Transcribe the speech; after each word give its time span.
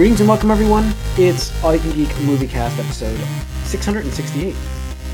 Greetings 0.00 0.20
and 0.20 0.30
welcome, 0.30 0.50
everyone. 0.50 0.94
It's 1.18 1.52
All 1.62 1.74
You 1.74 1.80
Can 1.82 1.92
Geek 1.92 2.20
Movie 2.20 2.48
Cast 2.48 2.78
episode 2.78 3.18
668. 3.64 4.56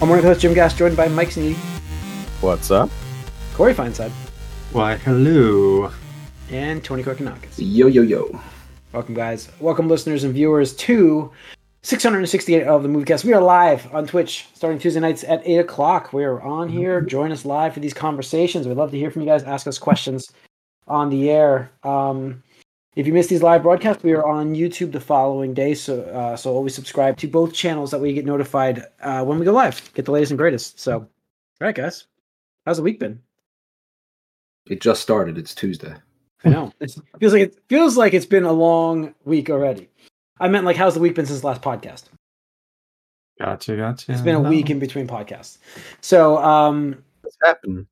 I'm 0.00 0.08
one 0.08 0.20
of 0.20 0.22
the 0.22 0.28
hosts, 0.28 0.42
Jim 0.42 0.54
Gass, 0.54 0.74
joined 0.74 0.96
by 0.96 1.08
Mike 1.08 1.30
Sneedy, 1.30 1.56
What's 2.40 2.70
up? 2.70 2.88
Corey 3.54 3.74
Feinside, 3.74 4.12
Why, 4.70 4.94
hello. 4.98 5.90
and 6.52 6.84
Tony 6.84 7.02
Korkanakis. 7.02 7.54
Yo 7.56 7.88
yo 7.88 8.02
yo. 8.02 8.40
Welcome, 8.92 9.16
guys. 9.16 9.50
Welcome, 9.58 9.88
listeners 9.88 10.22
and 10.22 10.32
viewers, 10.32 10.72
to 10.76 11.32
668 11.82 12.68
of 12.68 12.84
the 12.84 12.88
Movie 12.88 13.06
Cast. 13.06 13.24
We 13.24 13.32
are 13.32 13.42
live 13.42 13.92
on 13.92 14.06
Twitch 14.06 14.46
starting 14.54 14.78
Tuesday 14.78 15.00
nights 15.00 15.24
at 15.24 15.42
8 15.44 15.56
o'clock. 15.56 16.12
We 16.12 16.22
are 16.22 16.40
on 16.40 16.68
here. 16.68 17.00
Join 17.00 17.32
us 17.32 17.44
live 17.44 17.74
for 17.74 17.80
these 17.80 17.92
conversations. 17.92 18.68
We'd 18.68 18.76
love 18.76 18.92
to 18.92 18.98
hear 18.98 19.10
from 19.10 19.22
you 19.22 19.28
guys. 19.28 19.42
Ask 19.42 19.66
us 19.66 19.80
questions 19.80 20.30
on 20.86 21.10
the 21.10 21.28
air. 21.28 21.72
Um, 21.82 22.44
if 22.96 23.06
you 23.06 23.12
missed 23.12 23.28
these 23.28 23.42
live 23.42 23.62
broadcasts, 23.62 24.02
we 24.02 24.12
are 24.14 24.24
on 24.26 24.54
YouTube 24.54 24.90
the 24.92 25.00
following 25.00 25.54
day. 25.54 25.74
So, 25.74 26.00
uh, 26.02 26.36
so 26.36 26.52
always 26.52 26.74
subscribe 26.74 27.16
to 27.18 27.28
both 27.28 27.52
channels 27.52 27.90
that 27.92 28.00
we 28.00 28.12
get 28.12 28.24
notified 28.26 28.84
uh, 29.00 29.22
when 29.24 29.38
we 29.38 29.44
go 29.44 29.52
live. 29.52 29.80
Get 29.94 30.06
the 30.06 30.12
latest 30.12 30.32
and 30.32 30.38
greatest. 30.38 30.80
So, 30.80 30.98
all 31.00 31.08
right, 31.60 31.74
guys. 31.74 32.06
How's 32.64 32.78
the 32.78 32.82
week 32.82 32.98
been? 32.98 33.20
It 34.68 34.80
just 34.80 35.02
started. 35.02 35.38
It's 35.38 35.54
Tuesday. 35.54 35.94
I 36.44 36.48
know. 36.48 36.72
It 36.80 36.92
feels 37.20 37.32
like 37.32 37.42
it 37.42 37.58
feels 37.68 37.96
like 37.96 38.14
it's 38.14 38.26
been 38.26 38.44
a 38.44 38.52
long 38.52 39.14
week 39.24 39.48
already. 39.50 39.88
I 40.40 40.48
meant 40.48 40.64
like 40.64 40.76
how's 40.76 40.94
the 40.94 41.00
week 41.00 41.14
been 41.14 41.26
since 41.26 41.40
the 41.40 41.46
last 41.46 41.62
podcast? 41.62 42.04
Gotcha, 43.40 43.76
gotcha. 43.76 44.12
It's 44.12 44.20
been 44.20 44.34
a 44.34 44.40
week 44.40 44.70
in 44.70 44.78
between 44.78 45.06
podcasts. 45.06 45.58
So 46.00 46.38
um 46.38 47.02
What's 47.22 47.36
happened? 47.42 47.86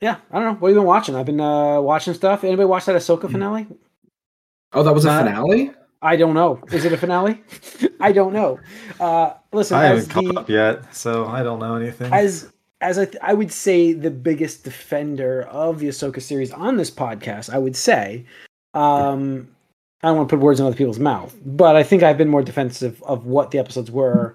yeah, 0.00 0.16
I 0.30 0.38
don't 0.40 0.44
know. 0.54 0.60
What 0.60 0.68
have 0.68 0.74
you 0.76 0.80
been 0.80 0.86
watching? 0.86 1.14
I've 1.16 1.26
been 1.26 1.40
uh 1.40 1.80
watching 1.80 2.14
stuff. 2.14 2.44
Anybody 2.44 2.66
watch 2.66 2.84
that 2.86 2.96
Ahsoka 2.96 3.22
Mm. 3.22 3.32
finale? 3.32 3.66
Oh, 4.74 4.82
that 4.82 4.92
was 4.94 5.04
a 5.04 5.10
Uh, 5.10 5.18
finale? 5.24 5.72
I 6.02 6.16
don't 6.16 6.34
know. 6.34 6.60
Is 6.70 6.84
it 6.84 6.92
a 6.92 6.96
finale? 6.98 7.42
I 8.00 8.12
don't 8.12 8.32
know. 8.32 8.58
Uh 9.00 9.32
listen, 9.52 9.76
I 9.78 9.84
haven't 9.84 10.10
caught 10.10 10.36
up 10.36 10.48
yet, 10.50 10.94
so 10.94 11.26
I 11.26 11.42
don't 11.42 11.58
know 11.60 11.76
anything. 11.76 12.12
as 12.12 12.52
as 12.80 12.98
I, 12.98 13.06
th- 13.06 13.16
I 13.22 13.32
would 13.32 13.50
say 13.50 13.94
the 13.94 14.10
biggest 14.10 14.62
defender 14.64 15.42
of 15.50 15.78
the 15.78 15.88
Ahsoka 15.88 16.20
series 16.20 16.52
on 16.52 16.76
this 16.76 16.90
podcast, 16.90 17.48
I 17.48 17.56
would 17.56 17.74
say, 17.76 18.26
um, 18.74 19.48
I 20.02 20.08
don't 20.08 20.18
want 20.18 20.28
to 20.28 20.36
put 20.36 20.42
words 20.42 20.60
in 20.60 20.66
other 20.66 20.76
people's 20.76 20.98
mouth, 20.98 21.34
but 21.46 21.76
I 21.76 21.82
think 21.82 22.02
I've 22.02 22.18
been 22.18 22.28
more 22.28 22.42
defensive 22.42 23.02
of 23.04 23.24
what 23.24 23.52
the 23.52 23.58
episodes 23.58 23.90
were. 23.90 24.34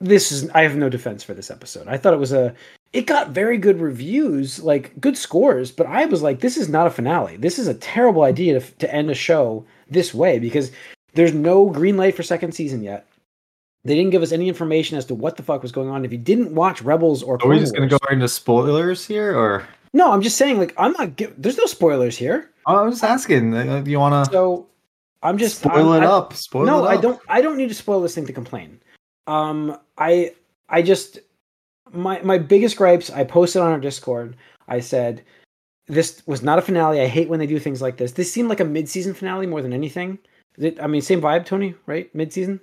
This 0.00 0.32
is 0.32 0.48
I 0.50 0.62
have 0.62 0.76
no 0.76 0.88
defense 0.88 1.22
for 1.22 1.34
this 1.34 1.50
episode. 1.50 1.86
I 1.88 1.98
thought 1.98 2.14
it 2.14 2.20
was 2.20 2.32
a 2.32 2.54
it 2.92 3.06
got 3.06 3.30
very 3.30 3.58
good 3.58 3.80
reviews, 3.80 4.60
like 4.62 4.98
good 5.00 5.16
scores, 5.18 5.70
but 5.70 5.86
I 5.86 6.06
was 6.06 6.22
like, 6.22 6.40
this 6.40 6.56
is 6.56 6.68
not 6.68 6.86
a 6.86 6.90
finale. 6.90 7.36
This 7.36 7.58
is 7.58 7.66
a 7.68 7.74
terrible 7.74 8.22
idea 8.22 8.58
to, 8.60 8.72
to 8.76 8.94
end 8.94 9.10
a 9.10 9.14
show 9.14 9.64
this 9.90 10.14
way 10.14 10.38
because 10.38 10.72
there's 11.14 11.34
no 11.34 11.68
green 11.70 11.96
light 11.96 12.14
for 12.14 12.22
second 12.22 12.52
season 12.52 12.82
yet. 12.82 13.06
They 13.84 13.94
didn't 13.94 14.10
give 14.10 14.22
us 14.22 14.32
any 14.32 14.48
information 14.48 14.96
as 14.98 15.04
to 15.06 15.14
what 15.14 15.36
the 15.36 15.42
fuck 15.42 15.62
was 15.62 15.72
going 15.72 15.88
on. 15.88 16.04
If 16.04 16.10
you 16.12 16.18
didn't 16.18 16.54
watch 16.54 16.82
Rebels 16.82 17.22
or 17.22 17.38
Are 17.42 17.48
we 17.48 17.58
just 17.58 17.74
gonna 17.74 17.86
go 17.86 17.98
into 18.10 18.26
spoilers 18.28 19.06
here, 19.06 19.36
or 19.38 19.64
No, 19.92 20.10
I'm 20.12 20.22
just 20.22 20.36
saying. 20.36 20.58
Like, 20.58 20.74
I'm 20.76 20.92
not. 20.92 21.16
Gi- 21.16 21.32
there's 21.38 21.56
no 21.56 21.66
spoilers 21.66 22.16
here. 22.16 22.50
oh, 22.66 22.76
I'm 22.84 22.90
just 22.90 23.04
asking? 23.04 23.54
uh, 23.54 23.80
Do 23.80 23.90
you 23.90 24.00
want 24.00 24.26
to 24.26 24.32
So 24.32 24.66
I'm 25.22 25.38
just 25.38 25.60
spoil 25.60 25.92
I'm- 25.92 26.02
it 26.02 26.06
I- 26.06 26.10
up? 26.10 26.32
Spoil 26.34 26.64
no, 26.66 26.84
it 26.84 26.88
I 26.88 26.96
don't. 27.00 27.20
I 27.28 27.40
don't 27.42 27.56
need 27.56 27.68
to 27.68 27.74
spoil 27.74 28.00
this 28.00 28.14
thing 28.14 28.26
to 28.26 28.32
complain. 28.32 28.80
Um, 29.28 29.78
I 29.96 30.32
I 30.68 30.82
just 30.82 31.20
my 31.96 32.20
my 32.22 32.38
biggest 32.38 32.76
gripes. 32.76 33.10
I 33.10 33.24
posted 33.24 33.62
on 33.62 33.72
our 33.72 33.80
Discord. 33.80 34.36
I 34.68 34.80
said 34.80 35.22
this 35.88 36.22
was 36.26 36.42
not 36.42 36.58
a 36.58 36.62
finale. 36.62 37.00
I 37.00 37.06
hate 37.06 37.28
when 37.28 37.38
they 37.38 37.46
do 37.46 37.58
things 37.58 37.80
like 37.80 37.96
this. 37.96 38.12
This 38.12 38.32
seemed 38.32 38.48
like 38.48 38.60
a 38.60 38.64
mid-season 38.64 39.14
finale 39.14 39.46
more 39.46 39.62
than 39.62 39.72
anything. 39.72 40.18
It, 40.58 40.80
I 40.82 40.86
mean, 40.86 41.02
same 41.02 41.20
vibe, 41.20 41.46
Tony. 41.46 41.74
Right? 41.86 42.12
Mid-season. 42.14 42.60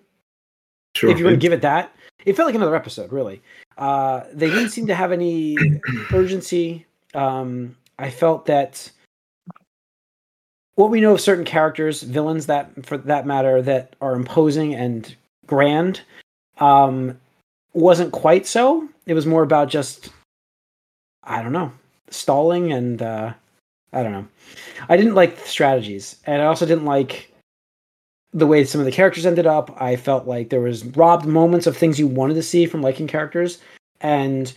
Sure. 0.95 1.09
if 1.09 1.17
you 1.17 1.25
want 1.25 1.33
to 1.35 1.39
give 1.39 1.53
it 1.53 1.61
that 1.61 1.95
it 2.25 2.35
felt 2.35 2.45
like 2.45 2.55
another 2.55 2.75
episode 2.75 3.11
really 3.11 3.41
uh 3.79 4.21
they 4.31 4.49
didn't 4.49 4.69
seem 4.69 4.85
to 4.87 4.95
have 4.95 5.11
any 5.11 5.57
urgency 6.13 6.85
um 7.15 7.75
i 7.97 8.09
felt 8.09 8.45
that 8.45 8.91
what 10.75 10.91
we 10.91 11.01
know 11.01 11.13
of 11.13 11.21
certain 11.21 11.45
characters 11.45 12.03
villains 12.03 12.45
that 12.45 12.85
for 12.85 12.97
that 12.97 13.25
matter 13.25 13.61
that 13.61 13.95
are 14.01 14.13
imposing 14.13 14.75
and 14.75 15.15
grand 15.47 16.01
um 16.59 17.19
wasn't 17.73 18.11
quite 18.11 18.45
so. 18.45 18.87
It 19.05 19.13
was 19.13 19.25
more 19.25 19.43
about 19.43 19.69
just 19.69 20.09
i 21.25 21.41
don't 21.41 21.53
know 21.53 21.71
stalling 22.09 22.73
and 22.73 23.01
uh 23.01 23.33
i 23.93 24.03
don't 24.03 24.11
know. 24.11 24.27
I 24.89 24.97
didn't 24.97 25.15
like 25.15 25.39
the 25.41 25.47
strategies 25.47 26.17
and 26.25 26.41
i 26.41 26.45
also 26.45 26.65
didn't 26.65 26.85
like 26.85 27.33
the 28.33 28.47
way 28.47 28.63
some 28.65 28.81
of 28.81 28.85
the 28.85 28.91
characters 28.91 29.27
ended 29.27 29.45
up. 29.45 29.79
I 29.79 29.95
felt 29.95 30.25
like 30.25 30.49
there 30.49 30.59
was 30.59 30.83
robbed 30.83 31.27
moments 31.27 31.67
of 31.67 31.77
things 31.77 31.99
you 31.99 32.07
wanted 32.07 32.33
to 32.33 32.43
see 32.43 32.65
from 32.65 32.81
liking 32.81 33.07
characters 33.07 33.59
and 34.01 34.51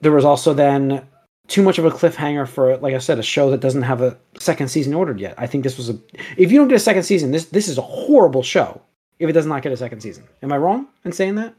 there 0.00 0.12
was 0.12 0.24
also 0.24 0.52
then 0.52 1.06
too 1.48 1.62
much 1.62 1.78
of 1.78 1.84
a 1.84 1.90
cliffhanger 1.90 2.48
for 2.48 2.76
like 2.78 2.94
i 2.94 2.98
said 2.98 3.18
a 3.18 3.22
show 3.22 3.50
that 3.50 3.60
doesn't 3.60 3.82
have 3.82 4.00
a 4.00 4.16
second 4.38 4.68
season 4.68 4.94
ordered 4.94 5.20
yet. 5.20 5.34
I 5.38 5.46
think 5.46 5.64
this 5.64 5.76
was 5.76 5.90
a 5.90 5.98
if 6.36 6.50
you 6.50 6.58
don't 6.58 6.68
get 6.68 6.76
a 6.76 6.80
second 6.80 7.02
season 7.02 7.30
this 7.30 7.46
this 7.46 7.68
is 7.68 7.78
a 7.78 7.82
horrible 7.82 8.42
show 8.42 8.80
if 9.18 9.28
it 9.28 9.32
does 9.32 9.46
not 9.46 9.62
get 9.62 9.72
a 9.72 9.76
second 9.76 10.00
season. 10.00 10.24
Am 10.42 10.52
i 10.52 10.56
wrong 10.56 10.88
in 11.04 11.12
saying 11.12 11.34
that 11.36 11.54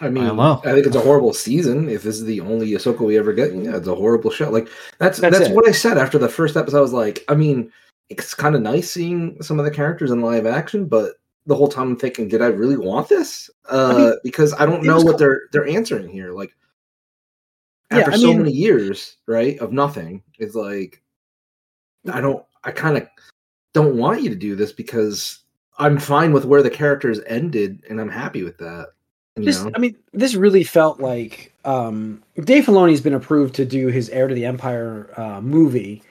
I 0.00 0.10
mean, 0.10 0.24
I. 0.38 0.52
I 0.54 0.72
think 0.72 0.86
it's 0.86 0.96
a 0.96 1.00
horrible 1.00 1.32
season. 1.32 1.88
If 1.88 2.02
this 2.02 2.16
is 2.16 2.24
the 2.24 2.40
only 2.40 2.70
Ahsoka 2.72 3.00
we 3.00 3.16
ever 3.16 3.32
get, 3.32 3.54
yeah, 3.54 3.76
it's 3.76 3.86
a 3.86 3.94
horrible 3.94 4.30
show. 4.30 4.50
Like 4.50 4.68
that's 4.98 5.18
That's 5.18 5.38
that's, 5.38 5.50
what 5.50 5.68
I 5.68 5.72
said 5.72 5.98
after 5.98 6.18
the 6.18 6.28
first 6.28 6.56
episode. 6.56 6.78
I 6.78 6.80
was 6.80 6.92
like, 6.92 7.24
I 7.28 7.34
mean, 7.34 7.70
it's 8.08 8.34
kind 8.34 8.56
of 8.56 8.62
nice 8.62 8.90
seeing 8.90 9.40
some 9.40 9.58
of 9.58 9.64
the 9.64 9.70
characters 9.70 10.10
in 10.10 10.20
live 10.20 10.46
action, 10.46 10.86
but 10.86 11.14
the 11.46 11.54
whole 11.54 11.68
time 11.68 11.90
I'm 11.90 11.96
thinking, 11.96 12.28
did 12.28 12.42
I 12.42 12.46
really 12.46 12.76
want 12.76 13.08
this? 13.08 13.50
Uh, 13.68 13.94
mean, 13.96 14.14
because 14.24 14.52
I 14.54 14.66
don't 14.66 14.82
know 14.82 14.96
what 14.96 15.10
cool. 15.10 15.18
they're 15.18 15.42
they're 15.52 15.68
answering 15.68 16.08
here. 16.08 16.32
Like 16.32 16.56
after 17.90 18.12
I 18.12 18.16
so 18.16 18.28
mean- 18.28 18.38
many 18.38 18.52
years, 18.52 19.16
right, 19.26 19.58
of 19.60 19.72
nothing, 19.72 20.22
it's 20.38 20.56
like 20.56 21.02
I 22.12 22.20
don't. 22.20 22.44
I 22.64 22.72
kind 22.72 22.96
of 22.96 23.06
don't 23.74 23.96
want 23.96 24.22
you 24.22 24.30
to 24.30 24.36
do 24.36 24.56
this 24.56 24.72
because 24.72 25.40
I'm 25.78 25.98
fine 25.98 26.32
with 26.32 26.46
where 26.46 26.62
the 26.62 26.70
characters 26.70 27.20
ended, 27.26 27.84
and 27.88 28.00
I'm 28.00 28.08
happy 28.08 28.42
with 28.42 28.58
that. 28.58 28.88
You 29.36 29.44
This, 29.46 29.62
know? 29.62 29.70
I 29.74 29.78
mean, 29.78 29.96
this 30.12 30.34
really 30.34 30.62
felt 30.62 31.00
like 31.00 31.52
um, 31.64 32.22
Dave 32.44 32.66
Filoni's 32.66 33.00
been 33.00 33.14
approved 33.14 33.54
to 33.56 33.64
do 33.64 33.88
his 33.88 34.08
Heir 34.10 34.28
to 34.28 34.34
the 34.34 34.44
Empire 34.44 35.10
uh, 35.16 35.40
movie, 35.40 36.02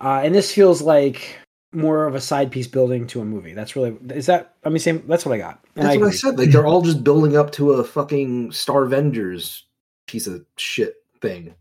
uh, 0.00 0.20
and 0.22 0.32
this 0.34 0.52
feels 0.52 0.80
like 0.80 1.38
more 1.72 2.06
of 2.06 2.14
a 2.14 2.20
side 2.20 2.50
piece 2.52 2.68
building 2.68 3.06
to 3.08 3.20
a 3.20 3.24
movie. 3.24 3.52
That's 3.52 3.74
really 3.74 3.96
is 4.10 4.26
that. 4.26 4.54
I 4.64 4.68
mean, 4.68 4.78
same. 4.78 5.02
That's 5.08 5.26
what 5.26 5.34
I 5.34 5.38
got. 5.38 5.58
And 5.74 5.86
That's 5.86 5.98
what 5.98 6.06
I 6.08 6.10
said. 6.12 6.38
Like 6.38 6.50
they're 6.50 6.66
all 6.66 6.82
just 6.82 7.02
building 7.02 7.36
up 7.36 7.50
to 7.52 7.72
a 7.72 7.84
fucking 7.84 8.52
Star 8.52 8.84
Avengers 8.84 9.64
piece 10.06 10.26
of 10.28 10.44
shit 10.56 10.96
thing. 11.20 11.54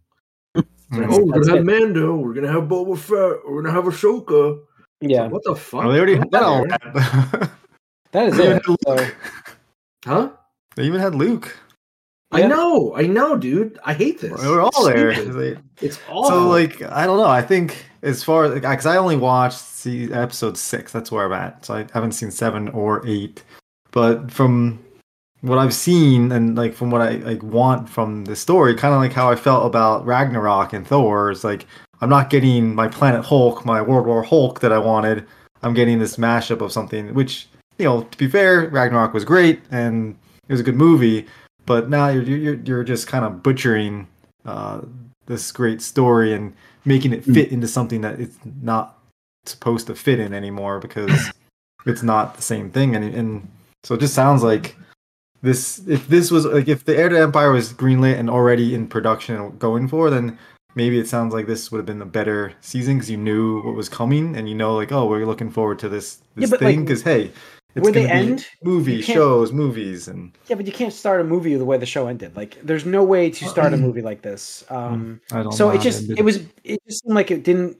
Like, 0.89 1.09
oh, 1.09 1.25
we're 1.25 1.33
gonna 1.41 1.49
have 1.49 1.59
it. 1.59 1.65
Mando. 1.65 2.15
We're 2.15 2.33
gonna 2.33 2.47
have 2.51 2.63
Boba 2.69 2.97
Fett. 2.97 3.41
We're 3.45 3.61
gonna 3.61 3.73
have 3.73 3.83
Ahsoka. 3.83 4.59
It's 5.01 5.11
Yeah, 5.11 5.23
like, 5.23 5.31
what 5.33 5.43
the 5.43 5.53
fuck? 5.53 5.83
Oh, 5.83 5.91
they 5.91 5.97
already 5.97 6.15
Calm 6.15 6.29
had 6.31 6.43
all 6.43 6.65
that. 6.65 7.51
that 8.13 8.27
is 8.29 8.39
it. 8.39 8.63
So, 8.85 8.97
Huh? 10.05 10.29
They 10.77 10.85
even 10.87 11.01
had 11.01 11.13
Luke. 11.15 11.57
I 12.31 12.39
Yeah. 12.41 12.47
know. 12.47 12.95
I 12.95 13.03
know, 13.07 13.37
dude. 13.37 13.77
I 13.85 13.93
hate 13.93 14.19
this. 14.21 14.39
They 14.41 14.47
were 14.47 14.61
all 14.61 14.87
It's 14.87 15.33
there. 15.35 15.57
It's 15.81 15.99
all 16.09 16.27
So 16.29 16.47
like 16.47 16.81
I 16.83 17.05
don't 17.05 17.17
know. 17.17 17.25
I 17.25 17.41
think 17.41 17.85
as 18.03 18.23
far 18.23 18.45
as. 18.45 18.53
because 18.53 18.85
I 18.85 18.97
only 18.97 19.15
watched 19.17 19.57
see 19.59 20.11
episode 20.11 20.57
six. 20.57 20.91
That's 20.91 21.11
where 21.11 21.25
I'm 21.25 21.33
at. 21.33 21.65
So 21.65 21.73
I 21.75 21.85
haven't 21.93 22.11
seen 22.13 22.31
seven 22.31 22.69
or 22.69 23.05
eight. 23.07 23.43
But 23.91 24.29
from 24.31 24.79
what 25.41 25.57
I've 25.57 25.73
seen 25.73 26.31
and 26.31 26.55
like 26.57 26.73
from 26.73 26.91
what 26.91 27.01
I 27.01 27.11
like 27.17 27.41
want 27.43 27.87
from 27.89 28.25
the 28.25 28.35
story, 28.35 28.75
kind 28.75 28.93
of 28.93 28.99
like 28.99 29.13
how 29.13 29.29
I 29.31 29.35
felt 29.35 29.65
about 29.65 30.05
Ragnarok 30.05 30.73
and 30.73 30.85
Thor, 30.85 31.31
is 31.31 31.43
like 31.43 31.65
I'm 32.01 32.09
not 32.09 32.29
getting 32.29 32.75
my 32.75 32.87
Planet 32.87 33.23
Hulk, 33.23 33.65
my 33.65 33.81
World 33.81 34.05
War 34.05 34.21
Hulk 34.23 34.59
that 34.59 34.71
I 34.73 34.77
wanted. 34.79 35.25
I'm 35.63 35.73
getting 35.73 35.97
this 35.99 36.17
mashup 36.17 36.61
of 36.61 36.71
something, 36.71 37.13
which 37.13 37.47
you 37.77 37.85
know, 37.85 38.01
to 38.03 38.17
be 38.17 38.27
fair, 38.27 38.67
Ragnarok 38.69 39.13
was 39.13 39.23
great 39.23 39.61
and 39.71 40.15
it 40.47 40.53
was 40.53 40.59
a 40.59 40.63
good 40.63 40.75
movie. 40.75 41.25
But 41.65 41.89
now 41.89 42.07
you're 42.09 42.23
you're, 42.23 42.55
you're 42.55 42.83
just 42.83 43.07
kind 43.07 43.25
of 43.25 43.43
butchering 43.43 44.07
uh, 44.45 44.81
this 45.25 45.51
great 45.51 45.81
story 45.81 46.33
and 46.33 46.53
making 46.85 47.13
it 47.13 47.23
fit 47.23 47.51
into 47.51 47.67
something 47.67 48.01
that 48.01 48.19
it's 48.19 48.37
not 48.61 48.97
supposed 49.45 49.87
to 49.87 49.95
fit 49.95 50.19
in 50.19 50.33
anymore 50.33 50.79
because 50.79 51.31
it's 51.85 52.03
not 52.03 52.35
the 52.35 52.41
same 52.41 52.69
thing 52.71 52.95
and 52.95 53.03
and 53.13 53.47
so 53.83 53.95
it 53.95 53.99
just 53.99 54.13
sounds 54.13 54.43
like 54.43 54.75
this 55.41 55.81
if 55.87 56.07
this 56.07 56.31
was 56.31 56.45
like 56.45 56.67
if 56.67 56.83
the 56.85 56.97
heir 56.97 57.09
to 57.09 57.19
empire 57.19 57.51
was 57.51 57.73
greenlit 57.73 58.17
and 58.17 58.29
already 58.29 58.73
in 58.73 58.87
production 58.87 59.35
and 59.35 59.59
going 59.59 59.87
for 59.87 60.09
then 60.09 60.37
maybe 60.75 60.99
it 60.99 61.07
sounds 61.07 61.33
like 61.33 61.47
this 61.47 61.71
would 61.71 61.77
have 61.77 61.85
been 61.85 62.01
a 62.01 62.05
better 62.05 62.53
season 62.61 62.95
because 62.95 63.09
you 63.09 63.17
knew 63.17 63.61
what 63.61 63.75
was 63.75 63.89
coming 63.89 64.35
and 64.35 64.49
you 64.49 64.55
know 64.55 64.75
like 64.75 64.91
oh 64.91 65.05
we're 65.05 65.25
looking 65.25 65.51
forward 65.51 65.79
to 65.79 65.87
this 65.87 66.19
this 66.35 66.49
but, 66.49 66.59
thing 66.59 66.79
like, 66.79 66.87
because 66.87 67.03
hey 67.03 67.31
it's 67.77 67.83
where 67.83 67.93
they 67.93 68.09
end, 68.09 68.47
movie 68.63 69.01
shows 69.01 69.51
movies 69.51 70.07
and 70.07 70.31
yeah, 70.47 70.55
but 70.55 70.65
you 70.65 70.71
can't 70.71 70.93
start 70.93 71.21
a 71.21 71.23
movie 71.23 71.55
the 71.55 71.65
way 71.65 71.77
the 71.77 71.85
show 71.85 72.07
ended. 72.07 72.35
Like, 72.35 72.57
there's 72.63 72.85
no 72.85 73.03
way 73.03 73.29
to 73.29 73.45
start 73.45 73.73
a 73.73 73.77
movie 73.77 74.01
like 74.01 74.21
this. 74.21 74.65
Um, 74.69 75.21
I 75.31 75.43
don't 75.43 75.51
so 75.51 75.69
know 75.69 75.75
it 75.75 75.81
just 75.81 76.03
ended. 76.03 76.19
it 76.19 76.23
was 76.23 76.37
it 76.63 76.79
just 76.87 77.03
seemed 77.03 77.15
like 77.15 77.31
it 77.31 77.43
didn't 77.43 77.77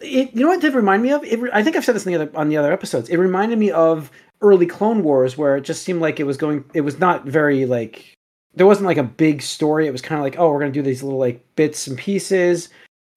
It, 0.00 0.34
you 0.34 0.42
know 0.42 0.48
what 0.48 0.58
it 0.58 0.62
did 0.62 0.74
remind 0.74 1.02
me 1.02 1.12
of? 1.12 1.22
It, 1.24 1.38
I 1.52 1.62
think 1.62 1.76
I've 1.76 1.84
said 1.84 1.94
this 1.94 2.06
in 2.06 2.12
the 2.12 2.20
other 2.20 2.36
on 2.36 2.48
the 2.48 2.56
other 2.56 2.72
episodes. 2.72 3.08
It 3.08 3.18
reminded 3.18 3.58
me 3.58 3.70
of 3.70 4.10
early 4.40 4.66
Clone 4.66 5.02
Wars, 5.04 5.38
where 5.38 5.56
it 5.56 5.62
just 5.62 5.84
seemed 5.84 6.00
like 6.00 6.18
it 6.18 6.24
was 6.24 6.36
going. 6.36 6.64
It 6.74 6.80
was 6.80 6.98
not 6.98 7.24
very 7.24 7.66
like 7.66 8.14
there 8.54 8.66
wasn't 8.66 8.86
like 8.86 8.98
a 8.98 9.04
big 9.04 9.42
story. 9.42 9.86
It 9.86 9.92
was 9.92 10.02
kind 10.02 10.18
of 10.18 10.24
like, 10.24 10.38
oh, 10.38 10.50
we're 10.50 10.58
gonna 10.60 10.72
do 10.72 10.82
these 10.82 11.02
little 11.02 11.18
like 11.18 11.44
bits 11.54 11.86
and 11.86 11.96
pieces, 11.96 12.68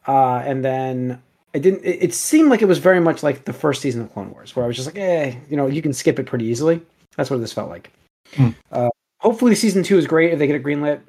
uh, 0.08 0.44
and 0.46 0.64
then 0.64 1.22
it 1.56 1.62
didn't. 1.62 1.84
It, 1.84 2.04
it 2.04 2.14
seemed 2.14 2.50
like 2.50 2.62
it 2.62 2.68
was 2.68 2.80
very 2.80 3.00
much 3.00 3.24
like 3.24 3.46
the 3.46 3.54
first 3.54 3.82
season 3.82 4.02
of 4.02 4.14
Clone 4.14 4.32
Wars, 4.32 4.56
where 4.56 4.66
I 4.66 4.68
was 4.68 4.76
just 4.76 4.88
like, 4.88 4.98
eh, 4.98 5.36
you 5.50 5.56
know, 5.58 5.68
you 5.68 5.82
can 5.82 5.94
skip 5.94 6.20
it 6.20 6.26
pretty 6.26 6.46
easily. 6.46 6.82
That's 7.16 7.30
what 7.30 7.40
this 7.40 7.54
felt 7.54 7.70
like. 7.70 7.92
Hmm. 8.36 8.50
Uh, 8.72 8.90
hopefully, 9.20 9.56
season 9.56 9.82
two 9.82 9.98
is 9.98 10.06
great 10.06 10.34
if 10.34 10.40
they 10.40 10.48
get 10.48 10.56
it 10.58 10.64
greenlit. 10.64 11.02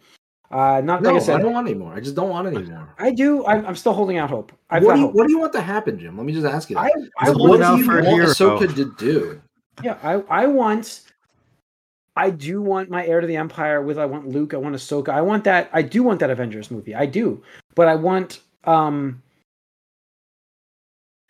Uh, 0.51 0.81
not 0.85 1.03
No, 1.03 1.11
like 1.11 1.21
I 1.21 1.25
said. 1.25 1.41
I 1.41 1.43
don't 1.43 1.53
want 1.53 1.67
any 1.69 1.77
more. 1.77 1.93
I 1.93 1.99
just 1.99 2.15
don't 2.15 2.31
want 2.31 2.47
any 2.47 2.63
more. 2.63 2.89
I 2.99 3.11
do. 3.11 3.45
I'm, 3.47 3.67
I'm 3.67 3.75
still 3.75 3.93
holding 3.93 4.19
out 4.19 4.31
hope. 4.31 4.53
I've 4.71 4.85
What 4.85 4.95
do, 4.95 5.01
you, 5.01 5.07
hope. 5.07 5.15
what 5.17 5.27
do 5.27 5.33
you 5.33 5.41
want 5.41 5.53
to 5.55 5.61
happen, 5.61 5.99
Jim? 5.99 6.17
Let 6.17 6.25
me 6.25 6.33
just 6.33 6.47
ask 6.47 6.71
you. 6.71 6.77
That. 6.77 6.93
I, 7.19 7.27
I 7.27 7.31
what 7.31 7.59
want, 7.59 7.63
do 7.63 7.79
you 7.79 7.85
for 7.85 7.95
want 7.97 8.07
hero. 8.07 8.27
Ahsoka 8.27 8.73
to 8.77 8.95
do? 8.97 9.43
yeah, 9.83 9.99
I, 10.05 10.43
I 10.43 10.47
want, 10.47 11.03
I 12.15 12.31
do 12.31 12.63
want 12.63 12.89
my 12.91 13.05
heir 13.05 13.21
to 13.21 13.27
the 13.27 13.37
empire 13.37 13.83
with. 13.83 13.99
I 13.99 14.07
want 14.07 14.29
Luke. 14.29 14.55
I 14.55 14.59
want 14.59 14.77
Ahsoka. 14.77 15.09
I 15.09 15.21
want 15.21 15.43
that. 15.45 15.69
I 15.73 15.83
do 15.83 16.05
want 16.05 16.21
that 16.21 16.31
Avengers 16.31 16.71
movie. 16.71 16.95
I 16.95 17.07
do, 17.07 17.43
but 17.75 17.89
I 17.89 17.97
want, 17.97 18.41
um, 18.65 19.21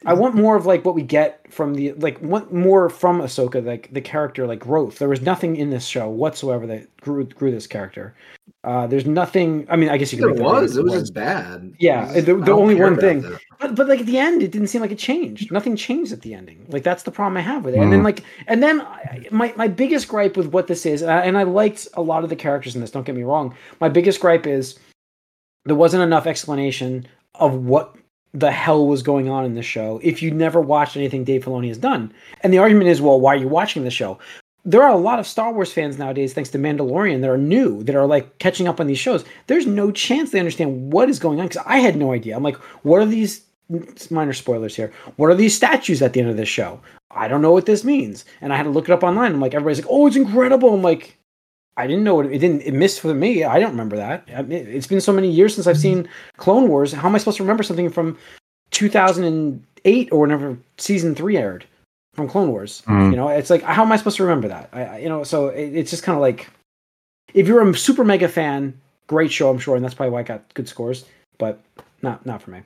I 0.05 0.13
want 0.13 0.35
more 0.35 0.57
of 0.57 0.67
like 0.67 0.85
what 0.85 0.95
we 0.95 1.03
get 1.03 1.51
from 1.51 1.75
the 1.75 1.93
like 1.95 2.21
want 2.21 2.53
more 2.53 2.91
from 2.91 3.21
Ahsoka, 3.21 3.65
like 3.65 3.89
the 3.93 4.01
character, 4.03 4.47
like 4.47 4.59
growth. 4.61 4.99
There 4.99 5.09
was 5.09 5.23
nothing 5.23 5.57
in 5.57 5.71
this 5.71 5.87
show 5.87 6.09
whatsoever 6.11 6.67
that 6.67 6.95
grew 6.99 7.25
grew 7.25 7.51
this 7.51 7.67
character. 7.67 8.15
Uh, 8.63 8.87
there's 8.87 9.07
nothing. 9.07 9.67
I 9.71 9.77
mean, 9.77 9.89
I 9.89 9.97
guess 9.97 10.13
you 10.13 10.19
could. 10.19 10.37
It 10.37 10.43
was. 10.43 10.77
It 10.77 10.85
was 10.85 10.93
just 10.93 11.15
bad. 11.15 11.73
Yeah, 11.79 12.13
the- 12.21 12.35
the 12.37 12.53
only 12.53 12.75
one 12.75 12.97
thing. 12.99 13.23
that. 13.23 13.41
But 13.59 13.75
but 13.75 13.89
like 13.89 14.01
at 14.01 14.07
the 14.07 14.19
end, 14.19 14.43
it 14.43 14.51
didn't 14.53 14.69
seem 14.69 14.83
like 14.83 14.91
it 14.91 14.99
changed. 14.99 15.51
Nothing 15.51 15.77
changed 15.77 16.13
at 16.13 16.21
the 16.21 16.35
ending. 16.35 16.67
Like 16.69 16.83
that's 16.83 17.05
the 17.05 17.11
problem 17.11 17.39
I 17.39 17.41
have 17.41 17.65
with 17.65 17.75
it. 17.75 17.81
And 17.81 17.91
then 17.93 18.03
like 18.03 18.23
and 18.49 18.63
then 18.63 18.83
I, 18.83 19.27
my 19.31 19.55
my 19.57 19.67
biggest 19.67 20.09
gripe 20.09 20.37
with 20.37 20.49
what 20.49 20.67
this 20.67 20.85
is, 20.85 21.01
and 21.01 21.11
I, 21.11 21.23
and 21.23 21.39
I 21.39 21.45
liked 21.45 21.89
a 21.95 22.03
lot 22.03 22.23
of 22.23 22.29
the 22.29 22.37
characters 22.37 22.75
in 22.75 22.83
this. 22.83 22.91
Don't 22.91 23.07
get 23.07 23.15
me 23.17 23.23
wrong. 23.25 23.55
My 23.81 23.89
biggest 23.89 24.21
gripe 24.21 24.47
is 24.47 24.79
there 25.65 25.75
wasn't 25.77 26.03
enough 26.03 26.27
explanation 26.27 27.07
of 27.37 27.55
what 27.65 27.97
the 28.39 28.51
hell 28.51 28.87
was 28.87 29.03
going 29.03 29.29
on 29.31 29.47
in 29.47 29.55
the 29.55 29.63
show 29.63 29.99
if 30.03 30.23
you 30.23 30.31
never 30.31 30.61
watched 30.61 30.97
anything 30.97 31.25
Dave 31.25 31.45
Filoni 31.45 31.69
has 31.69 31.79
done. 31.79 32.13
And 32.43 32.53
the 32.53 32.59
argument 32.59 32.89
is, 32.89 33.01
well, 33.01 33.19
why 33.19 33.35
are 33.35 33.39
you 33.39 33.49
watching 33.49 33.85
the 33.85 33.91
show? 33.91 34.19
There 34.65 34.83
are 34.83 34.91
a 34.91 34.97
lot 34.97 35.19
of 35.19 35.27
Star 35.27 35.53
Wars 35.53 35.73
fans 35.73 35.97
nowadays, 35.97 36.35
thanks 36.35 36.51
to 36.51 36.59
Mandalorian, 36.59 37.21
that 37.21 37.31
are 37.31 37.39
new, 37.39 37.83
that 37.85 37.95
are 37.95 38.07
like 38.07 38.39
catching 38.39 38.69
up 38.69 38.81
on 38.81 38.89
these 38.89 38.99
shows. 38.99 39.25
There's 39.47 39.67
no 39.67 39.91
chance 39.91 40.31
they 40.31 40.39
understand 40.39 40.93
what 40.93 41.09
is 41.09 41.19
going 41.19 41.41
on 41.41 41.47
because 41.47 41.65
I 41.65 41.79
had 41.79 41.97
no 41.97 42.13
idea. 42.13 42.37
I'm 42.37 42.43
like, 42.43 42.57
what 42.83 43.01
are 43.01 43.07
these 43.07 43.43
minor 44.11 44.33
spoilers 44.33 44.77
here? 44.77 44.93
What 45.17 45.31
are 45.31 45.35
these 45.35 45.57
statues 45.57 46.03
at 46.03 46.13
the 46.13 46.21
end 46.21 46.29
of 46.29 46.37
this 46.37 46.49
show? 46.49 46.81
I 47.13 47.29
don't 47.29 47.43
know 47.43 47.53
what 47.53 47.67
this 47.67 47.85
means, 47.85 48.25
and 48.41 48.53
I 48.53 48.57
had 48.57 48.65
to 48.65 48.71
look 48.71 48.89
it 48.89 48.93
up 48.93 49.05
online. 49.05 49.33
I'm 49.33 49.41
like, 49.41 49.55
everybody's 49.55 49.79
like, 49.79 49.91
oh, 49.91 50.09
it's 50.09 50.17
incredible. 50.17 50.75
I'm 50.75 50.83
like, 50.83 51.17
I 51.77 51.87
didn't 51.87 52.05
know 52.05 52.15
what 52.15 52.27
it 52.27 52.39
didn't. 52.39 52.63
It 52.63 52.73
missed 52.73 53.01
for 53.01 53.13
me. 53.15 53.45
I 53.45 53.59
don't 53.59 53.71
remember 53.71 53.97
that. 53.97 54.29
I 54.35 54.43
mean, 54.43 54.67
it's 54.67 54.87
been 54.87 55.01
so 55.01 55.13
many 55.13 55.31
years 55.31 55.55
since 55.55 55.67
I've 55.67 55.79
seen 55.79 56.09
Clone 56.37 56.69
Wars. 56.69 56.93
How 56.93 57.09
am 57.09 57.15
I 57.15 57.19
supposed 57.19 57.37
to 57.37 57.43
remember 57.43 57.63
something 57.63 57.91
from 57.91 58.17
2008 58.71 60.13
or 60.13 60.21
whenever 60.21 60.59
season 60.79 61.15
three 61.15 61.37
aired 61.37 61.67
from 62.15 62.29
Clone 62.29 62.51
Wars? 62.51 62.83
Mm. 62.87 63.11
You 63.11 63.17
know, 63.17 63.29
it's 63.29 63.51
like 63.51 63.63
how 63.63 63.83
am 63.83 63.93
I 63.93 63.97
supposed 63.97 64.17
to 64.17 64.25
remember 64.25 64.49
that? 64.49 64.71
I, 64.73 64.85
I 64.85 64.99
you 64.99 65.09
know, 65.09 65.23
so 65.23 65.49
it, 65.49 65.75
it's 65.75 65.91
just 65.91 66.03
kind 66.03 66.17
of 66.17 66.23
like 66.23 66.49
if 67.35 67.47
you're 67.47 67.69
a 67.69 67.75
super 67.77 68.05
mega 68.05 68.29
fan, 68.29 68.81
great 69.07 69.31
show, 69.31 69.51
I'm 69.51 69.59
sure, 69.59 69.77
and 69.77 69.85
that's 69.85 69.95
probably 69.95 70.13
why 70.13 70.21
I 70.21 70.25
got 70.25 70.55
good 70.55 70.69
scores, 70.69 71.05
but 71.37 71.61
not 72.01 72.25
not 72.25 72.41
for 72.41 72.53
me. 72.53 72.63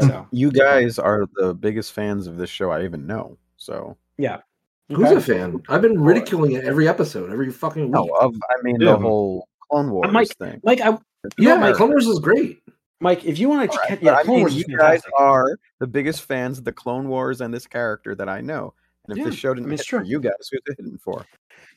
So 0.00 0.26
You 0.30 0.50
guys 0.50 0.98
are 0.98 1.26
the 1.34 1.54
biggest 1.54 1.92
fans 1.92 2.26
of 2.26 2.36
this 2.36 2.50
show 2.50 2.70
I 2.70 2.84
even 2.84 3.06
know. 3.06 3.36
So 3.56 3.96
yeah, 4.18 4.40
Who's 4.88 5.06
Okay. 5.08 5.16
a 5.16 5.20
fan? 5.20 5.62
I've 5.68 5.82
been 5.82 6.00
ridiculing 6.00 6.52
it 6.52 6.64
every 6.64 6.88
episode, 6.88 7.30
every 7.32 7.50
fucking 7.50 7.82
week. 7.84 7.90
no, 7.92 8.04
of 8.20 8.34
I 8.50 8.62
mean 8.62 8.76
Yeah. 8.80 8.92
the 8.92 8.98
whole 8.98 9.48
Clone 9.70 9.90
Wars 9.90 10.12
Mike, 10.12 10.28
thing. 10.38 10.60
Mike, 10.62 10.80
I, 10.80 10.96
yeah, 11.38 11.56
Mike- 11.56 11.74
Clone 11.74 11.90
Wars 11.90 12.06
is 12.06 12.18
great. 12.20 12.60
Mike, 13.00 13.24
if 13.24 13.38
you 13.38 13.48
want 13.48 13.70
to, 13.70 13.78
Alright, 13.78 14.00
yeah, 14.02 14.12
but 14.12 14.18
I 14.20 14.22
Clone 14.22 14.34
mean, 14.36 14.42
Wars 14.44 14.54
you 14.54 14.60
is 14.60 14.66
guys 14.78 15.02
fantastic. 15.02 15.12
are 15.18 15.58
the 15.80 15.86
biggest 15.86 16.22
fans 16.22 16.58
of 16.58 16.64
the 16.64 16.72
Clone 16.72 17.08
Wars 17.08 17.40
and 17.40 17.52
this 17.52 17.66
character 17.66 18.14
that 18.14 18.28
I 18.28 18.40
know. 18.40 18.74
And 19.08 19.12
if 19.12 19.18
Yeah, 19.18 19.30
this 19.30 19.34
show 19.38 19.52
didn't 19.54 19.66
I 19.66 19.70
mean, 19.70 19.78
hit 19.78 19.86
for 19.86 20.02
you 20.02 20.18
guys, 20.20 20.32
who's 20.50 20.60
it 20.66 20.76
hitting 20.78 20.98
for? 20.98 21.26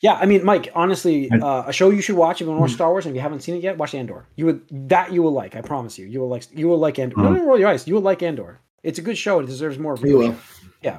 Yeah, 0.00 0.14
I 0.14 0.24
mean, 0.26 0.44
Mike, 0.44 0.70
honestly, 0.74 1.30
uh, 1.30 1.64
a 1.66 1.72
show 1.72 1.90
you 1.90 2.00
should 2.00 2.16
watch 2.16 2.40
if 2.40 2.46
you 2.46 2.46
want 2.46 2.56
to 2.56 2.60
Hmm. 2.60 2.62
watch 2.62 2.72
Star 2.72 2.90
Wars 2.90 3.04
and 3.06 3.12
if 3.14 3.16
you 3.16 3.22
haven't 3.22 3.40
seen 3.40 3.54
it 3.56 3.62
yet, 3.62 3.76
watch 3.76 3.94
Andor. 3.94 4.24
You 4.36 4.46
would 4.46 4.62
that 4.88 5.12
you 5.12 5.22
will 5.22 5.32
like. 5.32 5.56
I 5.56 5.60
promise 5.60 5.98
you. 5.98 6.06
You 6.06 6.20
will 6.20 6.28
like. 6.28 6.44
You 6.54 6.68
will 6.68 6.78
like 6.78 6.98
Andor. 6.98 7.16
Hmm. 7.16 7.22
No, 7.24 7.32
no, 7.32 7.44
roll 7.44 7.58
your 7.58 7.68
eyes. 7.68 7.86
You 7.86 7.94
will 7.94 8.00
like 8.02 8.22
Andor. 8.22 8.60
It's 8.82 8.98
a 8.98 9.02
good 9.02 9.18
show. 9.18 9.40
It 9.40 9.46
deserves 9.46 9.78
more. 9.78 9.96
You 10.02 10.16
will. 10.16 10.34
Yeah, 10.82 10.98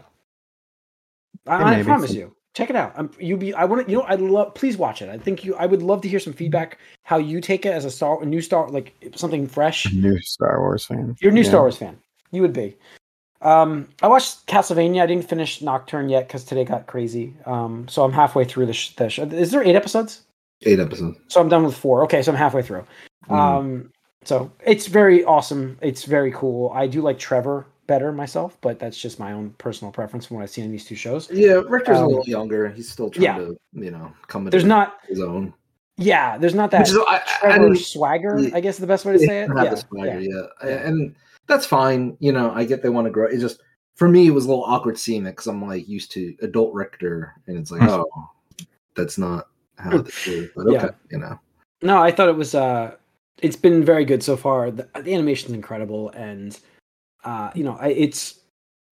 I 1.47 1.71
maybe. 1.71 1.83
promise 1.83 2.13
you. 2.13 2.35
Check 2.53 2.69
it 2.69 2.75
out. 2.75 2.93
I'm, 2.97 3.09
you 3.17 3.37
be. 3.37 3.53
I 3.53 3.63
want 3.63 3.85
to. 3.85 3.91
You 3.91 3.99
know. 3.99 4.03
I 4.03 4.15
love. 4.15 4.53
Please 4.55 4.75
watch 4.77 5.01
it. 5.01 5.09
I 5.09 5.17
think 5.17 5.45
you. 5.45 5.55
I 5.55 5.65
would 5.65 5.81
love 5.81 6.01
to 6.01 6.09
hear 6.09 6.19
some 6.19 6.33
feedback. 6.33 6.79
How 7.03 7.17
you 7.17 7.39
take 7.39 7.65
it 7.65 7.69
as 7.69 7.85
a 7.85 7.91
star, 7.91 8.21
a 8.21 8.25
new 8.25 8.41
star, 8.41 8.69
like 8.69 8.93
something 9.15 9.47
fresh. 9.47 9.91
New 9.93 10.19
Star 10.19 10.59
Wars 10.59 10.85
fan. 10.85 11.15
You're 11.21 11.31
a 11.31 11.33
new 11.33 11.41
Yeah. 11.43 11.49
Star 11.49 11.61
Wars 11.61 11.77
fan. 11.77 11.97
You 12.31 12.41
would 12.41 12.53
be. 12.53 12.75
Um, 13.41 13.87
I 14.01 14.07
watched 14.07 14.45
Castlevania. 14.47 15.01
I 15.01 15.05
didn't 15.07 15.27
finish 15.27 15.61
Nocturne 15.61 16.09
yet 16.09 16.27
because 16.27 16.43
today 16.43 16.63
got 16.63 16.87
crazy. 16.87 17.33
Um, 17.45 17.87
so 17.87 18.03
I'm 18.03 18.11
halfway 18.11 18.45
through 18.45 18.67
the, 18.67 18.73
sh- 18.73 18.95
the 18.95 19.09
show. 19.09 19.23
Is 19.23 19.51
there 19.51 19.63
eight 19.63 19.75
episodes? 19.75 20.21
Eight 20.63 20.79
episodes. 20.79 21.17
So 21.27 21.41
I'm 21.41 21.49
done 21.49 21.63
with 21.63 21.75
four. 21.75 22.03
Okay, 22.03 22.21
so 22.21 22.31
I'm 22.31 22.37
halfway 22.37 22.61
through. 22.61 22.85
Mm. 23.29 23.35
Um, 23.35 23.91
so 24.23 24.51
it's 24.63 24.85
very 24.85 25.23
awesome. 25.23 25.79
It's 25.81 26.03
very 26.03 26.31
cool. 26.31 26.69
I 26.75 26.85
do 26.85 27.01
like 27.01 27.17
Trevor 27.17 27.65
better 27.87 28.11
myself, 28.11 28.57
but 28.61 28.79
that's 28.79 28.97
just 28.99 29.19
my 29.19 29.33
own 29.33 29.49
personal 29.57 29.91
preference 29.91 30.25
from 30.25 30.37
what 30.37 30.43
I've 30.43 30.49
seen 30.49 30.65
in 30.65 30.71
these 30.71 30.85
two 30.85 30.95
shows. 30.95 31.29
Yeah, 31.31 31.61
Richter's 31.67 31.97
Um, 31.97 32.03
a 32.05 32.07
little 32.07 32.25
younger. 32.25 32.69
He's 32.69 32.89
still 32.89 33.09
trying 33.09 33.23
yeah. 33.23 33.37
to, 33.37 33.57
you 33.73 33.91
know, 33.91 34.13
come 34.27 34.41
into 34.43 34.51
There's 34.51 34.63
not, 34.65 34.99
his 35.07 35.19
own. 35.19 35.53
yeah, 35.97 36.37
there's 36.37 36.55
not 36.55 36.71
that 36.71 36.81
Which 36.81 36.89
is, 36.89 36.97
I, 37.07 37.15
I 37.15 37.21
Trevor 37.41 37.67
didn't 37.69 37.77
swagger. 37.85 38.39
Yeah. 38.39 38.55
I 38.55 38.59
guess 38.61 38.75
is 38.75 38.81
the 38.81 38.87
best 38.87 39.05
way 39.05 39.13
to 39.13 39.19
say 39.19 39.41
it. 39.43 39.47
have 39.49 39.63
Yeah, 39.63 39.69
the 39.71 39.77
swagger 39.77 40.19
yeah. 40.19 40.41
yet, 40.63 40.85
and 40.85 41.15
that's 41.47 41.65
fine. 41.65 42.15
You 42.19 42.31
know, 42.31 42.51
I 42.51 42.63
get 42.65 42.81
they 42.83 42.89
want 42.89 43.05
to 43.07 43.11
grow. 43.11 43.27
It's 43.27 43.41
just 43.41 43.61
for 43.95 44.07
me, 44.07 44.27
it 44.27 44.31
was 44.31 44.45
a 44.45 44.49
little 44.49 44.63
awkward 44.63 44.97
seeing 44.97 45.25
it 45.25 45.31
because 45.31 45.47
I'm 45.47 45.65
like 45.65 45.87
used 45.87 46.11
to 46.13 46.33
adult 46.41 46.73
Richter, 46.73 47.33
and 47.47 47.57
it's 47.57 47.71
like, 47.71 47.81
Hmm. 47.81 47.89
oh, 47.89 48.27
that's 48.95 49.17
not 49.17 49.47
how 49.77 49.97
they 49.97 50.11
do. 50.25 50.43
it. 50.43 50.51
But 50.55 50.67
okay, 50.67 50.75
Yeah. 50.85 50.89
you 51.11 51.17
know, 51.17 51.39
No, 51.81 51.97
I 52.01 52.11
thought 52.11 52.29
it 52.29 52.35
was. 52.35 52.55
uh 52.55 52.95
It's 53.41 53.55
been 53.57 53.83
very 53.83 54.05
good 54.05 54.21
so 54.23 54.37
far. 54.37 54.71
The, 54.71 54.87
the 55.01 55.13
animation's 55.13 55.53
incredible, 55.53 56.09
and 56.11 56.57
uh, 57.23 57.51
you 57.55 57.63
know, 57.63 57.77
it's 57.81 58.39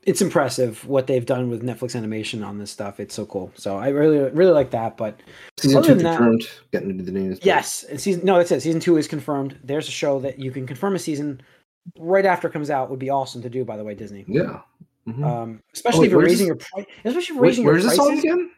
it's 0.03 0.21
impressive 0.21 0.85
what 0.87 1.07
they've 1.07 1.25
done 1.25 1.49
with 1.49 1.61
Netflix 1.61 1.95
animation 1.95 2.43
on 2.43 2.57
this 2.57 2.71
stuff. 2.71 2.99
It's 2.99 3.13
so 3.13 3.25
cool. 3.25 3.51
So 3.55 3.77
I 3.77 3.89
really 3.89 4.17
really 4.31 4.51
like 4.53 4.71
that. 4.71 4.97
But 4.97 5.19
season 5.59 5.83
two 5.83 5.95
than 5.95 6.03
that- 6.03 6.17
confirmed. 6.17 6.49
Getting 6.71 6.89
into 6.89 7.03
the 7.03 7.11
news. 7.11 7.39
Yes, 7.43 7.83
and 7.83 7.99
season 7.99 8.23
no, 8.25 8.37
that's 8.37 8.51
it. 8.51 8.61
Season 8.61 8.79
two 8.79 8.97
is 8.97 9.07
confirmed. 9.07 9.57
There's 9.63 9.87
a 9.87 9.91
show 9.91 10.19
that 10.21 10.39
you 10.39 10.51
can 10.51 10.65
confirm 10.65 10.95
a 10.95 10.99
season 10.99 11.41
right 11.97 12.25
after 12.25 12.47
it 12.47 12.51
comes 12.51 12.69
out. 12.69 12.89
Would 12.89 12.99
be 12.99 13.09
awesome 13.09 13.41
to 13.41 13.49
do, 13.49 13.65
by 13.65 13.77
the 13.77 13.83
way, 13.83 13.93
Disney. 13.95 14.25
yeah. 14.27 14.61
Mhm. 15.07 15.23
Um, 15.25 15.63
especially 15.73 16.01
wait, 16.01 16.05
if 16.07 16.11
you're 16.11 16.21
raising 16.21 16.47
your 16.47 16.55
price. 16.55 16.85
Especially 17.03 17.19
if 17.21 17.29
you're 17.29 17.39
Wait, 17.39 17.47
raising 17.49 17.63
your 17.63 17.73
where's 17.73 17.83
this 17.83 17.99
on 17.99 18.17
again? 18.17 18.51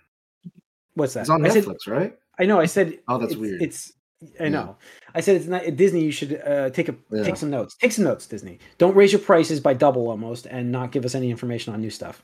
What's 0.95 1.13
that? 1.13 1.21
It's 1.21 1.29
on 1.29 1.45
I 1.45 1.49
said- 1.49 1.63
Netflix, 1.63 1.87
right? 1.87 2.17
I 2.39 2.45
know. 2.45 2.59
I 2.59 2.65
said. 2.65 2.99
Oh, 3.07 3.17
that's 3.17 3.33
it's, 3.33 3.39
weird. 3.41 3.61
It's. 3.61 3.93
I 4.39 4.43
Yeah. 4.43 4.49
know. 4.49 4.77
I 5.15 5.21
said 5.21 5.35
it's 5.35 5.47
not 5.47 5.63
Disney. 5.75 6.03
You 6.03 6.11
should 6.11 6.41
uh, 6.45 6.69
take 6.69 6.89
a 6.89 6.95
Yeah. 7.11 7.23
take 7.23 7.37
some 7.37 7.49
notes. 7.49 7.75
Take 7.75 7.91
some 7.91 8.05
notes, 8.05 8.27
Disney. 8.27 8.59
Don't 8.77 8.95
raise 8.95 9.11
your 9.11 9.21
prices 9.21 9.59
by 9.59 9.73
double 9.73 10.09
almost, 10.09 10.45
and 10.45 10.71
not 10.71 10.91
give 10.91 11.05
us 11.05 11.15
any 11.15 11.29
information 11.31 11.73
on 11.73 11.81
new 11.81 11.89
stuff. 11.89 12.23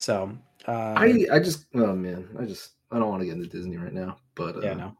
So. 0.00 0.36
Uh, 0.66 0.94
I 0.96 1.26
I 1.30 1.38
just 1.40 1.66
oh 1.74 1.94
man, 1.94 2.26
I 2.38 2.44
just 2.46 2.70
I 2.90 2.98
don't 2.98 3.08
want 3.10 3.20
to 3.20 3.26
get 3.26 3.34
into 3.36 3.48
Disney 3.48 3.76
right 3.76 3.92
now. 3.92 4.16
But 4.34 4.56
uh, 4.56 4.60
yeah 4.62 4.74
no. 4.74 4.96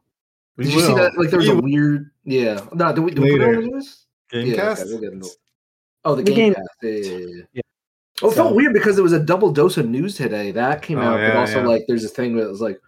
did 0.57 0.71
you 0.71 0.79
see 0.79 0.93
that? 0.93 1.17
Like 1.17 1.29
there 1.31 1.39
was 1.39 1.47
We 1.47 1.53
a 1.53 1.55
will. 1.55 1.63
weird 1.63 2.11
yeah. 2.23 2.59
No, 2.73 2.93
do 2.93 3.01
we, 3.01 3.11
do 3.11 3.23
we 3.23 3.31
put 3.31 3.41
it 3.41 3.45
Later. 3.47 3.57
on 3.63 3.69
the? 3.71 3.85
Gamecast. 4.31 4.55
Yeah, 4.55 4.69
okay, 4.71 4.83
we'll 4.85 4.99
get 4.99 5.13
into. 5.13 5.29
Oh, 6.03 6.13
the, 6.15 6.21
The 6.23 6.33
Game, 6.33 6.53
Game- 6.53 6.53
Pass. 6.53 6.65
Yeah, 6.83 6.89
yeah, 6.91 7.17
yeah. 7.17 7.43
Yeah. 7.53 7.61
Oh, 8.21 8.27
it 8.27 8.31
So- 8.31 8.35
felt 8.35 8.55
weird 8.55 8.73
because 8.73 8.95
there 8.95 9.03
was 9.03 9.13
a 9.13 9.19
double 9.19 9.51
dose 9.51 9.77
of 9.77 9.87
news 9.87 10.15
today 10.17 10.51
that 10.51 10.81
came 10.83 10.99
Oh, 10.99 11.01
out, 11.01 11.19
but 11.19 11.35
also 11.35 11.61
yeah. 11.61 11.67
like 11.67 11.85
there's 11.87 12.03
this 12.03 12.11
thing 12.11 12.35
that 12.37 12.47
was 12.47 12.61
like, 12.61 12.79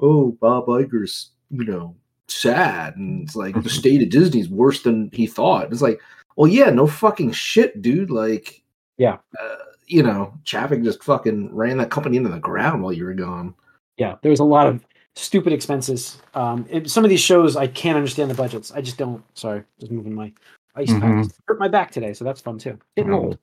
oh, 0.00 0.32
Bob 0.40 0.66
Iger's, 0.68 1.32
you 1.50 1.64
know, 1.66 1.94
sad, 2.28 2.96
and 2.96 3.22
it's 3.22 3.36
like 3.36 3.60
the 3.62 3.68
state 3.80 4.02
of 4.02 4.10
Disney's 4.10 4.48
worse 4.48 4.82
than 4.82 5.10
he 5.12 5.26
thought. 5.26 5.72
It's 5.72 5.82
like, 5.82 6.00
well, 6.36 6.48
yeah, 6.50 6.70
no 6.70 6.86
fucking 6.86 7.32
shit, 7.32 7.82
dude. 7.82 8.10
Like, 8.10 8.62
Yeah. 8.98 9.18
uh, 9.40 9.56
you 9.86 10.02
know, 10.02 10.32
Chapek 10.44 10.82
just 10.84 11.02
fucking 11.04 11.54
ran 11.54 11.76
that 11.78 11.90
company 11.90 12.16
into 12.16 12.30
the 12.30 12.38
ground 12.38 12.82
while 12.82 12.92
you 12.92 13.04
were 13.04 13.14
gone. 13.14 13.54
Yeah, 13.98 14.16
there 14.22 14.30
was 14.30 14.40
a 14.40 14.44
lot 14.44 14.66
of 14.66 14.84
stupid 15.14 15.52
expenses. 15.52 16.18
Um, 16.34 16.66
it, 16.70 16.88
some 16.90 17.04
of 17.04 17.10
these 17.10 17.20
shows 17.20 17.56
I 17.56 17.66
can't 17.66 17.96
understand 17.96 18.30
the 18.30 18.34
budgets. 18.34 18.72
I 18.72 18.80
just 18.80 18.96
don't. 18.96 19.22
Sorry, 19.36 19.62
just 19.78 19.92
moving 19.92 20.14
my 20.14 20.32
ice 20.74 20.90
pack. 20.90 21.02
Mhm. 21.02 21.30
Hurt 21.46 21.58
my 21.58 21.68
back 21.68 21.90
today, 21.90 22.14
so 22.14 22.24
that's 22.24 22.40
fun 22.40 22.56
too. 22.58 22.78
Getting 22.96 23.12
Oh. 23.12 23.18
old. 23.18 23.38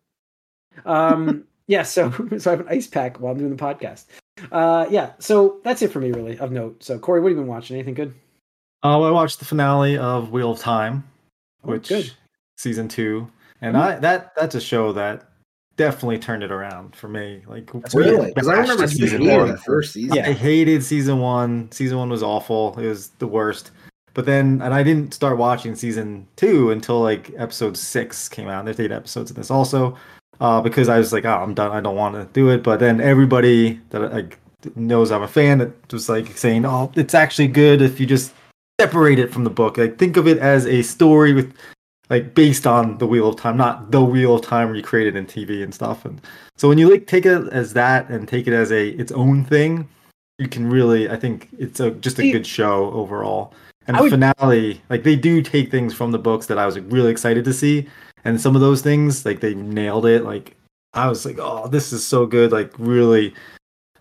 Um, 0.85 1.43
yeah, 1.67 1.83
so 1.83 2.09
so 2.39 2.49
I 2.49 2.55
have 2.55 2.61
an 2.61 2.67
ice 2.69 2.87
pack 2.87 3.19
while 3.19 3.31
I'm 3.33 3.37
doing 3.37 3.55
the 3.55 3.63
podcast. 3.63 4.05
Uh, 4.51 4.87
yeah, 4.89 5.11
so 5.19 5.59
that's 5.63 5.81
it 5.83 5.91
for 5.91 5.99
me 5.99 6.11
really 6.11 6.39
of 6.39 6.51
note. 6.51 6.81
So 6.83 6.97
Corey, 6.97 7.21
what 7.21 7.27
have 7.29 7.37
you 7.37 7.43
been 7.43 7.49
watching? 7.49 7.75
Anything 7.75 7.93
good? 7.93 8.13
Uh, 8.83 9.01
I 9.01 9.11
watched 9.11 9.39
the 9.39 9.45
finale 9.45 9.97
of 9.97 10.31
Wheel 10.31 10.51
of 10.51 10.59
Time, 10.59 11.03
Oh, 11.65 11.71
which 11.71 11.89
good. 11.89 12.11
season 12.57 12.87
two, 12.87 13.29
and 13.61 13.75
Mhm. 13.75 13.79
I 13.81 13.95
that 13.99 14.33
that's 14.35 14.55
a 14.55 14.61
show 14.61 14.93
that 14.93 15.25
definitely 15.75 16.19
turned 16.19 16.43
it 16.43 16.51
around 16.51 16.95
for 16.95 17.07
me. 17.07 17.41
Like 17.47 17.69
Really? 17.93 18.31
Because 18.33 18.47
I 18.49 18.53
remember 18.57 18.87
season 18.87 19.19
season 19.21 19.27
one. 19.37 19.47
the 19.49 19.57
first 19.57 19.93
season. 19.93 20.15
Yeah. 20.15 20.27
I 20.27 20.33
hated 20.33 20.83
season 20.83 21.19
one. 21.19 21.69
Season 21.71 21.97
one 21.97 22.09
was 22.09 22.21
awful. 22.23 22.75
It 22.77 22.85
was 22.87 23.09
the 23.19 23.27
worst. 23.27 23.71
But 24.13 24.25
then, 24.25 24.61
and 24.61 24.73
I 24.73 24.83
didn't 24.83 25.13
start 25.13 25.37
watching 25.37 25.75
season 25.75 26.27
two 26.35 26.71
until 26.71 26.99
like 27.01 27.31
episode 27.37 27.77
six 27.77 28.27
came 28.27 28.47
out. 28.49 28.65
There's 28.65 28.79
eight 28.79 28.91
episodes 28.91 29.29
of 29.31 29.37
this 29.37 29.49
also, 29.51 29.95
uh, 30.41 30.59
because 30.61 30.89
I 30.89 30.97
was 30.97 31.13
like, 31.13 31.25
oh, 31.25 31.37
I'm 31.37 31.53
done. 31.53 31.71
I 31.71 31.79
don't 31.79 31.95
want 31.95 32.15
to 32.15 32.27
do 32.33 32.49
it. 32.49 32.61
But 32.63 32.79
then 32.79 32.99
everybody 32.99 33.79
that 33.91 34.11
like 34.13 34.37
knows 34.75 35.11
I'm 35.11 35.21
a 35.23 35.27
fan 35.27 35.59
that 35.59 35.93
was 35.93 36.09
like 36.09 36.35
saying, 36.37 36.65
oh, 36.65 36.91
it's 36.95 37.13
actually 37.13 37.47
good 37.47 37.81
if 37.81 37.99
you 37.99 38.05
just 38.05 38.33
separate 38.79 39.19
it 39.19 39.31
from 39.31 39.43
the 39.43 39.49
book. 39.49 39.77
Like 39.77 39.97
think 39.97 40.17
of 40.17 40.27
it 40.27 40.37
as 40.37 40.65
a 40.65 40.81
story 40.81 41.33
with 41.33 41.53
like 42.09 42.33
based 42.33 42.65
on 42.65 42.97
the 42.97 43.05
Wheel 43.05 43.27
of 43.29 43.35
Time, 43.35 43.57
not 43.57 43.91
the 43.91 44.03
Wheel 44.03 44.35
of 44.35 44.41
Time 44.41 44.69
recreated 44.69 45.15
in 45.15 45.25
TV 45.25 45.63
and 45.63 45.73
stuff. 45.73 46.05
And 46.05 46.19
so 46.57 46.67
when 46.67 46.77
you 46.77 46.89
like 46.89 47.07
take 47.07 47.25
it 47.25 47.47
as 47.51 47.73
that 47.73 48.09
and 48.09 48.27
take 48.27 48.47
it 48.47 48.53
as 48.53 48.71
a 48.71 48.89
its 48.89 49.11
own 49.11 49.45
thing, 49.45 49.87
you 50.37 50.47
can 50.47 50.69
really 50.69 51.09
I 51.09 51.17
think 51.17 51.49
it's 51.57 51.79
a 51.79 51.91
just 51.91 52.19
a 52.19 52.31
good 52.31 52.47
show 52.47 52.91
overall. 52.91 53.53
And 53.87 53.95
I 53.97 53.99
the 53.99 54.03
would- 54.03 54.11
finale, 54.11 54.81
like 54.89 55.03
they 55.03 55.15
do 55.15 55.41
take 55.41 55.71
things 55.71 55.93
from 55.93 56.11
the 56.11 56.19
books 56.19 56.45
that 56.47 56.57
I 56.57 56.65
was 56.65 56.75
like, 56.75 56.85
really 56.87 57.11
excited 57.11 57.43
to 57.45 57.53
see, 57.53 57.87
and 58.23 58.39
some 58.39 58.55
of 58.55 58.61
those 58.61 58.81
things 58.81 59.25
like 59.25 59.39
they 59.39 59.53
nailed 59.55 60.05
it. 60.05 60.23
Like 60.23 60.55
I 60.93 61.07
was 61.07 61.25
like, 61.25 61.37
oh, 61.39 61.67
this 61.67 61.91
is 61.93 62.05
so 62.05 62.25
good. 62.25 62.51
Like 62.51 62.71
really, 62.77 63.33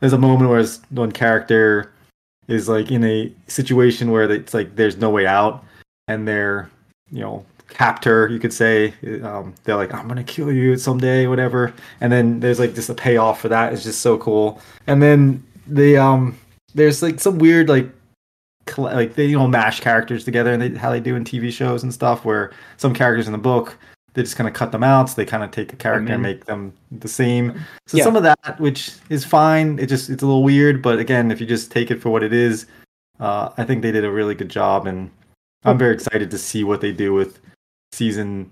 there's 0.00 0.12
a 0.12 0.18
moment 0.18 0.50
where 0.50 0.64
one 0.90 1.12
character 1.12 1.92
is 2.48 2.68
like 2.68 2.90
in 2.90 3.04
a 3.04 3.32
situation 3.46 4.10
where 4.10 4.30
it's 4.30 4.54
like 4.54 4.74
there's 4.76 4.96
no 4.96 5.10
way 5.10 5.26
out, 5.26 5.64
and 6.08 6.26
they're 6.26 6.70
you 7.10 7.20
know 7.20 7.44
captor, 7.68 8.28
you 8.28 8.38
could 8.38 8.52
say, 8.52 8.94
um, 9.22 9.54
they're 9.64 9.76
like, 9.76 9.94
I'm 9.94 10.08
gonna 10.08 10.24
kill 10.24 10.50
you 10.50 10.76
someday, 10.76 11.26
whatever. 11.26 11.72
And 12.00 12.12
then 12.12 12.40
there's 12.40 12.58
like 12.58 12.74
just 12.74 12.88
a 12.88 12.94
payoff 12.94 13.40
for 13.40 13.48
that. 13.48 13.72
It's 13.72 13.84
just 13.84 14.00
so 14.00 14.18
cool. 14.18 14.60
And 14.86 15.02
then 15.02 15.44
the 15.66 15.96
um, 15.96 16.38
there's 16.74 17.02
like 17.02 17.20
some 17.20 17.38
weird 17.38 17.68
like 17.68 17.88
like 18.76 19.14
they 19.14 19.26
you 19.26 19.38
know 19.38 19.46
mash 19.46 19.80
characters 19.80 20.24
together 20.24 20.52
and 20.52 20.60
they, 20.60 20.78
how 20.78 20.90
they 20.90 21.00
do 21.00 21.16
in 21.16 21.24
TV 21.24 21.50
shows 21.50 21.82
and 21.82 21.94
stuff 21.94 22.24
where 22.24 22.52
some 22.76 22.92
characters 22.92 23.26
in 23.26 23.32
the 23.32 23.38
book 23.38 23.78
they 24.18 24.24
just 24.24 24.36
kind 24.36 24.48
of 24.48 24.52
cut 24.54 24.72
them 24.72 24.82
out 24.82 25.08
so 25.08 25.14
they 25.14 25.24
kind 25.24 25.44
of 25.44 25.50
take 25.52 25.72
a 25.72 25.76
character 25.76 26.12
and 26.12 26.20
Mhm. 26.20 26.22
make 26.30 26.44
them 26.46 26.72
the 26.90 27.06
same 27.08 27.54
so 27.86 27.96
Yeah. 27.96 28.02
some 28.04 28.16
of 28.16 28.24
that 28.24 28.58
which 28.58 28.92
is 29.10 29.24
fine 29.24 29.78
it 29.78 29.86
just 29.86 30.10
it's 30.10 30.22
a 30.22 30.26
little 30.26 30.42
weird 30.42 30.82
but 30.82 30.98
again 30.98 31.30
if 31.30 31.40
you 31.40 31.46
just 31.46 31.70
take 31.70 31.90
it 31.92 32.02
for 32.02 32.10
what 32.10 32.22
it 32.24 32.32
is 32.32 32.66
uh, 33.20 33.50
I 33.56 33.64
think 33.64 33.82
they 33.82 33.92
did 33.92 34.04
a 34.04 34.10
really 34.10 34.34
good 34.34 34.48
job 34.48 34.86
and 34.88 35.10
I'm 35.64 35.78
very 35.78 35.94
excited 35.94 36.30
to 36.32 36.38
see 36.38 36.64
what 36.64 36.80
they 36.80 36.90
do 36.92 37.12
with 37.14 37.38
season 37.92 38.50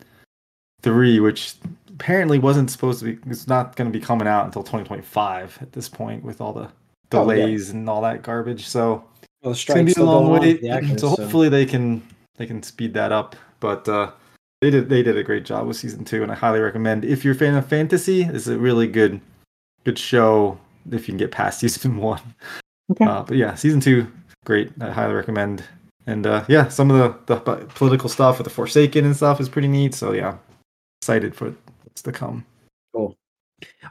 three 0.83 1.19
which 1.21 1.55
apparently 1.91 2.39
wasn't 2.39 2.71
supposed 2.71 3.01
to 3.01 3.07
be 3.07 3.19
it's 3.31 3.49
not 3.49 3.75
going 3.77 3.91
to 3.91 3.99
be 3.99 4.05
coming 4.05 4.29
out 4.29 4.45
until 4.45 4.63
2025 4.63 5.59
at 5.63 5.73
this 5.73 5.89
point 5.89 6.23
with 6.23 6.41
all 6.41 6.53
the 6.53 6.69
Oh, 7.13 7.31
yeah. 7.31 7.37
delays 7.37 7.71
and 7.71 7.89
all 7.89 8.03
that 8.03 8.23
garbage 8.23 8.67
so 8.67 9.05
Well, 9.43 9.53
it's 9.53 9.65
gonna 9.65 9.85
be 9.85 9.93
a 9.97 10.03
long 10.03 10.27
going 10.27 10.41
wait, 10.63 11.01
so 11.01 11.09
hopefully 11.09 11.49
they 11.49 11.67
can 11.67 12.03
they 12.37 12.47
can 12.47 12.63
speed 12.63 12.93
that 12.95 13.13
up. 13.13 13.35
But 13.61 13.89
uh, 13.89 14.11
they 14.61 14.71
did 14.71 14.89
they 14.89 15.03
did 15.03 15.17
a 15.17 15.23
great 15.23 15.45
job 15.45 15.67
with 15.67 15.77
season 15.77 16.05
two, 16.05 16.23
and 16.23 16.33
I 16.33 16.35
highly 16.35 16.61
recommend. 16.61 17.05
If 17.05 17.25
you're 17.25 17.35
a 17.35 17.39
fan 17.39 17.55
of 17.55 17.67
fantasy, 17.67 18.23
it's 18.23 18.47
a 18.47 18.59
really 18.59 18.87
good 18.87 19.21
good 19.85 19.99
show. 19.99 20.59
If 20.91 21.09
you 21.09 21.13
can 21.13 21.19
get 21.19 21.31
past 21.33 21.61
season 21.61 21.97
one, 21.99 22.21
Okay. 22.93 23.05
uh, 23.05 23.23
but 23.25 23.37
yeah, 23.37 23.55
season 23.55 23.81
two, 23.81 24.11
great. 24.45 24.71
I 24.81 24.91
highly 24.91 25.15
recommend. 25.15 25.65
And 26.09 26.25
uh, 26.25 26.45
yeah, 26.49 26.69
some 26.69 26.91
of 26.93 27.27
the, 27.27 27.35
the 27.35 27.41
political 27.75 28.09
stuff 28.09 28.39
with 28.39 28.45
the 28.45 28.51
Forsaken 28.51 29.05
and 29.05 29.17
stuff 29.17 29.41
is 29.41 29.49
pretty 29.49 29.67
neat. 29.67 29.93
So 29.93 30.13
yeah, 30.13 30.37
excited 31.03 31.35
for 31.35 31.53
what's 31.83 32.03
to 32.03 32.13
come. 32.13 32.45
Cool. 32.95 33.17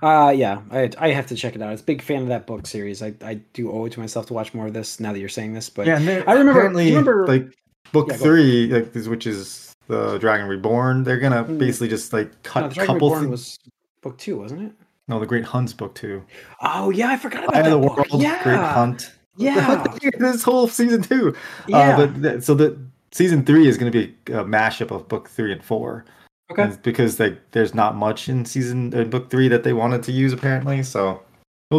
Uh 0.01 0.31
yeah, 0.35 0.61
I 0.71 0.89
I 0.97 1.09
have 1.11 1.27
to 1.27 1.35
check 1.35 1.55
it 1.55 1.61
out. 1.61 1.69
I 1.69 1.71
was 1.71 1.81
a 1.81 1.85
big 1.85 2.01
fan 2.01 2.21
of 2.21 2.27
that 2.29 2.47
book 2.47 2.65
series. 2.67 3.01
I, 3.01 3.13
I 3.21 3.33
do 3.53 3.69
owe 3.71 3.83
it 3.85 3.91
to 3.93 3.99
myself 3.99 4.27
to 4.27 4.33
watch 4.33 4.53
more 4.53 4.67
of 4.67 4.73
this 4.73 4.99
now 5.01 5.11
that 5.11 5.19
you're 5.19 5.27
saying 5.27 5.53
this. 5.53 5.69
But 5.69 5.87
yeah, 5.87 5.95
I 5.97 6.33
remember- 6.33 6.51
apparently, 6.51 6.89
remember- 6.91 7.27
like 7.27 7.53
book 7.91 8.07
Yeah, 8.09 8.17
go 8.17 8.23
three, 8.23 8.67
like 8.67 8.93
this- 8.93 9.07
which 9.07 9.27
is 9.27 9.74
the 9.87 10.17
Dragon 10.17 10.47
Reborn. 10.47 11.03
They're 11.03 11.19
gonna 11.19 11.43
Mm. 11.43 11.57
basically 11.59 11.87
just 11.89 12.13
like 12.13 12.27
no, 12.27 12.33
cut 12.43 12.69
the 12.69 12.75
Dragon 12.75 12.93
couple 12.95 13.09
Reborn 13.09 13.21
things. 13.23 13.31
was 13.31 13.59
book 14.01 14.17
two, 14.17 14.37
wasn't 14.37 14.61
it? 14.63 14.71
No, 15.07 15.19
the 15.19 15.25
Great 15.25 15.45
Hunt's 15.45 15.73
book 15.73 15.93
two. 15.95 16.23
Oh 16.61 16.89
yeah, 16.89 17.09
I 17.09 17.17
forgot 17.17 17.43
about 17.43 17.55
Eye 17.55 17.59
of 17.59 17.65
that 17.65 17.71
the 17.71 17.77
book. 17.79 17.97
World, 18.11 18.21
yeah, 18.23 18.43
Great 18.43 18.57
Hunt. 18.57 19.11
yeah, 19.37 19.83
this 20.19 20.43
whole 20.43 20.67
season 20.67 21.01
two. 21.03 21.35
yeah. 21.67 21.77
Uh, 21.97 22.07
but 22.07 22.21
th- 22.21 22.41
so 22.43 22.53
the 22.55 22.77
season 23.11 23.45
three 23.45 23.67
is 23.67 23.77
going 23.77 23.91
to 23.91 23.97
be 24.07 24.15
a 24.33 24.43
mashup 24.43 24.91
of 24.91 25.07
book 25.07 25.29
three 25.29 25.51
and 25.51 25.63
four. 25.63 26.05
okay. 26.51 26.63
And 26.63 26.81
because 26.83 27.19
like 27.19 27.39
there's 27.51 27.73
not 27.75 27.95
much 27.95 28.27
in 28.29 28.45
season 28.45 28.93
uh, 28.93 29.03
book 29.03 29.29
three 29.29 29.47
that 29.47 29.63
they 29.63 29.73
wanted 29.73 30.03
to 30.03 30.11
use 30.11 30.33
apparently. 30.33 30.81
So 30.83 31.21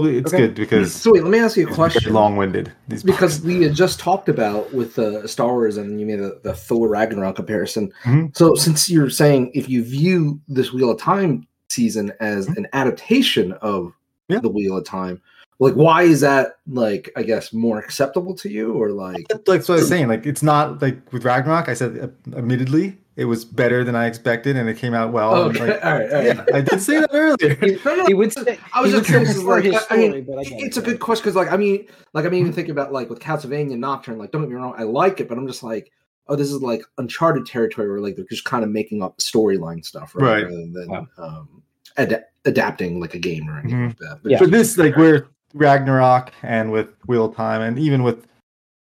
well, 0.02 0.06
it's 0.06 0.32
Okay. 0.32 0.46
good 0.46 0.54
because 0.54 0.94
So 0.94 1.12
wait, 1.12 1.22
let 1.22 1.30
me 1.30 1.38
ask 1.38 1.56
you 1.56 1.68
a 1.68 1.72
question. 1.74 2.12
long-winded. 2.12 2.72
These 2.88 3.02
because 3.02 3.40
we 3.40 3.62
had 3.62 3.74
just 3.74 3.98
talked 4.00 4.28
about 4.28 4.72
with 4.72 4.98
uh, 4.98 5.26
Star 5.26 5.48
Wars, 5.52 5.76
and 5.76 5.98
you 6.00 6.06
made 6.06 6.20
the, 6.20 6.38
the 6.42 6.54
Thor 6.54 6.88
Ragnarok 6.88 7.36
comparison. 7.36 7.92
Mhm. 8.04 8.36
So, 8.36 8.54
since 8.54 8.88
you're 8.90 9.10
saying 9.10 9.50
if 9.54 9.68
you 9.68 9.82
view 9.84 10.40
this 10.48 10.72
Wheel 10.72 10.90
of 10.90 10.98
Time 10.98 11.46
season 11.68 12.12
as 12.20 12.46
an 12.48 12.66
adaptation 12.72 13.52
of 13.62 13.92
Mm-hmm. 14.28 14.32
Yeah. 14.34 14.40
the 14.40 14.48
Wheel 14.48 14.76
of 14.76 14.84
Time, 14.84 15.20
like 15.60 15.74
why 15.74 16.02
is 16.02 16.20
that 16.20 16.56
like 16.66 17.10
I 17.16 17.22
guess 17.22 17.52
more 17.52 17.78
acceptable 17.78 18.34
to 18.34 18.48
you, 18.48 18.72
or 18.72 18.90
like 18.90 19.26
That's 19.28 19.68
what 19.68 19.70
I 19.70 19.80
was 19.80 19.88
saying. 19.88 20.08
Like 20.08 20.26
it's 20.26 20.42
not 20.42 20.82
like 20.82 21.12
with 21.12 21.24
Ragnarok. 21.24 21.68
I 21.68 21.74
said, 21.74 21.96
uh, 21.98 22.36
admittedly, 22.36 22.98
it 23.16 23.24
was 23.24 23.44
better 23.44 23.82
than 23.82 23.94
I 23.96 24.06
expected, 24.06 24.56
and 24.56 24.68
it 24.68 24.76
came 24.76 24.92
out 24.94 25.10
well. 25.12 25.46
and, 25.48 25.56
okay, 25.56 25.72
like, 25.72 25.84
all 25.84 25.92
right, 25.94 26.08
all 26.12 26.14
right. 26.16 26.24
yeah, 26.26 26.44
I 26.54 26.60
did 26.60 26.80
say 26.82 27.00
that 27.00 27.10
earlier. 27.12 27.78
No, 27.84 27.94
no, 27.96 28.06
He 28.06 28.14
would 28.14 28.32
say 28.32 28.58
I 28.74 28.80
was 28.82 28.92
he 28.92 28.98
just 28.98 29.08
curious. 29.08 29.30
say 29.30 29.36
is, 29.38 29.42
for 29.42 29.54
Like, 29.56 29.64
his 29.64 29.86
I 29.90 29.96
mean, 29.96 30.12
I 30.14 30.42
it's 30.46 30.76
it, 30.76 30.82
a 30.82 30.84
good 30.84 31.00
question 31.00 31.22
because, 31.22 31.34
like, 31.34 31.50
I 31.50 31.56
mean, 31.56 31.86
like, 32.12 32.24
I'm 32.26 32.34
even 32.34 32.52
thinking 32.52 32.72
about 32.72 32.92
like 32.92 33.08
with 33.10 33.20
Castlevania 33.20 33.76
Nocturne. 33.78 34.18
Like, 34.18 34.32
don't 34.32 34.42
get 34.42 34.50
me 34.50 34.56
wrong, 34.56 34.74
I 34.76 34.82
like 34.82 35.20
it, 35.20 35.28
but 35.28 35.38
I'm 35.38 35.46
just 35.46 35.62
like, 35.62 35.90
oh, 36.28 36.36
this 36.36 36.50
is 36.52 36.60
like 36.60 36.82
uncharted 36.98 37.46
territory 37.46 37.88
where 37.88 38.00
like 38.00 38.16
they're 38.16 38.24
just 38.26 38.44
kind 38.44 38.64
of 38.64 38.70
making 38.70 39.02
up 39.02 39.16
storyline 39.18 39.84
stuff, 39.84 40.14
right? 40.14 40.22
Right. 40.24 40.44
Rather 40.44 40.56
than 40.72 40.88
Wow. 40.88 41.06
um, 41.18 41.62
ad- 41.96 42.24
adapting 42.44 43.00
like 43.00 43.14
a 43.14 43.18
game 43.18 43.48
or 43.48 43.58
anything 43.60 43.78
Mhm. 43.78 43.88
like 43.88 43.98
that. 43.98 44.18
But 44.22 44.32
Yeah. 44.32 44.38
But 44.40 44.50
this, 44.50 44.76
like, 44.76 44.96
where 44.96 45.28
Ragnarok 45.54 46.32
and 46.42 46.70
with 46.70 46.88
Wheel 47.06 47.24
of 47.26 47.34
Time, 47.36 47.62
and 47.62 47.78
even 47.78 48.02
with 48.02 48.26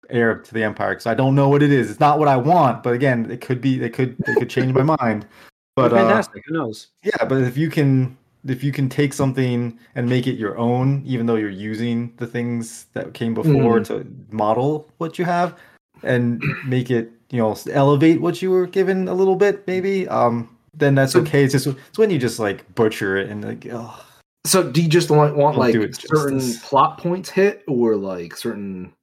Heir 0.09 0.35
to 0.35 0.53
the 0.53 0.63
Empire, 0.63 0.91
because 0.91 1.05
I 1.05 1.13
don't 1.13 1.35
know 1.35 1.49
what 1.49 1.63
it 1.63 1.71
is. 1.71 1.89
It's 1.89 1.99
not 1.99 2.19
what 2.19 2.27
I 2.27 2.37
want, 2.37 2.83
but 2.83 2.93
again, 2.93 3.29
it 3.31 3.41
could 3.41 3.61
be. 3.61 3.77
They 3.77 3.89
could. 3.89 4.17
They 4.25 4.33
could 4.35 4.49
change 4.49 4.73
my 4.73 4.83
mind. 4.83 5.25
But 5.75 5.91
uh. 5.91 6.21
Who 6.45 6.53
knows? 6.53 6.89
yeah, 7.01 7.25
but 7.25 7.41
if 7.41 7.57
you 7.57 7.67
can, 7.67 8.15
if 8.45 8.63
you 8.63 8.71
can 8.71 8.89
take 8.89 9.11
something 9.11 9.79
and 9.95 10.07
make 10.07 10.27
it 10.27 10.33
your 10.33 10.55
own, 10.55 11.01
even 11.03 11.25
though 11.25 11.33
you're 11.33 11.49
using 11.49 12.13
the 12.17 12.27
things 12.27 12.85
that 12.93 13.15
came 13.15 13.33
before 13.33 13.79
to 13.85 14.05
model 14.29 14.87
what 14.99 15.17
you 15.17 15.25
have, 15.25 15.57
and 16.03 16.43
make 16.67 16.91
it, 16.91 17.11
you 17.31 17.39
know, 17.39 17.57
elevate 17.71 18.21
what 18.21 18.39
you 18.39 18.51
were 18.51 18.67
given 18.67 19.07
a 19.07 19.15
little 19.15 19.35
bit, 19.35 19.65
maybe. 19.65 20.07
Um, 20.09 20.55
then 20.75 20.93
that's 20.93 21.15
okay. 21.15 21.43
It's 21.43 21.53
just 21.53 21.65
it's 21.65 21.97
when 21.97 22.11
you 22.11 22.19
just 22.19 22.37
like 22.37 22.75
butcher 22.75 23.17
it 23.17 23.31
and 23.31 23.43
like, 23.43 23.67
oh, 23.71 23.99
so, 24.45 24.69
do 24.69 24.81
you 24.81 24.89
just 24.89 25.09
want, 25.09 25.37
want 25.37 25.57
like 25.57 25.75
certain 25.95 26.53
plot 26.55 26.97
points 26.97 27.29
hit, 27.29 27.63
or 27.67 27.95
like 27.95 28.35
certain? 28.35 28.93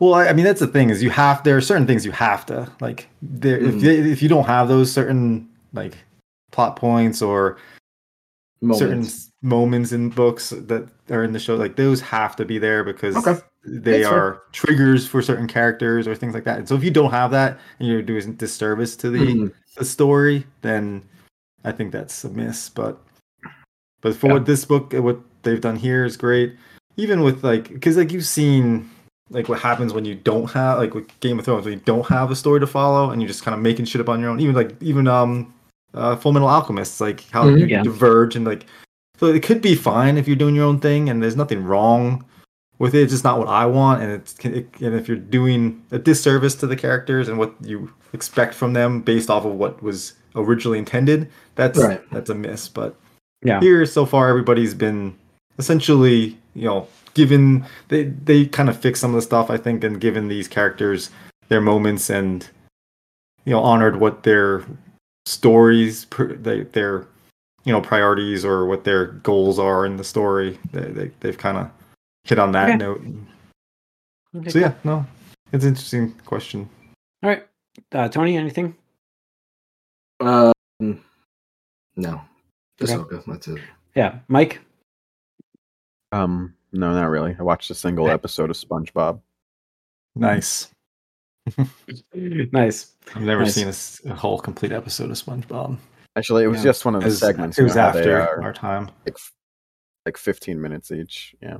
Well, 0.00 0.14
I, 0.14 0.28
I 0.28 0.32
mean 0.32 0.44
that's 0.44 0.60
the 0.60 0.66
thing 0.66 0.90
is 0.90 1.02
you 1.02 1.10
have 1.10 1.42
there 1.44 1.56
are 1.56 1.60
certain 1.60 1.86
things 1.86 2.04
you 2.06 2.12
have 2.12 2.46
to 2.46 2.70
like 2.80 3.08
there 3.22 3.58
if 3.58 3.74
Mhm. 3.74 3.82
you, 3.82 3.90
if 3.90 4.22
you 4.22 4.28
don't 4.28 4.44
have 4.46 4.68
those 4.68 4.92
certain 4.92 5.48
like 5.72 5.94
plot 6.52 6.76
points 6.76 7.20
or 7.22 7.58
certain 8.72 8.88
Moments. 8.98 9.08
s- 9.08 9.30
moments 9.42 9.92
in 9.92 10.08
books 10.10 10.50
that 10.50 10.88
are 11.10 11.22
in 11.24 11.32
the 11.32 11.38
show 11.38 11.54
like 11.56 11.76
those 11.76 12.00
have 12.00 12.34
to 12.36 12.44
be 12.44 12.58
there 12.58 12.82
because 12.84 13.16
Okay. 13.16 13.40
they 13.64 13.98
That's 13.98 14.08
fair. 14.08 14.18
are 14.18 14.42
triggers 14.52 15.06
for 15.06 15.20
certain 15.22 15.46
characters 15.46 16.08
or 16.08 16.14
things 16.14 16.34
like 16.34 16.44
that. 16.44 16.58
And 16.58 16.68
so 16.68 16.74
if 16.74 16.82
you 16.82 16.90
don't 16.90 17.10
have 17.10 17.30
that 17.32 17.58
and 17.78 17.88
you're 17.88 18.02
doing 18.02 18.32
disservice 18.34 18.96
to 18.96 19.10
the 19.10 19.18
Mhm. 19.18 19.52
the 19.76 19.84
story, 19.84 20.44
then 20.62 21.02
I 21.64 21.70
think 21.72 21.92
that's 21.92 22.24
a 22.24 22.28
miss. 22.30 22.68
But 22.68 22.98
but 24.00 24.14
for 24.16 24.28
Yeah. 24.28 24.32
what 24.34 24.46
this 24.46 24.64
book, 24.64 24.92
what 24.94 25.18
they've 25.42 25.60
done 25.60 25.76
here 25.76 26.04
is 26.04 26.16
great. 26.16 26.56
Even 26.96 27.22
with 27.22 27.44
like, 27.44 27.68
because 27.72 27.96
like 27.96 28.12
you've 28.12 28.26
seen 28.26 28.88
like 29.30 29.48
what 29.48 29.60
happens 29.60 29.92
when 29.92 30.04
you 30.04 30.14
don't 30.14 30.50
have 30.52 30.78
like 30.78 30.94
with 30.94 31.08
Game 31.20 31.38
of 31.38 31.44
Thrones, 31.44 31.64
when 31.64 31.74
you 31.74 31.80
don't 31.84 32.06
have 32.06 32.30
a 32.30 32.36
story 32.36 32.60
to 32.60 32.66
follow 32.66 33.10
and 33.10 33.20
you're 33.20 33.28
just 33.28 33.42
kind 33.44 33.54
of 33.54 33.60
making 33.60 33.84
shit 33.84 34.00
up 34.00 34.08
on 34.08 34.20
your 34.20 34.30
own. 34.30 34.40
Even 34.40 34.54
like 34.54 34.74
even 34.82 35.06
um, 35.06 35.52
uh, 35.94 36.16
Full 36.16 36.32
Metal 36.32 36.48
Alchemists, 36.48 37.00
like 37.00 37.28
how 37.30 37.44
Mhm. 37.44 37.60
you 37.60 37.66
Yeah. 37.66 37.82
diverge 37.82 38.36
and 38.36 38.44
like, 38.44 38.66
so 39.18 39.26
it 39.26 39.42
could 39.42 39.60
be 39.60 39.74
fine 39.74 40.16
if 40.16 40.26
you're 40.26 40.36
doing 40.36 40.54
your 40.54 40.64
own 40.64 40.80
thing 40.80 41.08
and 41.10 41.22
there's 41.22 41.36
nothing 41.36 41.64
wrong 41.64 42.24
with 42.78 42.94
it. 42.94 43.02
It's 43.02 43.12
just 43.12 43.24
not 43.24 43.38
what 43.38 43.48
I 43.48 43.66
want, 43.66 44.02
and 44.02 44.12
it's 44.12 44.34
it, 44.44 44.68
and 44.80 44.94
if 44.94 45.08
you're 45.08 45.16
doing 45.16 45.82
a 45.90 45.98
disservice 45.98 46.54
to 46.56 46.66
the 46.66 46.76
characters 46.76 47.28
and 47.28 47.36
what 47.38 47.52
you 47.62 47.90
expect 48.12 48.54
from 48.54 48.72
them 48.72 49.00
based 49.00 49.28
off 49.30 49.44
of 49.44 49.52
what 49.54 49.82
was 49.82 50.12
originally 50.36 50.78
intended, 50.78 51.28
that's 51.56 51.78
Right. 51.78 52.00
that's 52.12 52.30
a 52.30 52.34
miss. 52.34 52.68
But 52.68 52.94
Yeah. 53.42 53.58
here 53.60 53.84
so 53.86 54.06
far, 54.06 54.28
everybody's 54.28 54.74
been 54.74 55.14
essentially, 55.58 56.38
you 56.58 56.64
know, 56.66 56.86
given 57.14 57.64
they 57.88 58.04
they 58.04 58.46
kind 58.46 58.68
of 58.68 58.78
fix 58.78 59.00
some 59.00 59.10
of 59.10 59.16
the 59.16 59.22
stuff 59.22 59.50
I 59.50 59.56
think, 59.56 59.84
and 59.84 60.00
given 60.00 60.28
these 60.28 60.48
characters 60.48 61.10
their 61.48 61.60
moments 61.60 62.10
and 62.10 62.48
you 63.44 63.52
know 63.52 63.60
honored 63.60 64.00
what 64.00 64.22
their 64.24 64.64
stories 65.26 66.04
per, 66.06 66.34
their 66.34 66.98
you 67.00 67.06
you 67.64 67.72
know 67.72 67.80
priorities 67.80 68.44
or 68.44 68.66
what 68.66 68.84
their 68.84 69.06
goals 69.06 69.58
are 69.58 69.86
in 69.86 69.96
the 69.96 70.04
story. 70.04 70.58
They, 70.72 70.80
they 70.90 71.10
they've 71.20 71.38
kind 71.38 71.56
of 71.58 71.70
hit 72.24 72.38
on 72.38 72.52
that 72.52 72.68
Okay. 72.70 72.76
note. 72.76 73.02
Okay, 74.36 74.50
So 74.50 74.58
yeah, 74.58 74.74
no, 74.84 75.06
it's 75.52 75.64
an 75.64 75.70
interesting 75.70 76.12
question. 76.26 76.68
All 77.22 77.30
right. 77.30 77.46
Uh, 77.92 78.08
Tony, 78.08 78.36
anything? 78.36 78.74
Um, 80.20 80.52
no, 81.96 82.20
just 82.78 82.92
Okay. 82.92 83.02
Ahsoka. 83.16 83.24
That's 83.26 83.48
it. 83.48 83.60
Yeah. 83.94 84.18
Mike? 84.28 84.60
Um, 86.12 86.54
no, 86.72 86.92
not 86.92 87.10
really. 87.10 87.36
I 87.38 87.42
watched 87.42 87.70
a 87.70 87.74
single 87.74 88.08
episode 88.10 88.50
of 88.50 88.56
SpongeBob. 88.56 89.20
Nice. 90.16 90.68
nice. 92.14 92.94
I've 93.14 93.22
never 93.22 93.42
Nice. 93.44 93.54
seen 94.00 94.10
a 94.10 94.14
whole 94.14 94.38
complete 94.38 94.72
episode 94.72 95.10
of 95.10 95.16
SpongeBob. 95.16 95.78
Actually, 96.16 96.44
it 96.44 96.48
was 96.48 96.58
Yeah. 96.58 96.64
just 96.70 96.84
one 96.84 96.94
of 96.94 97.00
the 97.02 97.06
was, 97.06 97.18
segments. 97.18 97.56
it 97.58 97.62
you 97.62 97.64
was 97.64 97.76
know 97.76 97.82
after 97.82 98.20
are, 98.20 98.42
our 98.42 98.52
time. 98.52 98.90
like, 99.06 99.16
like 100.04 100.16
15 100.16 100.60
minutes 100.60 100.90
each. 100.90 101.34
Yeah. 101.40 101.58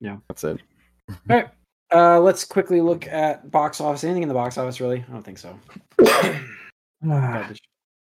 Yeah. 0.00 0.16
That's 0.28 0.44
it. 0.44 0.60
All 1.08 1.16
right. 1.28 1.48
Uh, 1.92 2.20
let's 2.20 2.44
quickly 2.44 2.80
look 2.80 3.06
at 3.08 3.50
box 3.50 3.80
office. 3.80 4.04
Anything 4.04 4.22
in 4.22 4.28
the 4.28 4.34
box 4.34 4.56
office, 4.58 4.80
really? 4.80 5.04
I 5.08 5.12
don't 5.12 5.22
think 5.24 5.38
so. 5.38 5.58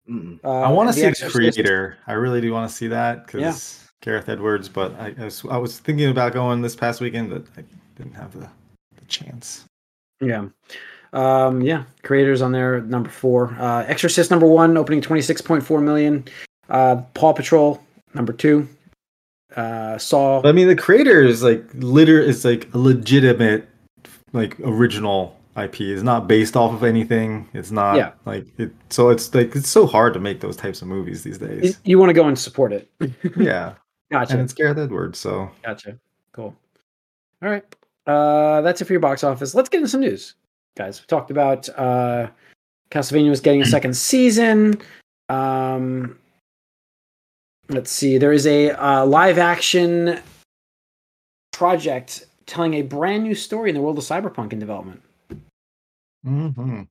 Uh, 0.09 0.61
I 0.61 0.71
want 0.71 0.87
to 0.87 0.93
see 0.93 1.01
the 1.25 1.29
creator. 1.29 1.97
I 2.07 2.13
really 2.13 2.39
do 2.39 2.53
want 2.53 2.69
to 2.69 2.73
see 2.73 2.87
that 2.87 3.25
because 3.25 3.41
Yeah. 3.41 3.86
Gareth 4.01 4.29
Edwards. 4.29 4.69
But 4.69 4.93
I, 4.99 5.13
I, 5.19 5.25
was, 5.25 5.43
I 5.49 5.57
was 5.57 5.79
thinking 5.79 6.09
about 6.09 6.33
going 6.33 6.61
this 6.61 6.75
past 6.75 7.01
weekend, 7.01 7.29
but 7.29 7.43
I 7.57 7.63
didn't 7.95 8.13
have 8.13 8.33
the, 8.33 8.47
the 8.95 9.05
chance. 9.07 9.65
Yeah. 10.21 10.47
Um, 11.13 11.61
yeah. 11.61 11.83
Creators 12.03 12.41
on 12.41 12.51
there, 12.51 12.81
number 12.81 13.09
four. 13.09 13.55
Uh, 13.59 13.83
Exorcist, 13.87 14.29
number 14.31 14.47
one, 14.47 14.77
opening 14.77 15.01
26.4 15.01 15.81
million. 15.83 16.25
Uh, 16.69 16.97
Paw 17.13 17.33
Patrol, 17.33 17.81
number 18.13 18.33
two. 18.33 18.67
Uh, 19.55 19.97
Saw. 19.97 20.41
I 20.47 20.51
mean, 20.51 20.67
the 20.67 20.75
creator 20.75 21.23
is 21.23 21.41
like 21.41 21.63
liter 21.73 22.19
is 22.21 22.43
like 22.45 22.71
a 22.73 22.77
legitimate, 22.77 23.67
like 24.33 24.59
original 24.59 25.35
IP. 25.55 25.81
It's 25.81 26.03
not 26.03 26.27
based 26.27 26.55
off 26.57 26.73
of 26.73 26.83
anything. 26.83 27.47
It's 27.53 27.71
not 27.71 27.95
Yeah. 27.95 28.11
like 28.25 28.45
it. 28.59 28.71
So 28.89 29.09
it's 29.09 29.33
like 29.33 29.55
it's 29.55 29.69
so 29.69 29.87
hard 29.87 30.13
to 30.13 30.19
make 30.19 30.41
those 30.41 30.57
types 30.57 30.81
of 30.81 30.87
movies 30.89 31.23
these 31.23 31.39
You, 31.41 31.47
days. 31.47 31.79
you 31.85 31.97
want 31.97 32.09
to 32.09 32.13
go 32.13 32.27
and 32.27 32.37
support 32.37 32.73
it. 32.73 32.89
yeah, 33.37 33.73
and 34.11 34.19
Gotcha. 34.27 34.39
it's 34.39 34.53
Gareth 34.53 34.77
Edwards. 34.77 35.19
So 35.19 35.49
Gotcha. 35.63 35.97
Cool. 36.31 36.55
All 37.43 37.49
right. 37.49 37.63
Uh, 38.05 38.61
that's 38.61 38.81
it 38.81 38.85
for 38.85 38.93
your 38.93 38.99
box 39.01 39.23
office. 39.23 39.53
Let's 39.53 39.69
get 39.69 39.77
into 39.79 39.89
some 39.89 40.01
news, 40.01 40.35
guys. 40.77 41.01
We 41.01 41.05
talked 41.07 41.29
about 41.31 41.67
uh, 41.77 42.27
Castlevania 42.89 43.29
was 43.29 43.41
getting 43.41 43.61
a 43.61 43.65
second 43.65 43.95
season. 43.97 44.79
Um, 45.29 46.17
let's 47.69 47.91
see. 47.91 48.17
There 48.17 48.31
is 48.31 48.47
a 48.47 48.71
uh, 48.71 49.05
live 49.05 49.37
action 49.37 50.19
project 51.51 52.27
telling 52.45 52.75
a 52.75 52.81
brand 52.81 53.23
new 53.23 53.35
story 53.35 53.69
in 53.69 53.75
the 53.75 53.81
world 53.81 53.97
of 53.97 54.05
cyberpunk 54.05 54.53
in 54.53 54.59
development. 54.59 55.01
hmm 56.23 56.83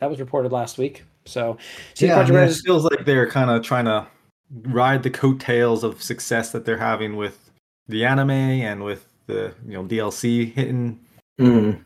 That 0.00 0.10
was 0.10 0.18
reported 0.18 0.50
last 0.50 0.78
week. 0.78 1.04
So, 1.26 1.58
CD 1.94 2.10
yeah, 2.10 2.18
I 2.20 2.24
Projekt 2.24 2.34
Red 2.34 2.42
it 2.44 2.50
is- 2.50 2.62
feels 2.62 2.84
like 2.84 3.04
they're 3.06 3.30
kind 3.30 3.50
of 3.50 3.62
trying 3.62 3.84
to 3.84 4.06
ride 4.50 5.02
the 5.02 5.10
coattails 5.10 5.84
of 5.84 6.02
success 6.02 6.52
that 6.52 6.64
they're 6.64 6.76
having 6.78 7.16
with 7.16 7.50
the 7.88 8.04
anime 8.04 8.30
and 8.30 8.82
with 8.84 9.06
the 9.26 9.54
you 9.66 9.72
know 9.74 9.84
DLC 9.84 10.52
hitting, 10.52 11.00
Mm. 11.40 11.82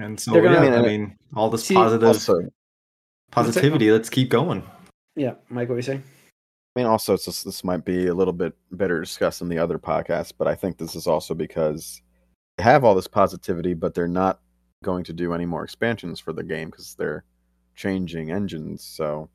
and 0.00 0.18
so 0.18 0.32
They're 0.32 0.42
gonna- 0.42 0.66
yeah, 0.66 0.74
I 0.74 0.78
I 0.78 0.82
mean, 0.82 1.00
mean 1.02 1.16
all 1.36 1.50
this 1.50 1.64
See, 1.64 1.74
positive 1.74 2.08
Also, 2.08 2.40
positivity. 3.30 3.90
Let's 3.92 4.10
keep 4.10 4.28
going. 4.30 4.62
yeah, 5.16 5.34
Mike, 5.48 5.68
what 5.68 5.74
were 5.74 5.76
you 5.78 5.82
saying? 5.82 6.02
I 6.76 6.80
mean, 6.80 6.86
also, 6.86 7.14
it's 7.14 7.24
just, 7.24 7.44
this 7.44 7.64
might 7.64 7.84
be 7.84 8.06
a 8.06 8.14
little 8.14 8.32
bit 8.32 8.54
better 8.72 9.00
discussed 9.00 9.40
in 9.42 9.48
the 9.48 9.58
other 9.58 9.78
podcast, 9.78 10.34
but 10.38 10.46
I 10.46 10.54
think 10.54 10.78
this 10.78 10.94
is 10.94 11.06
also 11.06 11.34
because 11.34 12.02
they 12.56 12.62
have 12.64 12.84
all 12.84 12.94
this 12.94 13.08
positivity, 13.08 13.74
but 13.74 13.94
they're 13.94 14.06
not 14.08 14.40
going 14.84 15.02
to 15.04 15.12
do 15.12 15.32
any 15.34 15.44
more 15.46 15.64
expansions 15.64 16.20
for 16.20 16.32
the 16.32 16.44
game 16.44 16.70
because 16.70 16.94
they're 16.94 17.24
changing 17.74 18.30
engines. 18.30 18.84
So 18.84 19.28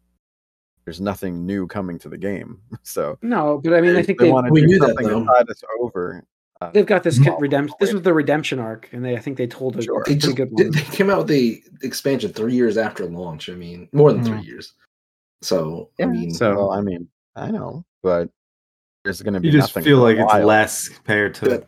there's 0.86 1.00
nothing 1.02 1.46
new 1.46 1.67
coming 1.67 1.98
to 2.00 2.10
the 2.10 2.17
game. 2.17 2.60
So 2.84 3.17
No, 3.22 3.60
but 3.63 3.74
I 3.74 3.82
mean, 3.82 3.96
I 3.96 4.04
think 4.04 4.19
they 4.19 4.26
they 4.26 4.32
want 4.32 4.48
to 4.48 4.52
we 4.54 4.62
do 4.62 4.67
knew 4.67 4.80
that, 4.80 4.88
something 4.88 5.08
to 5.08 5.26
tide 5.26 5.50
us 5.50 5.62
over. 5.80 6.24
Uh, 6.62 6.69
they've 6.72 6.86
got 6.86 7.04
this 7.04 7.19
Well, 7.19 7.38
redemption. 7.39 7.76
This 7.80 7.93
was 7.93 8.02
the 8.04 8.13
redemption 8.13 8.60
arc, 8.60 8.89
and 8.91 9.04
they 9.04 9.15
I 9.15 9.19
think 9.19 9.38
they 9.38 9.48
told 9.48 9.78
a 9.78 9.82
Sure. 9.82 10.00
They 10.06 10.12
pretty 10.15 10.19
just 10.19 10.36
good 10.38 10.56
they, 10.58 10.63
one. 10.65 10.72
they 10.74 10.82
came 10.84 11.10
out 11.10 11.19
with 11.19 11.28
the 11.28 11.63
expansion 11.82 12.32
three 12.34 12.54
years 12.54 12.78
after 12.78 13.06
launch. 13.06 13.50
I 13.50 13.54
mean, 13.54 13.88
more 13.93 14.12
than 14.13 14.24
Mhm. 14.24 14.28
three 14.28 14.41
years. 14.41 14.74
So 15.41 15.89
I 16.02 16.06
mean, 16.06 16.32
so- 16.32 16.56
well, 16.56 16.72
I 16.72 16.82
mean, 16.82 17.08
I 17.36 17.52
know, 17.52 17.84
but 18.02 18.30
there's 19.04 19.22
going 19.22 19.34
to 19.34 19.39
be 19.41 19.48
You 19.48 19.54
just 19.54 19.76
nothing 19.76 19.84
feel 19.84 19.98
like 20.00 20.17
it's 20.17 20.34
less 20.46 20.88
compared 20.89 21.34
to 21.36 21.46
But- 21.50 21.67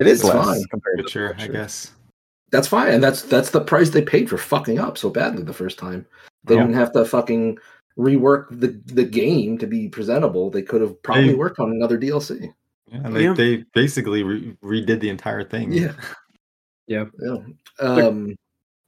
It 0.00 0.06
is 0.06 0.22
less 0.24 0.34
fine. 0.44 0.64
compared 0.70 0.98
to 0.98 1.02
Witcher, 1.04 1.34
The 1.38 1.44
I 1.44 1.48
guess. 1.48 1.92
that's 2.50 2.68
fine, 2.68 2.92
and 2.94 3.02
that's 3.02 3.22
that's 3.22 3.50
the 3.50 3.60
price 3.60 3.90
they 3.90 4.02
paid 4.02 4.28
for 4.30 4.38
fucking 4.38 4.78
up 4.78 4.96
so 4.98 5.10
badly 5.10 5.42
the 5.42 5.52
first 5.52 5.78
time. 5.78 6.06
They 6.44 6.54
Yeah. 6.54 6.62
didn't 6.62 6.76
have 6.76 6.92
to 6.92 7.04
fucking 7.04 7.58
rework 7.98 8.46
the 8.60 8.80
the 8.92 9.04
game 9.04 9.58
to 9.58 9.66
be 9.66 9.88
presentable. 9.88 10.50
They 10.50 10.62
could 10.62 10.80
have 10.80 11.00
probably 11.02 11.28
They- 11.28 11.34
worked 11.34 11.58
on 11.58 11.70
another 11.70 11.98
DLC. 11.98 12.52
Yeah, 12.90 13.00
and 13.04 13.16
they, 13.16 13.24
Yeah. 13.24 13.32
they 13.34 13.64
basically 13.74 14.22
re- 14.22 14.56
redid 14.62 15.00
the 15.00 15.08
entire 15.08 15.44
thing. 15.44 15.72
Yeah. 15.72 15.92
Yeah. 16.86 17.04
Yeah. 17.20 17.36
Um, 17.78 18.36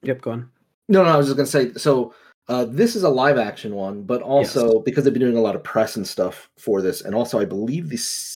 Yep, 0.02 0.20
go 0.20 0.30
on. 0.32 0.50
No, 0.88 1.02
no, 1.02 1.08
I 1.10 1.16
was 1.16 1.26
just 1.28 1.36
gonna 1.38 1.46
say. 1.46 1.72
So 1.74 2.12
uh, 2.48 2.66
this 2.66 2.94
is 2.96 3.04
a 3.04 3.08
live 3.08 3.38
action 3.38 3.74
one, 3.74 4.02
but 4.02 4.20
also 4.20 4.80
because 4.80 5.04
they've 5.04 5.12
been 5.14 5.22
doing 5.22 5.36
a 5.38 5.40
lot 5.40 5.56
of 5.56 5.64
press 5.64 5.96
and 5.96 6.06
stuff 6.06 6.50
for 6.58 6.82
this, 6.82 7.00
and 7.00 7.14
also 7.14 7.38
I 7.38 7.46
believe 7.46 7.88
the, 7.88 7.96
C- 7.96 8.34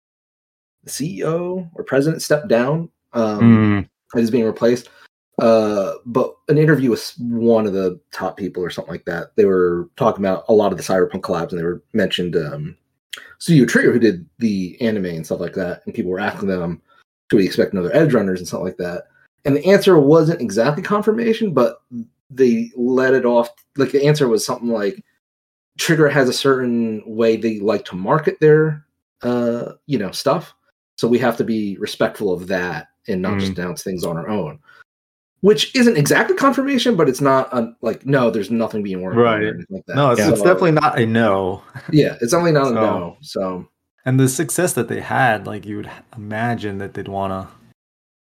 the 0.85 0.91
CEO 0.91 1.69
or 1.75 1.85
president 1.85 2.23
stepped 2.23 2.49
down 2.49 2.89
um, 3.13 3.41
Mm, 3.41 3.89
and 4.15 4.23
is 4.23 4.31
being 4.31 4.47
replaced. 4.47 4.89
Uh, 5.39 5.95
but 6.05 6.35
an 6.49 6.59
interview 6.59 6.91
with 6.91 7.15
one 7.19 7.67
of 7.67 7.73
the 7.73 7.99
top 8.11 8.37
people 8.37 8.63
or 8.63 8.71
something 8.71 8.93
like 8.93 9.05
that, 9.05 9.37
they 9.37 9.45
were 9.45 9.89
talking 9.97 10.25
about 10.25 10.45
a 10.49 10.53
lot 10.53 10.73
of 10.73 10.79
the 10.79 10.85
cyberpunk 10.85 11.21
collabs, 11.21 11.51
and 11.51 11.59
they 11.59 11.65
were 11.65 11.83
mentioned 11.93 12.37
um, 12.37 12.77
Studio 13.39 13.65
Trigger, 13.65 13.93
who 13.93 14.01
did 14.01 14.27
the 14.39 14.77
anime 14.81 15.07
and 15.07 15.25
stuff 15.25 15.41
like 15.41 15.55
that, 15.55 15.83
and 15.85 15.95
people 15.95 16.11
were 16.11 16.19
asking 16.19 16.49
them, 16.49 16.83
"Do 17.29 17.37
we 17.37 17.47
expect 17.47 17.73
another 17.73 17.95
Edge 17.95 18.15
Runners 18.15 18.41
and 18.41 18.49
stuff 18.49 18.63
like 18.63 18.79
that?" 18.79 19.05
And 19.45 19.57
the 19.57 19.65
answer 19.67 19.99
wasn't 19.99 20.41
exactly 20.41 20.83
confirmation, 20.83 21.55
but 21.55 21.83
they 22.31 22.71
let 22.77 23.15
it 23.15 23.25
off. 23.25 23.51
Like 23.77 23.93
the 23.93 24.07
answer 24.07 24.27
was 24.27 24.45
something 24.45 24.71
like, 24.71 25.05
"Trigger 25.79 26.09
has 26.09 26.29
a 26.29 26.33
certain 26.33 27.03
way 27.07 27.37
they 27.37 27.61
like 27.61 27.85
to 27.87 27.97
market 27.97 28.41
their, 28.41 28.85
uh, 29.23 29.75
you 29.87 29.99
know, 29.99 30.11
stuff, 30.11 30.53
so 30.97 31.07
we 31.07 31.19
have 31.21 31.37
to 31.37 31.45
be 31.45 31.77
respectful 31.79 32.33
of 32.33 32.49
that 32.49 32.89
and 33.07 33.23
not 33.23 33.39
just 33.39 33.57
announce 33.57 33.85
things 33.85 34.05
on 34.05 34.17
our 34.17 34.29
own." 34.29 34.59
Which 35.41 35.73
isn't 35.77 35.97
exactly 35.97 36.35
confirmation, 36.37 36.97
but 36.97 37.09
it's 37.09 37.21
not 37.21 37.53
un- 37.55 37.77
like 37.81 38.05
no, 38.05 38.29
there's 38.31 38.51
nothing 38.51 38.83
being 38.83 39.03
worked 39.03 39.17
on 39.17 39.23
Right. 39.23 39.43
or 39.45 39.65
like 39.71 39.87
that. 39.87 39.95
no, 39.97 40.11
it's, 40.11 40.21
it's 40.21 40.39
So- 40.41 40.45
definitely 40.45 40.73
not 40.73 40.99
a 40.99 41.07
no. 41.07 41.63
yeah, 41.93 42.17
it's 42.21 42.33
definitely 42.33 42.53
not 42.53 42.69
a 42.73 42.75
no. 42.75 43.17
So 43.21 43.69
And 44.05 44.19
the 44.19 44.29
success 44.29 44.73
that 44.73 44.89
they 44.89 45.01
had, 45.01 45.47
like 45.47 45.65
you 45.65 45.77
would 45.77 45.91
imagine 46.17 46.79
that 46.79 46.95
they'd 46.95 47.07
want 47.09 47.33
to, 47.33 47.55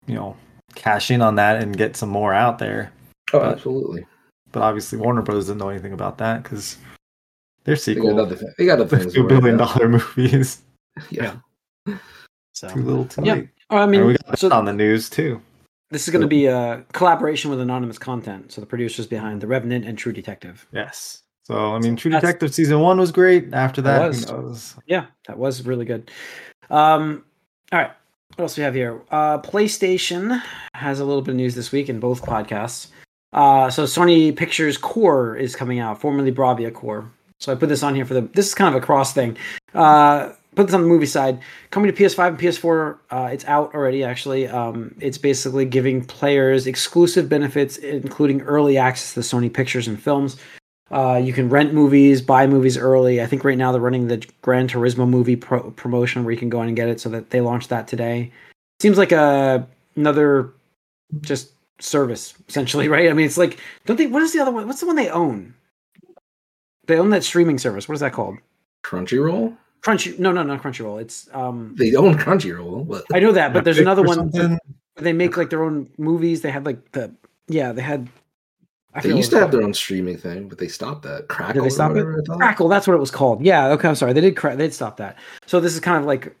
you 0.06 0.14
know, 0.14 0.36
cash 0.74 1.10
in 1.10 1.22
on 1.22 1.36
that 1.36 1.62
and 1.62 1.74
get 1.76 1.96
some 1.96 2.10
more 2.10 2.34
out 2.34 2.58
there. 2.58 2.92
oh, 3.32 3.38
But- 3.40 3.52
absolutely, 3.52 4.04
But 4.52 4.62
obviously, 4.62 4.98
Warner 4.98 5.22
Bros. 5.22 5.46
didn't 5.46 5.58
know 5.60 5.68
anything 5.70 5.92
about 5.94 6.18
that 6.18 6.42
because 6.42 6.76
their 7.64 7.76
they 7.76 7.94
got 7.94 8.02
sequel, 8.02 8.20
other 8.20 8.36
things. 8.36 8.52
They 8.58 8.66
got 8.66 8.78
other 8.80 8.84
the 8.84 8.98
things. 8.98 9.14
two 9.14 9.22
to 9.22 9.28
billion 9.28 9.54
about. 9.54 9.74
dollar 9.78 9.88
movies, 10.16 10.60
Yeah. 11.10 11.36
So, 12.52 12.68
too 12.68 12.82
little, 12.82 13.04
too 13.06 13.22
Yeah. 13.24 13.34
late. 13.34 13.48
Oh, 13.70 13.76
I 13.78 13.82
and 13.84 13.90
mean, 13.92 14.06
we 14.06 14.16
got 14.18 14.38
so 14.38 14.48
that 14.50 14.54
on 14.54 14.64
the 14.66 14.72
news 14.74 15.08
too. 15.08 15.40
This 15.90 16.06
is 16.06 16.12
going 16.12 16.22
to 16.22 16.28
be 16.28 16.46
a 16.46 16.84
collaboration 16.92 17.50
with 17.50 17.60
anonymous 17.60 17.98
content. 17.98 18.52
So 18.52 18.60
the 18.60 18.66
producers 18.66 19.06
behind 19.06 19.40
The 19.40 19.46
Revenant 19.46 19.84
and 19.84 19.98
True 19.98 20.12
Detective. 20.12 20.66
Yes. 20.72 21.22
So 21.44 21.74
I 21.74 21.78
mean, 21.78 21.96
True 21.96 22.10
That's- 22.10 22.22
Detective 22.22 22.54
season 22.54 22.80
one 22.80 22.98
was 22.98 23.10
great. 23.12 23.52
After 23.52 23.82
that, 23.82 24.08
was. 24.30 24.76
Yeah, 24.86 25.06
that 25.26 25.38
was 25.38 25.66
really 25.66 25.84
good. 25.84 26.10
Um, 26.70 27.24
all 27.72 27.80
right, 27.80 27.90
what 28.36 28.44
else 28.44 28.56
we 28.56 28.62
have 28.62 28.74
here? 28.74 29.02
Uh, 29.10 29.38
PlayStation 29.38 30.40
has 30.74 31.00
a 31.00 31.04
little 31.04 31.22
bit 31.22 31.32
of 31.32 31.36
news 31.36 31.54
this 31.54 31.72
week 31.72 31.88
in 31.88 31.98
both 31.98 32.22
podcasts. 32.22 32.88
Uh, 33.32 33.70
so 33.70 33.84
Sony 33.84 34.34
Pictures 34.34 34.76
Core 34.76 35.36
is 35.36 35.54
coming 35.56 35.78
out, 35.78 36.00
formerly 36.00 36.32
Bravia 36.32 36.72
Core. 36.72 37.10
So 37.38 37.50
I 37.50 37.54
put 37.54 37.68
this 37.68 37.82
on 37.82 37.94
here 37.94 38.04
for 38.04 38.14
the. 38.14 38.22
This 38.22 38.48
is 38.48 38.54
kind 38.54 38.74
of 38.74 38.80
a 38.82 38.84
cross 38.84 39.12
thing. 39.12 39.36
Uh, 39.74 40.32
put 40.54 40.66
this 40.66 40.74
on 40.74 40.82
the 40.82 40.88
movie 40.88 41.06
side. 41.06 41.40
Coming 41.70 41.92
to 41.92 42.02
PS5 42.02 42.28
and 42.28 42.38
PS4. 42.38 42.98
Uh, 43.10 43.28
it's 43.32 43.44
out 43.46 43.74
already. 43.74 44.04
Actually, 44.04 44.48
um, 44.48 44.94
it's 45.00 45.18
basically 45.18 45.64
giving 45.64 46.04
players 46.04 46.66
exclusive 46.66 47.28
benefits, 47.28 47.76
including 47.78 48.42
early 48.42 48.76
access 48.76 49.14
to 49.14 49.20
Sony 49.20 49.52
Pictures 49.52 49.86
and 49.86 50.00
films. 50.00 50.36
Uh, 50.90 51.20
you 51.22 51.32
can 51.32 51.48
rent 51.48 51.72
movies, 51.72 52.20
buy 52.20 52.46
movies 52.46 52.76
early. 52.76 53.22
I 53.22 53.26
think 53.26 53.44
right 53.44 53.56
now 53.56 53.70
they're 53.70 53.80
running 53.80 54.08
the 54.08 54.26
Gran 54.42 54.66
Turismo 54.66 55.08
movie 55.08 55.36
pro- 55.36 55.70
promotion 55.70 56.24
where 56.24 56.32
you 56.32 56.38
can 56.38 56.48
go 56.48 56.60
in 56.62 56.68
and 56.68 56.76
get 56.76 56.88
it. 56.88 57.00
So 57.00 57.08
that 57.10 57.30
they 57.30 57.40
launched 57.40 57.68
that 57.68 57.86
today. 57.86 58.32
Seems 58.80 58.98
like 58.98 59.12
a 59.12 59.66
another 59.94 60.52
just 61.20 61.52
service 61.80 62.34
essentially, 62.48 62.88
right? 62.94 63.08
I 63.08 63.12
mean, 63.12 63.26
it's 63.26 63.38
like 63.38 63.58
don't 63.86 63.96
they? 63.96 64.08
What 64.08 64.22
is 64.22 64.32
the 64.32 64.40
other 64.40 64.50
one? 64.50 64.66
What's 64.66 64.80
the 64.80 64.86
one 64.86 64.96
they 64.96 65.10
own? 65.10 65.54
They 66.86 66.98
own 66.98 67.10
that 67.10 67.22
streaming 67.22 67.58
service. 67.58 67.88
What 67.88 67.94
is 67.94 68.00
that 68.00 68.12
called? 68.12 68.38
Crunchyroll. 68.82 69.56
Crunchy. 69.82 70.18
No, 70.18 70.32
no, 70.32 70.42
not 70.42 70.62
Crunchyroll. 70.62 71.00
It's 71.00 71.28
um. 71.32 71.74
They 71.78 71.94
own 71.94 72.14
Crunchyroll, 72.18 72.86
but 72.86 73.04
I 73.12 73.20
know 73.20 73.32
that, 73.32 73.52
but 73.52 73.64
there's 73.64 73.78
another 73.78 74.02
one. 74.02 74.30
where 74.30 74.58
They 74.96 75.12
make 75.12 75.36
like 75.36 75.50
their 75.50 75.62
own 75.62 75.88
movies. 75.98 76.42
They 76.42 76.50
had 76.50 76.66
like 76.66 76.92
the 76.92 77.12
yeah. 77.48 77.72
They 77.72 77.82
had. 77.82 78.08
I 78.92 79.00
they 79.00 79.14
used 79.14 79.30
to 79.30 79.38
have 79.38 79.52
their 79.52 79.62
own 79.62 79.72
streaming 79.72 80.18
thing, 80.18 80.48
but 80.48 80.58
they 80.58 80.66
stopped 80.68 81.02
that. 81.02 81.28
Crackle. 81.28 81.54
Did 81.54 81.64
they 81.64 81.70
stop 81.70 81.92
it? 81.92 81.94
whatever 81.94 82.12
I 82.12 82.14
called. 82.16 82.26
thought. 82.26 82.36
Crackle. 82.38 82.68
That's 82.68 82.86
what 82.88 82.94
it 82.94 83.00
was 83.00 83.10
called. 83.10 83.44
Yeah. 83.44 83.68
Okay. 83.68 83.88
I'm 83.88 83.94
sorry. 83.94 84.12
They 84.12 84.20
did. 84.20 84.36
Cra- 84.36 84.56
they'd 84.56 84.74
stop 84.74 84.96
that. 84.96 85.16
So 85.46 85.60
this 85.60 85.74
is 85.74 85.80
kind 85.80 85.98
of 85.98 86.04
like. 86.04 86.34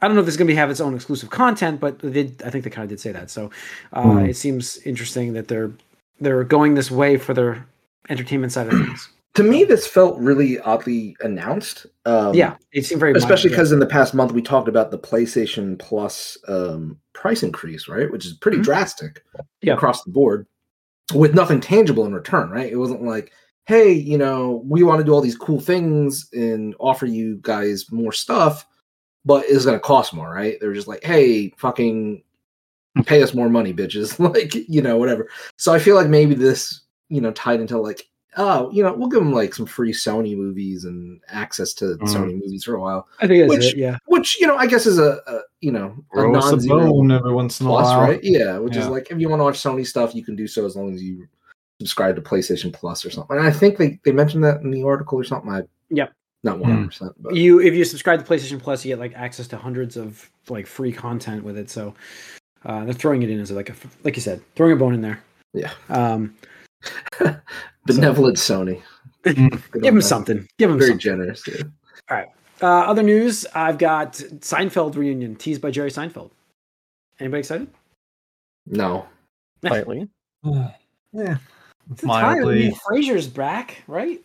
I 0.00 0.08
don't 0.08 0.16
know 0.16 0.20
if 0.20 0.26
this 0.26 0.34
is 0.34 0.38
going 0.38 0.48
to 0.48 0.52
be 0.52 0.56
have 0.56 0.70
its 0.70 0.80
own 0.80 0.94
exclusive 0.94 1.30
content, 1.30 1.78
but 1.78 1.98
they 2.00 2.10
did. 2.10 2.42
I 2.44 2.50
think 2.50 2.64
they 2.64 2.70
kind 2.70 2.82
of 2.82 2.88
did 2.88 2.98
say 2.98 3.12
that. 3.12 3.30
So 3.30 3.50
uh, 3.92 4.02
Hmm. 4.02 4.18
it 4.24 4.36
seems 4.36 4.78
interesting 4.78 5.34
that 5.34 5.46
they're 5.48 5.70
they're 6.18 6.42
going 6.44 6.74
this 6.74 6.90
way 6.90 7.18
for 7.18 7.34
their 7.34 7.64
entertainment 8.08 8.52
side 8.52 8.66
of 8.68 8.72
things. 8.72 9.08
To 9.34 9.42
me, 9.42 9.64
this 9.64 9.86
felt 9.86 10.18
really 10.18 10.58
oddly 10.60 11.16
announced. 11.20 11.86
Um, 12.04 12.34
yeah, 12.34 12.56
it 12.72 12.84
seemed 12.84 13.00
very 13.00 13.12
especially 13.12 13.48
minor, 13.48 13.56
yeah. 13.56 13.56
because 13.56 13.72
in 13.72 13.78
the 13.78 13.86
past 13.86 14.12
month 14.12 14.32
we 14.32 14.42
talked 14.42 14.68
about 14.68 14.90
the 14.90 14.98
PlayStation 14.98 15.78
Plus 15.78 16.36
um, 16.48 16.98
price 17.14 17.42
increase, 17.42 17.88
right? 17.88 18.10
Which 18.12 18.26
is 18.26 18.34
pretty 18.34 18.58
Mhm. 18.58 18.64
drastic 18.64 19.24
Yeah. 19.62 19.72
across 19.74 20.04
the 20.04 20.10
board, 20.10 20.46
with 21.14 21.34
nothing 21.34 21.60
tangible 21.60 22.04
in 22.04 22.12
return, 22.12 22.50
right? 22.50 22.70
It 22.70 22.76
wasn't 22.76 23.04
like, 23.04 23.32
hey, 23.64 23.90
you 23.92 24.18
know, 24.18 24.62
we 24.66 24.82
want 24.82 24.98
to 24.98 25.04
do 25.04 25.12
all 25.12 25.20
these 25.22 25.36
cool 25.36 25.60
things 25.60 26.28
and 26.34 26.74
offer 26.78 27.06
you 27.06 27.38
guys 27.40 27.90
more 27.90 28.12
stuff, 28.12 28.66
but 29.24 29.44
it's 29.48 29.64
going 29.64 29.76
to 29.76 29.80
cost 29.80 30.12
more, 30.12 30.30
right? 30.30 30.58
They're 30.60 30.74
just 30.74 30.88
like, 30.88 31.04
hey, 31.04 31.54
fucking 31.56 32.22
pay 33.06 33.22
us 33.22 33.32
more 33.32 33.48
money, 33.48 33.72
bitches, 33.72 34.18
like 34.34 34.54
you 34.68 34.82
know, 34.82 34.98
whatever. 34.98 35.30
So 35.56 35.72
I 35.72 35.78
feel 35.78 35.96
like 35.96 36.08
maybe 36.08 36.34
this, 36.34 36.82
you 37.08 37.22
know, 37.22 37.30
tied 37.32 37.60
into 37.60 37.78
like. 37.78 38.04
Oh, 38.36 38.70
you 38.72 38.82
know, 38.82 38.94
we'll 38.94 39.08
give 39.08 39.20
them 39.20 39.32
like 39.32 39.54
some 39.54 39.66
free 39.66 39.92
Sony 39.92 40.34
movies 40.36 40.84
and 40.84 41.20
access 41.28 41.74
to 41.74 41.84
Mhm. 41.96 42.08
Sony 42.08 42.34
movies 42.40 42.64
for 42.64 42.74
a 42.76 42.80
while 42.80 43.06
I 43.20 43.26
think 43.26 43.48
that's 43.48 43.64
which- 43.66 43.74
it. 43.74 43.78
Yeah. 43.78 43.98
which 44.06 44.40
you 44.40 44.46
know 44.46 44.56
I 44.56 44.66
guess 44.66 44.86
is 44.86 44.98
a, 44.98 45.20
a 45.26 45.40
you 45.60 45.70
know 45.70 45.94
a 46.14 46.20
a 46.20 46.32
non-zero 46.32 46.80
bone 46.90 47.10
every 47.12 47.32
once 47.34 47.60
in 47.60 47.66
a 47.66 47.70
plus, 47.70 47.88
while. 47.88 48.00
right? 48.00 48.20
Yeah, 48.22 48.58
which 48.58 48.76
is 48.76 48.86
like 48.88 49.10
if 49.10 49.18
you 49.18 49.28
want 49.28 49.40
to 49.40 49.44
watch 49.44 49.58
Sony 49.62 49.86
stuff, 49.86 50.14
you 50.14 50.24
can 50.24 50.34
do 50.36 50.46
so 50.46 50.64
as 50.64 50.76
long 50.76 50.94
as 50.94 51.02
you 51.02 51.26
subscribe 51.80 52.14
to 52.16 52.22
PlayStation 52.22 52.72
Plus 52.72 53.04
or 53.04 53.10
something. 53.10 53.36
And 53.36 53.46
I 53.46 53.50
think 53.50 53.76
they, 53.76 53.98
they 54.04 54.12
mentioned 54.12 54.44
that 54.44 54.60
in 54.62 54.70
the 54.70 54.82
article 54.84 55.18
or 55.18 55.24
something. 55.24 55.50
I 55.50 55.62
Yep. 55.90 56.12
not 56.44 56.58
one 56.58 56.70
hundred 56.70 56.86
percent, 56.86 57.12
but 57.20 57.34
You 57.36 57.60
if 57.60 57.74
you 57.74 57.84
subscribe 57.84 58.24
to 58.24 58.32
PlayStation 58.32 58.58
Plus, 58.60 58.82
you 58.84 58.92
get 58.92 58.98
like 58.98 59.12
access 59.14 59.46
to 59.48 59.58
hundreds 59.58 59.96
of 59.98 60.30
like 60.48 60.66
free 60.66 60.92
content 60.92 61.44
with 61.44 61.58
it. 61.58 61.68
So 61.68 61.94
uh, 62.64 62.84
they're 62.84 62.94
throwing 62.94 63.22
it 63.22 63.28
in 63.30 63.40
as 63.40 63.50
like 63.50 63.68
a 63.68 63.74
like 64.04 64.16
you 64.16 64.22
said, 64.22 64.40
throwing 64.56 64.72
a 64.72 64.76
bone 64.76 64.94
in 64.94 65.02
there. 65.02 65.20
Yeah. 65.52 65.72
Um, 65.90 66.34
benevolent 67.86 68.36
Sony. 68.36 68.82
Mm. 69.24 69.34
Give 69.50 69.74
on 69.74 69.80
them 69.82 69.94
them. 69.94 70.00
something. 70.02 70.48
Give 70.58 70.70
him 70.70 70.78
Very 70.78 70.90
something. 70.90 71.00
generous. 71.00 71.42
Yeah. 71.48 72.24
Uh, 72.60 72.66
other 72.66 73.02
news: 73.02 73.44
I've 73.54 73.78
got 73.78 74.12
Seinfeld 74.14 74.94
reunion 74.96 75.34
teased 75.36 75.60
by 75.60 75.70
Jerry 75.70 75.90
Seinfeld. 75.90 76.30
Anybody 77.20 77.40
excited? 77.40 77.68
No, 78.66 79.06
Slightly. 79.64 80.08
yeah. 80.44 81.36
It's 81.90 82.02
time. 82.02 82.36
Mildly. 82.38 82.58
mean, 82.68 82.74
Frasier's 82.74 83.26
back, 83.26 83.82
right? 83.88 84.22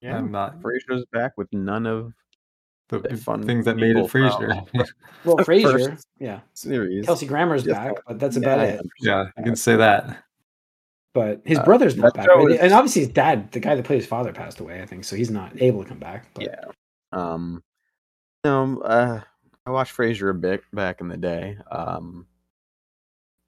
Yeah. 0.00 0.16
I'm 0.16 0.30
not 0.30 0.60
Frasier's 0.60 1.04
back 1.12 1.36
with 1.36 1.52
none 1.52 1.86
of 1.86 2.12
the 2.88 3.00
the 3.00 3.16
fun 3.16 3.42
things 3.44 3.64
that 3.66 3.76
made 3.76 3.96
it 3.96 4.06
people 4.06 4.08
Frasier. 4.08 4.66
Well, 5.24 5.36
The 5.36 5.42
Frasier, 5.44 5.90
first- 5.90 6.06
yeah. 6.18 6.40
series. 6.54 7.04
Kelsey 7.04 7.26
Grammer's 7.26 7.66
Yes, 7.66 7.76
back, 7.76 7.94
but 8.06 8.18
that's 8.18 8.36
about 8.36 8.60
I 8.60 8.64
it. 8.66 8.86
yeah, 9.00 9.26
you 9.36 9.44
can 9.44 9.56
say 9.56 9.74
that. 9.76 10.22
But 11.16 11.40
his 11.46 11.56
Uh, 11.58 11.64
brother's 11.64 11.96
not 11.96 12.12
back, 12.12 12.26
show 12.26 12.44
right? 12.44 12.50
is- 12.56 12.60
and 12.60 12.74
obviously 12.74 13.00
his 13.00 13.10
dad, 13.10 13.50
the 13.52 13.58
guy 13.58 13.74
that 13.74 13.86
played 13.86 14.00
his 14.00 14.06
father, 14.06 14.34
passed 14.34 14.60
away. 14.60 14.82
I 14.82 14.86
think 14.86 15.02
so. 15.02 15.16
He's 15.16 15.30
not 15.30 15.50
able 15.62 15.82
to 15.82 15.88
come 15.88 15.98
back. 15.98 16.26
But 16.34 16.44
Yeah. 16.44 16.64
Um, 17.12 17.64
no, 18.44 18.80
uh, 18.82 19.22
I 19.64 19.70
watched 19.70 19.96
Frasier 19.96 20.28
a 20.30 20.34
bit 20.34 20.62
back 20.74 21.00
in 21.00 21.08
the 21.08 21.16
day. 21.16 21.56
Um, 21.72 22.26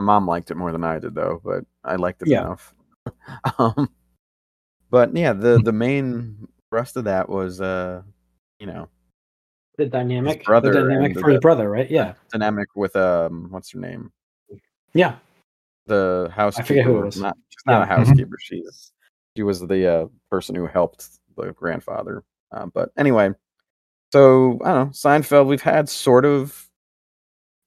my 0.01 0.07
mom 0.07 0.27
liked 0.27 0.51
it 0.51 0.55
more 0.57 0.73
than 0.73 0.83
I 0.83 0.99
did, 0.99 1.15
though, 1.15 1.43
but 1.45 1.65
I 1.85 1.97
liked 1.97 2.23
it 2.23 2.29
Yeah. 2.29 2.41
enough. 2.41 2.75
um, 3.59 3.91
but 4.89 5.15
yeah, 5.15 5.35
the 5.35 5.61
the 5.63 5.73
main 5.73 6.49
thrust 6.71 6.97
of 6.97 7.05
that 7.05 7.29
was, 7.29 7.61
uh, 7.61 8.01
you 8.61 8.67
know, 8.67 8.89
the 9.77 9.85
dynamic, 9.85 10.43
brother 10.47 10.73
the 10.73 10.81
dynamic 10.89 11.19
for 11.21 11.29
the 11.33 11.35
the- 11.35 11.41
brother, 11.43 11.69
right? 11.69 11.91
Yeah, 11.91 12.15
dynamic 12.33 12.69
with 12.75 12.97
um, 12.97 13.49
what's 13.51 13.73
her 13.73 13.79
name? 13.79 14.11
yeah. 14.95 15.17
The 15.88 16.31
housekeeper. 16.35 16.62
I 16.64 16.66
forget 16.66 16.85
who 16.85 16.98
it 16.98 17.05
was. 17.07 17.20
Not, 17.20 17.37
she's 17.48 17.66
not 17.66 17.83
a 17.83 17.87
Yeah. 17.87 17.94
Mhm. 17.94 17.98
housekeeper. 18.07 18.37
She's 18.40 18.92
she 19.37 19.42
was 19.42 19.61
the 19.61 19.87
uh, 19.87 20.07
person 20.31 20.55
who 20.55 20.66
helped 20.66 21.09
the 21.37 21.53
grandfather. 21.53 22.24
Uh, 22.53 22.66
but 22.66 22.90
anyway, 22.96 23.31
so 24.12 24.59
I 24.64 24.72
don't 24.72 24.87
know. 24.87 24.92
Seinfeld. 24.92 25.46
We've 25.46 25.61
had 25.62 25.88
sort 25.88 26.24
of 26.24 26.68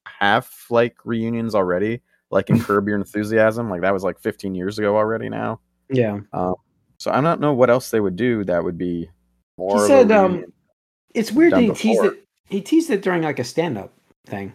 half 0.06 0.66
like 0.70 0.96
reunions 1.04 1.54
already, 1.54 2.00
like 2.30 2.50
in 2.50 2.60
Curb 2.62 2.88
Your 2.88 2.96
Enthusiasm. 2.96 3.68
Like 3.70 3.80
that 3.82 3.92
was 3.92 4.04
like 4.04 4.18
15 4.20 4.54
years 4.54 4.78
ago 4.78 4.96
already 4.96 5.28
now. 5.28 5.60
Yeah. 5.90 6.20
So 6.98 7.10
I 7.10 7.20
don't 7.20 7.40
know 7.40 7.52
what 7.52 7.68
else 7.70 7.90
they 7.90 8.00
would 8.00 8.16
do 8.16 8.44
that 8.44 8.62
would 8.62 8.78
be 8.78 9.10
more. 9.58 9.84
a 9.84 9.86
said, 9.86 10.12
um. 10.12 10.44
It's 11.14 11.30
weird 11.32 11.52
that 11.52 11.60
he 11.60 11.68
teased 11.68 12.00
before. 12.00 12.06
it. 12.14 12.24
He 12.48 12.60
teased 12.62 12.90
it 12.90 13.02
during 13.02 13.22
like 13.22 13.38
a 13.38 13.44
stand-up 13.44 13.92
thing. 14.26 14.52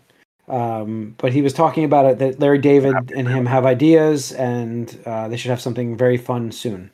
Um, 0.47 1.15
but 1.17 1.33
he 1.33 1.41
was 1.41 1.53
talking 1.53 1.83
about 1.83 2.05
it 2.05 2.19
that 2.19 2.39
Larry 2.39 2.57
David 2.57 3.11
and 3.11 3.27
him 3.27 3.45
have 3.45 3.65
ideas, 3.65 4.31
and 4.31 4.97
uh, 5.05 5.27
they 5.27 5.35
should 5.35 5.51
have 5.51 5.61
something 5.61 5.97
very 5.97 6.17
fun 6.17 6.51
soon. 6.51 6.89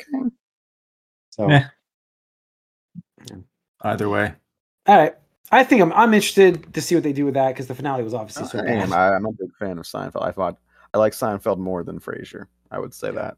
Okay. 0.00 0.30
So, 1.30 1.48
Yeah. 1.48 1.68
Either 3.82 4.08
way. 4.08 4.34
all 4.86 4.96
right. 4.96 5.14
I 5.50 5.64
think 5.64 5.80
I'm 5.80 5.92
I'm 5.92 6.12
interested 6.12 6.74
to 6.74 6.80
see 6.80 6.94
what 6.94 7.04
they 7.04 7.12
do 7.12 7.24
with 7.24 7.34
that 7.34 7.48
because 7.48 7.68
the 7.68 7.74
finale 7.74 8.02
was 8.02 8.12
obviously 8.12 8.46
so 8.46 8.58
I 8.58 8.70
am. 8.70 8.92
I, 8.92 9.14
I'm 9.14 9.24
a 9.24 9.32
big 9.32 9.54
fan 9.58 9.78
of 9.78 9.86
Seinfeld. 9.86 10.22
I 10.22 10.30
thought 10.30 10.58
I 10.92 10.98
like 10.98 11.12
Seinfeld 11.12 11.58
more 11.58 11.82
than 11.82 11.98
Frasier. 11.98 12.46
I 12.70 12.78
would 12.78 12.92
say 12.92 13.10
that. 13.12 13.36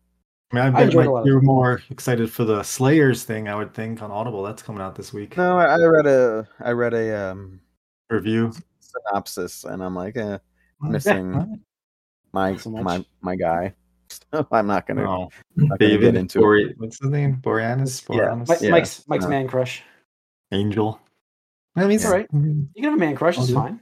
I 0.50 0.56
mean, 0.56 0.64
I 0.64 0.66
I 0.66 0.70
bet 0.70 0.82
enjoyed 0.82 1.06
a 1.06 1.10
like, 1.10 1.26
you're 1.26 1.40
more 1.40 1.82
excited 1.90 2.30
for 2.32 2.44
the 2.44 2.64
Slayers 2.64 3.22
thing. 3.24 3.48
I 3.48 3.54
would 3.54 3.72
think 3.74 4.02
on 4.02 4.10
Audible. 4.10 4.42
That's 4.42 4.62
coming 4.62 4.82
out 4.82 4.96
this 4.96 5.12
week. 5.12 5.36
No, 5.36 5.56
I, 5.58 5.76
I 5.76 5.84
read 5.84 6.06
a 6.06 6.48
I 6.58 6.72
read 6.72 6.94
a 6.94 7.30
um, 7.30 7.60
Review. 8.10 8.52
synopsis, 8.80 9.64
and 9.64 9.82
I'm 9.82 9.94
like, 9.94 10.16
eh, 10.16 10.38
missing 10.82 11.60
my 12.32 12.56
so 12.56 12.70
my 12.70 13.04
my 13.20 13.36
guy. 13.36 13.74
I'm 14.52 14.66
not 14.66 14.86
gonna. 14.86 15.08
Oh, 15.08 15.28
not 15.56 15.78
gonna 15.78 15.78
David 15.78 16.14
get 16.14 16.20
into 16.20 16.52
it. 16.54 16.78
What's 16.78 17.00
his 17.00 17.10
name? 17.10 17.36
Boreanaz? 17.36 18.08
Yeah. 18.08 18.16
Boreanaz? 18.16 18.48
Mike, 18.48 18.60
Yeah. 18.60 18.70
Mike's 18.70 19.04
Mike's 19.08 19.24
Uh, 19.24 19.28
man 19.28 19.48
crush. 19.48 19.82
Angel. 20.52 21.00
I 21.76 21.82
mean, 21.82 21.92
it's 21.92 22.04
All 22.04 22.12
right. 22.12 22.26
You 22.32 22.68
can 22.74 22.84
have 22.84 22.94
a 22.94 22.96
man 22.96 23.14
crush. 23.16 23.38
It's 23.38 23.50
I'll 23.50 23.54
fine. 23.54 23.80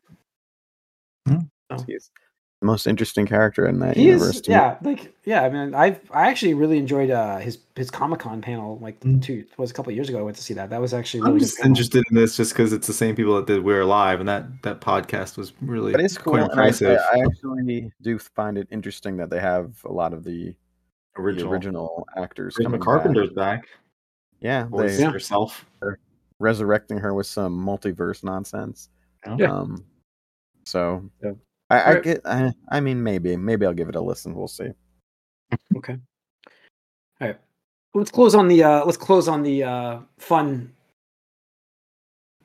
He's 1.87 2.11
the 2.15 2.28
most 2.61 2.87
interesting 2.89 3.25
character 3.25 3.69
in 3.69 3.79
that 3.79 3.97
He 3.97 4.07
universe. 4.07 4.37
is. 4.41 4.49
Yeah. 4.49 4.77
Like 4.83 5.15
yeah. 5.25 5.43
I 5.45 5.49
mean, 5.51 5.75
I've 5.75 6.01
I 6.11 6.29
actually 6.29 6.55
really 6.55 6.77
enjoyed 6.79 7.09
uh, 7.11 7.39
his 7.39 7.59
his 7.77 7.89
Comic 7.91 8.19
Con 8.21 8.41
panel. 8.43 8.79
Like 8.81 8.99
Mm. 9.01 9.23
two 9.23 9.45
was 9.59 9.71
a 9.71 9.75
couple 9.75 9.91
of 9.91 9.97
years 9.97 10.09
ago. 10.09 10.19
I 10.19 10.23
went 10.23 10.37
to 10.39 10.43
see 10.43 10.55
that. 10.55 10.69
That 10.71 10.81
was 10.81 10.93
actually 10.93 11.23
I'm 11.23 11.39
just 11.39 11.57
good. 11.57 11.63
panel. 11.63 11.71
interested 11.77 12.05
in 12.11 12.17
this 12.17 12.37
just 12.37 12.53
because 12.53 12.73
it's 12.73 12.89
the 12.89 12.93
same 12.93 13.15
people 13.15 13.37
that 13.37 13.47
did 13.47 13.63
We're 13.63 13.83
Alive, 13.83 14.19
and 14.21 14.29
that 14.29 14.47
that 14.63 14.81
podcast 14.81 15.37
was 15.37 15.53
really 15.61 15.93
But 15.93 16.01
it's 16.01 16.19
cool. 16.19 16.33
quite 16.33 16.43
and 16.43 16.51
I, 16.51 16.55
impressive. 16.67 16.99
I 17.13 17.21
actually 17.21 17.93
do 18.03 18.19
find 18.19 18.59
it 18.59 18.67
interesting 18.73 19.17
that 19.19 19.31
they 19.31 19.39
have 19.41 19.77
a 19.85 19.93
lot 19.93 20.13
of 20.13 20.25
the 20.25 20.55
the 21.15 21.23
original. 21.23 21.53
original 21.53 22.07
actors 22.17 22.55
Sabrina 22.55 22.71
coming 22.71 22.81
Carpenter's 22.85 23.31
back. 23.31 23.63
back. 23.63 23.69
Yeah, 24.41 24.65
Voice 24.67 24.97
they 24.97 25.03
Yeah. 25.05 25.11
herself. 25.13 25.65
resurrecting 26.41 26.99
her 26.99 27.15
with 27.15 27.27
some 27.27 27.57
multiverse 27.59 28.23
nonsense. 28.23 28.89
Yeah. 29.37 29.53
Um, 29.53 29.85
so 30.65 31.09
Yeah. 31.23 31.33
I, 31.71 31.93
I 31.93 32.01
get. 32.01 32.21
I, 32.25 32.53
I 32.71 32.81
mean, 32.81 33.03
maybe, 33.03 33.37
maybe 33.37 33.67
I'll 33.67 33.75
give 33.75 33.89
it 33.89 33.95
a 33.97 34.01
listen. 34.01 34.35
We'll 34.35 34.49
see. 34.49 34.71
Okay. 35.77 35.97
All 37.21 37.27
right. 37.27 37.37
Let's 37.95 38.11
close 38.11 38.35
on 38.35 38.49
the 38.49 38.63
uh 38.63 38.85
let's 38.85 38.99
close 38.99 39.29
on 39.29 39.43
the 39.43 39.65
uh 39.65 39.99
fun 40.19 40.73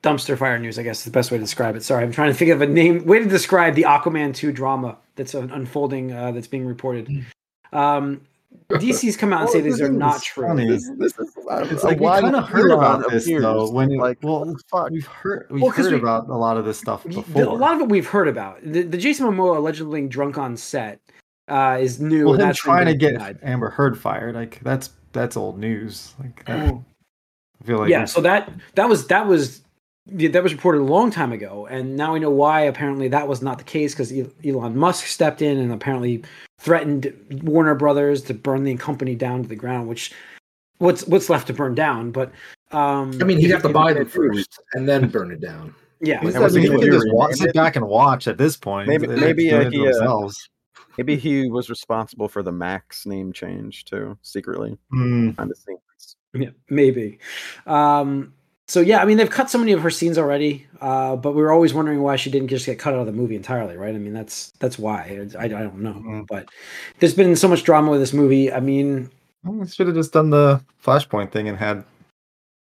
dumpster 0.02 0.36
fire 0.36 0.58
news, 0.58 0.78
I 0.78 0.82
guess 0.82 0.98
is 0.98 1.04
the 1.04 1.10
best 1.10 1.30
way 1.30 1.38
to 1.38 1.44
describe 1.44 1.76
it. 1.76 1.82
Sorry, 1.82 2.04
I'm 2.04 2.12
trying 2.12 2.30
to 2.30 2.34
think 2.34 2.50
of 2.50 2.60
a 2.60 2.66
name 2.66 3.04
way 3.06 3.18
to 3.18 3.28
describe 3.28 3.74
the 3.74 3.82
Aquaman 3.82 4.34
2 4.34 4.52
drama 4.52 4.98
that's 5.16 5.34
unfolding 5.34 6.12
uh 6.12 6.32
that's 6.32 6.46
being 6.46 6.66
reported. 6.66 7.24
Um 7.72 8.22
DC's 8.70 9.16
come 9.16 9.32
out 9.32 9.42
and 9.42 9.50
say 9.50 9.60
these 9.60 9.80
are 9.80 9.88
not 9.90 10.22
true. 10.22 10.46
funny. 10.46 10.66
This, 10.66 10.90
this 10.98 11.18
is 11.18 11.36
uh, 11.50 11.66
It's 11.70 11.82
a 11.82 11.86
like 11.86 11.98
we 12.00 12.06
wide 12.06 12.22
kind 12.22 12.36
of 12.36 12.48
heard 12.48 12.70
about 12.70 13.08
this 13.10 13.24
appears. 13.26 13.42
though. 13.42 13.70
When 13.70 13.92
it, 13.92 13.98
like, 13.98 14.18
well, 14.22 14.40
what 14.44 14.48
the 14.48 14.62
fuck? 14.70 14.90
we've 14.90 15.06
heard 15.06 15.46
we've 15.50 15.62
Well, 15.62 15.70
'cause 15.72 15.84
heard 15.86 15.92
we- 15.94 15.98
about 16.00 16.28
a 16.28 16.34
lot 16.36 16.56
of 16.56 16.64
this 16.64 16.78
stuff 16.78 17.04
before. 17.04 17.22
the- 17.44 17.48
a 17.48 17.52
lot 17.52 17.74
of 17.74 17.82
it 17.82 17.88
we've 17.88 18.06
heard 18.08 18.26
about. 18.28 18.60
The, 18.62 18.82
the 18.82 18.96
Jason 18.98 19.26
Momoa 19.26 19.56
allegedly 19.58 20.00
being 20.00 20.08
drunk 20.08 20.38
on 20.38 20.56
set 20.56 21.00
uh 21.48 21.76
is 21.80 22.00
new. 22.00 22.24
well, 22.24 22.34
and 22.34 22.42
him 22.42 22.48
that's 22.48 22.58
trying 22.58 22.86
to 22.86 22.94
get 22.94 23.12
denied. 23.12 23.38
Amber 23.42 23.68
Heard 23.70 23.98
fired, 23.98 24.34
like 24.34 24.60
that's 24.62 24.90
that's 25.12 25.36
old 25.36 25.58
news. 25.58 26.14
Like 26.18 26.44
that, 26.46 26.72
I 26.72 27.64
feel 27.64 27.78
like 27.78 27.90
yeah 27.90 28.06
so 28.06 28.20
that 28.22 28.50
that 28.76 28.88
was 28.88 29.06
that 29.08 29.26
was 29.26 29.58
yeah, 29.58 29.63
that 30.06 30.42
was 30.42 30.52
reported 30.52 30.80
a 30.80 30.84
long 30.84 31.10
time 31.10 31.32
ago 31.32 31.66
and 31.70 31.96
now 31.96 32.12
we 32.12 32.20
know 32.20 32.30
why 32.30 32.60
apparently 32.60 33.08
that 33.08 33.26
was 33.26 33.40
not 33.40 33.56
the 33.58 33.64
case 33.64 33.94
because 33.94 34.12
elon 34.44 34.76
musk 34.76 35.06
stepped 35.06 35.40
in 35.40 35.56
and 35.58 35.72
apparently 35.72 36.22
threatened 36.58 37.12
warner 37.42 37.74
brothers 37.74 38.22
to 38.22 38.34
burn 38.34 38.64
the 38.64 38.74
company 38.76 39.14
down 39.14 39.42
to 39.42 39.48
the 39.48 39.56
ground 39.56 39.88
which 39.88 40.12
what's 40.78 41.06
what's 41.06 41.30
left 41.30 41.46
to 41.46 41.52
burn 41.52 41.74
down. 41.74 42.10
But 42.10 42.32
um, 42.72 43.12
I 43.20 43.24
mean, 43.24 43.38
he'd 43.38 43.50
have 43.50 43.62
to 43.62 43.68
buy 43.68 43.92
them 43.92 44.04
Maybe- 44.04 44.10
first 44.38 44.60
and 44.74 44.88
then 44.88 45.08
burn 45.08 45.30
it 45.30 45.40
down. 45.40 45.74
yeah, 46.00 46.18
I 46.20 46.30
That 46.30 46.42
was 46.42 46.56
mean, 46.56 46.66
a 46.72 46.78
can 46.78 46.90
just 46.90 47.06
wa- 47.12 47.26
Maybe- 47.28 47.36
sit 47.38 47.54
back 47.54 47.76
and 47.76 47.86
watch 47.86 48.26
at 48.26 48.36
this 48.38 48.56
point. 48.56 48.88
Maybe- 48.88 49.06
They're 49.06 49.16
maybe, 49.16 49.52
uh, 49.52 49.70
he, 49.70 49.88
uh. 49.88 50.28
Maybe 50.98 51.16
he 51.16 51.48
was 51.48 51.70
responsible 51.70 52.28
for 52.28 52.42
the 52.42 52.52
Max 52.52 53.06
name 53.06 53.32
change 53.32 53.84
too, 53.84 54.18
secretly 54.22 54.76
behind 54.90 55.36
the 55.36 55.54
scenes. 55.54 56.16
Yeah, 56.34 56.50
maybe. 56.68 57.18
Um, 57.66 58.32
so 58.74 58.80
yeah, 58.80 59.00
I 59.00 59.04
mean 59.04 59.18
they've 59.18 59.30
cut 59.30 59.48
so 59.48 59.56
many 59.58 59.70
of 59.70 59.80
her 59.82 59.90
scenes 59.90 60.18
already, 60.18 60.66
uh, 60.80 61.14
but 61.14 61.32
we 61.36 61.42
were 61.42 61.52
always 61.52 61.72
wondering 61.72 62.02
why 62.02 62.16
she 62.16 62.28
didn't 62.28 62.48
just 62.48 62.66
get 62.66 62.76
cut 62.76 62.92
out 62.92 62.98
of 62.98 63.06
the 63.06 63.12
movie 63.12 63.36
entirely, 63.36 63.76
right? 63.76 63.94
I 63.94 63.98
mean 63.98 64.12
that's 64.12 64.50
that's 64.58 64.80
why. 64.80 65.26
I, 65.38 65.44
I 65.44 65.46
don't 65.48 65.78
know, 65.78 65.92
Mhm. 65.94 66.26
but 66.26 66.48
there's 66.98 67.14
been 67.14 67.36
so 67.36 67.46
much 67.46 67.62
drama 67.62 67.92
with 67.92 68.00
this 68.00 68.12
movie. 68.12 68.52
I 68.52 68.58
mean, 68.58 69.10
Well, 69.44 69.64
should 69.68 69.86
have 69.86 69.94
just 69.94 70.12
done 70.12 70.30
the 70.30 70.60
Flashpoint 70.84 71.30
thing 71.30 71.48
and 71.48 71.56
had 71.56 71.84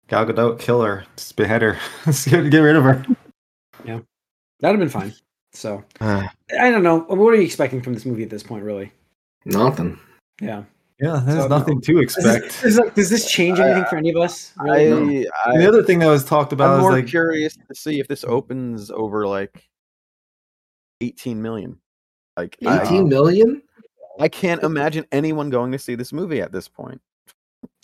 Gal 0.07 0.25
Gadot 0.25 0.57
kill 0.57 0.81
her, 0.81 1.05
just 1.17 1.35
behead 1.35 1.61
her, 1.61 1.77
get, 2.05 2.49
get 2.49 2.59
rid 2.59 2.77
of 2.77 2.83
her. 2.85 3.05
Yeah, 3.83 3.99
that'd 4.61 4.79
have 4.79 4.79
been 4.79 4.87
fine. 5.01 5.13
So 5.51 5.83
I 5.99 6.29
don't 6.71 6.83
know. 6.83 6.99
What 7.01 7.33
are 7.33 7.35
you 7.35 7.41
expecting 7.43 7.81
from 7.81 7.93
this 7.93 8.05
movie 8.05 8.23
at 8.23 8.29
this 8.29 8.43
point, 8.43 8.63
really? 8.63 8.93
Nothing. 9.43 9.99
Yeah. 10.39 10.63
Yeah, 11.01 11.21
there's 11.25 11.43
So, 11.43 11.47
nothing 11.47 11.79
to 11.81 11.93
Does 11.93 12.03
expect. 12.03 12.45
this, 12.45 12.63
is 12.63 12.77
like, 12.77 12.93
does 12.95 13.09
this 13.09 13.29
change 13.31 13.59
anything 13.59 13.85
for 13.85 13.95
any 13.97 14.09
of 14.09 14.17
us? 14.17 14.53
I, 14.59 14.85
Really? 14.85 15.27
I, 15.29 15.51
And 15.53 15.61
the 15.61 15.67
other 15.67 15.83
thing 15.83 15.99
that 15.99 16.07
was 16.07 16.25
talked 16.25 16.51
about 16.51 16.71
I'm 16.73 16.79
is 16.79 16.81
more 16.81 16.91
like 16.91 17.07
curious 17.07 17.55
to 17.55 17.75
see 17.75 17.99
if 17.99 18.07
this 18.07 18.23
opens 18.25 18.91
over 18.91 19.25
like 19.25 19.63
18 21.01 21.41
million. 21.41 21.77
Like 22.37 22.57
I- 22.65 22.81
Eighteen 22.81 23.07
million? 23.09 23.61
I 24.19 24.27
can't 24.27 24.61
imagine 24.63 25.05
anyone 25.13 25.49
going 25.49 25.71
to 25.71 25.79
see 25.79 25.95
this 25.95 26.11
movie 26.11 26.41
at 26.41 26.51
this 26.51 26.67
point. 26.67 26.99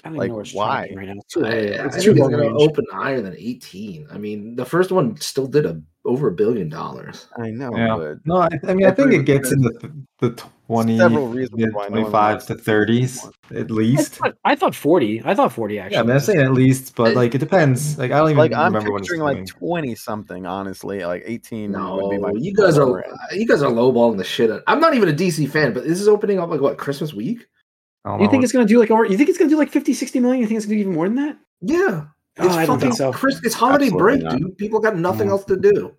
I 0.04 0.10
don't 0.10 0.18
like, 0.18 0.26
even 0.26 0.30
know 0.34 0.38
what's 0.40 0.54
why? 0.54 0.92
right 0.94 1.08
now. 1.08 1.14
It's 1.16 1.34
too 1.34 1.46
I, 1.46 1.50
early. 1.50 1.80
I 1.80 1.86
It's 1.86 1.96
think 1.96 2.06
too 2.06 2.12
it's 2.12 2.20
going 2.20 2.32
to 2.50 2.56
open 2.64 2.86
higher 2.92 3.22
than 3.22 3.34
18. 3.38 4.08
I 4.12 4.18
mean, 4.18 4.56
the 4.58 4.66
first 4.66 4.92
one 4.92 5.16
still 5.18 5.48
did 5.48 5.66
a 5.66 5.82
over 6.06 6.28
a 6.28 6.32
billion 6.32 6.70
dollars. 6.70 7.28
I 7.38 7.50
know, 7.52 7.76
Yeah. 7.76 7.96
but 7.98 8.18
no, 8.26 8.38
I, 8.38 8.50
I 8.68 8.74
mean 8.74 8.86
I 8.86 8.92
think 8.92 9.14
it 9.14 9.24
gets 9.26 9.52
in 9.52 9.62
the 9.62 9.92
the 10.20 10.30
twenty, 10.68 10.98
several 10.98 11.28
reasons 11.28 11.60
yeah, 11.60 11.68
why 11.72 11.84
no 11.86 12.02
25 12.02 12.12
wants 12.14 12.46
to 12.46 12.54
to 12.54 12.54
see 12.54 12.58
this 12.58 12.66
thirties 12.66 13.24
one. 13.24 13.34
at 13.60 13.66
I 13.66 13.74
least. 13.74 14.14
thought, 14.16 14.36
I 14.46 14.56
thought 14.56 14.76
40. 14.76 15.22
I 15.26 15.36
thought 15.36 15.52
40 15.52 15.80
actually. 15.80 15.94
Yeah, 15.96 16.00
I 16.00 16.04
mean 16.04 16.12
I'm 16.12 16.20
saying 16.20 16.40
at 16.42 16.54
least, 16.54 16.96
but 16.96 17.16
like 17.16 17.36
it 17.36 17.40
depends. 17.40 17.98
Like 17.98 18.12
I 18.12 18.18
don't 18.18 18.30
even 18.30 18.38
like 18.38 18.54
I'm 18.54 18.74
remember 18.74 18.92
when 18.92 19.02
it's 19.02 19.10
picturing 19.10 19.22
like 19.24 19.46
20 19.48 19.96
something. 19.96 20.46
Honestly, 20.46 21.04
like 21.06 21.24
18 21.26 21.72
would 21.74 22.10
be 22.10 22.18
No, 22.18 22.20
my. 22.20 22.32
you 22.36 22.54
guys 22.54 22.78
are 22.78 23.04
end. 23.04 23.14
you 23.34 23.48
guys 23.48 23.62
are 23.62 23.72
lowballing 23.72 24.18
the 24.18 24.24
shit. 24.24 24.52
Out. 24.52 24.64
I'm 24.68 24.80
not 24.80 24.94
even 24.96 25.10
a 25.10 25.14
DC 25.14 25.50
fan, 25.50 25.74
but 25.74 25.84
this 25.84 26.00
is 26.00 26.08
opening 26.08 26.40
up 26.40 26.50
like 26.50 26.62
what 26.62 26.78
Christmas 26.78 27.14
week? 27.14 27.46
I 28.06 28.10
don't 28.12 28.20
You 28.20 28.26
know 28.26 28.32
think 28.32 28.44
it's 28.44 28.54
going 28.54 28.68
to 28.68 28.72
do 28.74 28.80
like 28.80 28.92
over, 28.92 29.06
you 29.06 29.18
think 29.18 29.30
it's 29.30 29.38
going 29.40 29.50
to 29.50 29.54
do 29.56 29.58
like 29.58 29.72
50, 29.72 29.92
60 29.94 30.20
million? 30.20 30.40
You 30.42 30.48
think 30.48 30.58
it's 30.58 30.68
going 30.68 30.78
to 30.78 30.84
do 30.84 30.90
even 30.90 30.94
more 30.96 31.08
than 31.10 31.16
that? 31.26 31.38
Yeah, 31.62 32.06
Oh, 32.38 32.46
it's 32.48 32.56
I 32.56 32.66
don't 32.66 32.80
think 32.80 32.94
fucking 32.94 33.14
so. 33.14 33.18
Chris. 33.18 33.40
It's 33.44 33.56
holiday 33.56 33.86
Absolutely 33.86 34.18
break, 34.18 34.24
not. 34.24 34.38
dude. 34.40 34.58
People 34.58 34.80
got 34.80 34.98
nothing 34.98 35.28
Mm. 35.28 35.32
else 35.32 35.46
to 35.46 35.56
do, 35.58 35.94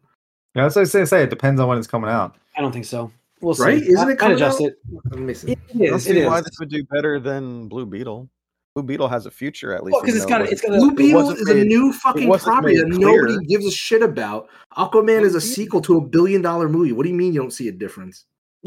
Yeah, 0.55 0.63
that's 0.65 0.77
what 0.77 0.83
I 0.83 0.85
say. 0.85 1.05
Say 1.05 1.23
it 1.23 1.31
depends 1.31 1.61
on 1.61 1.69
when 1.69 1.79
it's 1.79 1.87
coming 1.87 2.11
out. 2.11 2.37
I 2.57 2.61
don't 2.61 2.73
think 2.73 2.85
so. 2.85 3.11
We'll 3.41 3.55
see. 3.55 3.63
right? 3.63 3.83
Isn't 3.83 3.99
I- 3.99 4.03
it 4.03 4.13
I'd 4.13 4.19
coming 4.19 4.37
adjust 4.37 4.61
out? 4.61 4.67
it. 4.69 4.79
Let 5.11 5.21
me 5.21 5.35
see. 5.35 5.53
It 5.53 5.93
I 5.93 5.99
see 5.99 6.19
It 6.19 6.27
why 6.27 6.39
is. 6.39 6.45
this 6.45 6.59
would 6.59 6.69
do 6.71 6.83
better 6.85 7.21
than 7.21 7.69
Blue 7.69 7.85
Beetle. 7.87 8.29
Blue 8.75 8.83
Beetle 8.83 9.09
has 9.09 9.25
a 9.25 9.31
future 9.31 9.73
at 9.75 9.85
least. 9.85 9.93
Well, 9.95 10.01
'cause 10.03 10.09
even 10.11 10.17
it's 10.19 10.25
though 10.27 10.29
got 10.31 10.41
it 10.43 10.53
it's 10.53 10.63
wasn't- 10.63 10.81
got 10.83 10.87
Blue 10.87 10.95
Beetle 11.07 11.23
wasn't 11.23 11.39
is 11.41 11.49
a 11.49 11.65
new 11.65 11.93
fucking 11.95 12.29
wasn't 12.29 12.53
property 12.53 12.77
that 12.77 12.91
clear. 12.93 13.27
nobody 13.27 13.47
gives 13.47 13.67
a 13.67 13.71
shit 13.71 14.03
about. 14.03 14.49
Aquaman 14.77 15.23
is 15.23 15.35
a 15.35 15.41
sequel 15.41 15.81
to 15.83 15.97
a 15.97 16.01
billion 16.03 16.43
dollar 16.43 16.69
movie. 16.69 16.93
What 16.93 17.05
do 17.05 17.09
you 17.09 17.15
mean 17.15 17.33
you 17.33 17.41
don't 17.41 17.53
see 17.53 17.69
a 17.69 17.73
difference? 17.73 18.27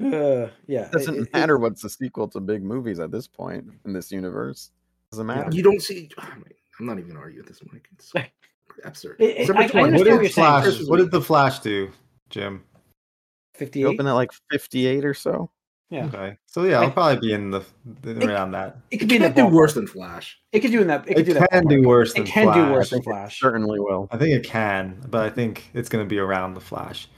Uh, 0.00 0.48
yeah. 0.68 0.82
It 0.86 0.92
doesn't 0.92 1.14
it- 1.16 1.22
it- 1.22 1.32
matter 1.32 1.58
what's 1.58 1.82
the 1.82 1.90
sequel 1.90 2.28
to 2.28 2.38
big 2.40 2.62
movies 2.62 3.00
at 3.00 3.10
this 3.10 3.26
point 3.26 3.64
in 3.84 3.92
this 3.92 4.12
universe. 4.12 4.70
Doesn't 5.10 5.26
matter. 5.26 5.50
You 5.50 5.64
don't 5.64 5.82
see. 5.82 6.08
I'm 6.78 6.86
not 6.86 6.98
even 6.98 7.08
gonna 7.10 7.20
argue 7.20 7.40
with 7.40 7.48
this, 7.48 7.60
Mike. 7.72 7.88
It's 7.92 8.12
absurd. 8.84 9.16
It- 9.20 9.24
it- 9.24 9.38
December 9.46 9.62
I- 9.62 9.64
I 9.64 9.90
What 9.90 9.92
what 10.06 10.22
did. 10.22 10.32
Flash? 10.32 10.80
What 10.86 10.96
did 10.98 11.10
the 11.10 11.20
Flash 11.20 11.58
do, 11.60 11.90
Jim? 12.30 12.62
58. 13.54 13.84
Open 13.86 14.06
at 14.06 14.12
like 14.12 14.30
58 14.52 15.04
or 15.04 15.14
so. 15.14 15.50
Yeah. 15.90 16.04
Okay, 16.06 16.36
so 16.46 16.64
yeah, 16.64 16.80
I- 16.80 16.84
I'll 16.84 16.90
probably 16.90 17.18
be 17.28 17.32
in 17.32 17.50
the 17.50 17.64
around 18.06 18.50
that. 18.52 18.76
It 18.90 18.98
could 18.98 19.08
be 19.08 19.16
in 19.16 19.22
the 19.22 19.30
can't 19.30 19.50
do 19.50 19.56
worse 19.56 19.72
than 19.74 19.86
Flash. 19.86 20.38
It 20.52 20.60
could 20.60 20.70
do 20.70 20.82
in 20.82 20.86
that. 20.88 21.08
It 21.08 21.12
It 21.12 21.14
could 21.16 21.26
do 21.26 21.34
that. 21.34 21.50
can 21.50 21.64
ballpark. 21.64 21.68
do 21.70 21.88
worse 21.88 22.10
It 22.10 22.14
than 22.16 22.26
can 22.26 22.44
Flash. 22.44 22.56
do 22.68 22.72
worse 22.72 22.90
than 22.90 22.96
think 22.98 23.06
it 23.06 23.10
Flash. 23.10 23.40
certainly 23.40 23.80
will. 23.80 24.06
I 24.10 24.18
think 24.18 24.30
it 24.36 24.44
can, 24.48 25.00
but 25.08 25.22
I 25.22 25.30
think 25.30 25.70
it's 25.74 25.88
going 25.88 26.04
to 26.04 26.08
be 26.08 26.18
around 26.18 26.54
the 26.54 26.60
Flash. 26.60 27.08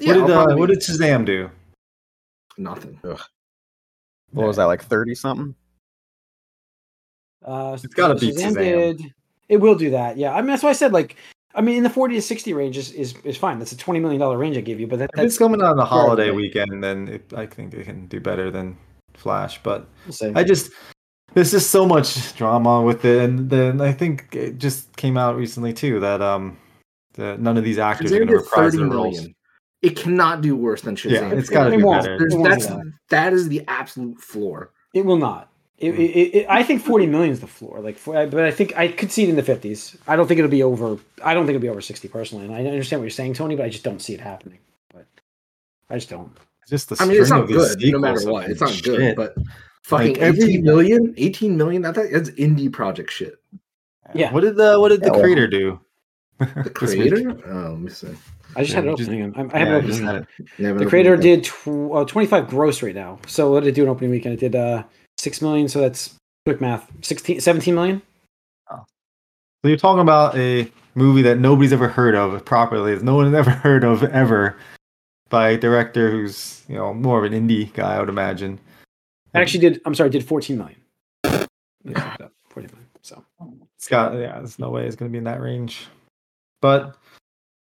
Yeah, 0.00 0.16
what 0.16 0.26
did 0.26 0.30
uh, 0.34 0.42
probably 0.42 0.54
what 0.56 0.68
did 0.70 0.78
Shazam 0.80 1.26
do? 1.26 1.50
Nothing. 2.56 2.98
What 3.02 4.46
was 4.46 4.56
that 4.56 4.64
like 4.64 4.82
30 4.82 5.14
something? 5.14 5.54
Uh, 7.44 7.78
It's 7.82 7.94
gotta 7.94 8.14
beat 8.14 8.36
Shazam. 8.36 8.54
Did, 8.54 9.14
it 9.48 9.56
will 9.56 9.74
do 9.74 9.90
that. 9.90 10.16
Yeah. 10.16 10.32
I 10.34 10.40
mean, 10.40 10.48
that's 10.48 10.62
why 10.62 10.70
I 10.70 10.74
said 10.74 10.92
like. 10.92 11.16
I 11.54 11.60
mean, 11.60 11.76
in 11.76 11.82
the 11.82 11.90
40 11.90 12.14
to 12.14 12.22
60 12.22 12.54
range 12.54 12.78
is, 12.78 12.92
is, 12.92 13.14
is 13.24 13.36
fine. 13.36 13.58
That's 13.58 13.72
a 13.72 13.76
$20 13.76 14.00
million 14.00 14.22
range 14.38 14.56
I 14.56 14.62
gave 14.62 14.80
you, 14.80 14.86
but 14.86 15.00
that, 15.00 15.10
If 15.12 15.20
it's 15.20 15.34
that's, 15.34 15.38
coming 15.38 15.60
on 15.60 15.76
the 15.76 15.84
holiday 15.84 16.30
okay. 16.30 16.36
weekend, 16.36 16.82
then 16.82 17.08
it, 17.08 17.30
I 17.36 17.44
think 17.44 17.74
it 17.74 17.84
can 17.84 18.06
do 18.06 18.20
better 18.20 18.50
than 18.50 18.74
Flash. 19.12 19.62
But 19.62 19.86
we'll. 20.06 20.38
I 20.38 20.44
just 20.44 20.70
there's 21.34 21.50
just 21.50 21.70
so 21.70 21.86
much 21.86 22.34
drama 22.36 22.82
with 22.82 23.04
it, 23.04 23.22
and 23.22 23.50
then 23.50 23.80
I 23.80 23.92
think 23.92 24.34
it 24.34 24.58
just 24.58 24.96
came 24.96 25.16
out 25.16 25.36
recently 25.36 25.72
too 25.72 26.00
that 26.00 26.20
um 26.20 26.58
that 27.14 27.40
none 27.40 27.56
of 27.56 27.64
these 27.64 27.78
actors 27.78 28.12
are 28.12 28.16
Shazam 28.16 28.18
going 28.18 28.28
to 28.28 28.36
reprise 28.36 28.72
their 28.72 28.86
roles. 28.86 29.16
million. 29.16 29.34
It 29.82 29.96
cannot 29.96 30.42
do 30.42 30.54
worse 30.54 30.82
than 30.82 30.94
Shazam. 30.94 31.10
Yeah, 31.10 31.30
it's 31.32 31.50
got 31.50 31.64
to 31.64 31.76
be 31.76 31.82
better. 31.82 32.18
There's, 32.18 32.36
that's 32.42 32.66
that. 32.66 32.92
that 33.10 33.32
is 33.32 33.48
the 33.48 33.62
absolute 33.68 34.18
floor. 34.20 34.72
It 34.94 35.04
will 35.04 35.16
not. 35.16 35.51
It, 35.82 35.94
it, 35.98 36.00
it, 36.00 36.34
it- 36.36 36.46
I 36.48 36.62
think 36.62 36.80
40 36.82 37.06
million 37.06 37.32
is 37.32 37.40
the 37.40 37.46
floor. 37.46 37.80
Like, 37.80 37.96
for, 37.98 38.14
but 38.26 38.44
I 38.44 38.50
think 38.50 38.76
I 38.76 38.88
could 38.88 39.10
see 39.10 39.24
it 39.24 39.28
in 39.28 39.36
the 39.36 39.42
50s. 39.42 39.96
I 40.06 40.16
don't 40.16 40.26
think 40.28 40.38
it'll 40.38 40.50
be 40.50 40.62
over. 40.62 40.96
I 41.24 41.34
don't 41.34 41.44
think 41.44 41.56
it'll 41.56 41.62
be 41.62 41.68
over 41.68 41.80
60 41.80 42.08
personally. 42.08 42.44
And 42.46 42.54
I 42.54 42.64
understand 42.64 43.00
what 43.00 43.04
you're 43.04 43.10
saying, 43.10 43.34
Tony, 43.34 43.56
but 43.56 43.64
I 43.66 43.68
just 43.68 43.82
don't 43.84 44.00
see 44.00 44.14
it 44.14 44.20
happening. 44.20 44.58
But 44.94 45.06
I 45.90 45.96
just 45.96 46.08
don't. 46.08 46.30
Just 46.68 46.88
the 46.88 46.96
I 47.00 47.04
mean, 47.06 47.16
it's 47.18 47.26
string 47.26 47.40
not 47.40 47.50
of 47.50 47.78
good 47.78 47.92
no 47.92 47.98
matter 47.98 48.30
what. 48.30 48.44
It's 48.48 48.52
It's 48.52 48.60
not 48.60 48.82
good, 48.84 49.00
shit. 49.00 49.16
but 49.16 49.34
fucking 49.82 50.12
Like, 50.14 50.18
every- 50.22 50.44
18 50.44 50.62
million, 50.64 51.14
18 51.16 51.56
million. 51.56 51.82
That 51.82 51.94
that's 51.96 52.30
indie 52.30 52.72
project 52.72 53.10
shit. 53.10 53.34
Yeah. 54.14 54.32
What 54.32 54.42
did 54.42 54.56
the 54.56 54.78
what 54.78 54.90
did 54.90 55.00
the 55.00 55.06
Yeah, 55.06 55.12
well- 55.12 55.20
creator 55.22 55.46
do? 55.48 55.80
The 56.38 56.46
this 56.64 56.72
creator. 56.72 57.36
Oh, 57.46 57.70
let 57.72 57.78
me 57.80 57.90
see. 57.90 58.08
I 58.54 58.62
just 58.62 58.70
Yeah, 58.74 58.76
had 58.82 58.86
it 58.86 58.96
just- 58.96 59.08
open. 59.10 59.32
Hang 59.32 59.44
on. 59.46 59.50
I, 59.50 59.54
I 59.54 59.58
have 59.58 59.68
Yeah, 59.68 59.78
it 59.78 59.86
just 59.86 60.02
had 60.02 60.14
it. 60.16 60.26
The 60.58 60.70
opened 60.70 60.88
creator 60.90 61.16
did 61.16 61.44
tw- 61.44 61.68
uh, 61.94 62.04
25 62.04 62.48
gross 62.48 62.82
right 62.82 62.94
now. 62.94 63.18
So 63.26 63.50
what 63.52 63.60
did 63.64 63.70
it 63.70 63.74
do 63.74 63.82
in 63.82 63.88
opening 63.88 64.10
weekend? 64.10 64.34
It 64.34 64.40
did 64.40 64.54
uh, 64.56 64.84
6 65.22 65.40
million. 65.40 65.68
So 65.68 65.80
that's 65.80 66.14
quick 66.44 66.60
math 66.60 66.90
16, 67.02 67.40
17 67.40 67.74
million. 67.74 68.02
Oh. 68.70 68.84
So 69.62 69.68
you're 69.68 69.76
talking 69.76 70.00
about 70.02 70.36
a 70.36 70.70
movie 70.96 71.22
that 71.22 71.38
nobody's 71.38 71.72
ever 71.72 71.88
heard 71.88 72.14
of 72.14 72.44
properly, 72.44 72.98
no 73.02 73.14
one 73.14 73.32
has 73.32 73.34
ever 73.46 73.50
heard 73.50 73.84
of 73.84 74.02
ever, 74.02 74.56
by 75.30 75.50
a 75.50 75.58
director 75.58 76.10
who's 76.10 76.64
you 76.68 76.76
know 76.76 76.92
more 76.92 77.24
of 77.24 77.32
an 77.32 77.48
indie 77.48 77.72
guy, 77.72 77.94
I 77.94 78.00
would 78.00 78.08
imagine. 78.08 78.58
It 79.34 79.38
actually 79.38 79.60
did. 79.60 79.80
I'm 79.86 79.94
sorry, 79.94 80.10
did 80.10 80.26
14 80.26 80.58
million. 80.58 80.80
Yeah, 81.24 82.16
14 82.48 82.70
million. 82.70 82.88
So 83.02 83.24
It's 83.76 83.88
got 83.88 84.14
yeah, 84.14 84.38
there's 84.38 84.58
no 84.58 84.70
way 84.70 84.86
it's 84.86 84.96
gonna 84.96 85.10
be 85.10 85.18
in 85.18 85.24
that 85.24 85.40
range. 85.40 85.86
But 86.60 86.96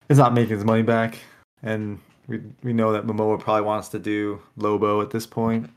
it's 0.10 0.18
not 0.18 0.34
making 0.34 0.56
his 0.56 0.66
money 0.66 0.84
back. 0.84 1.18
And 1.64 2.00
we 2.28 2.42
we 2.64 2.74
know 2.74 2.94
that 2.94 3.06
Momoa 3.06 3.40
probably 3.40 3.64
wants 3.64 3.90
to 3.90 4.00
do 4.00 4.42
Lobo 4.56 5.02
at 5.02 5.12
this 5.12 5.26
point. 5.26 5.70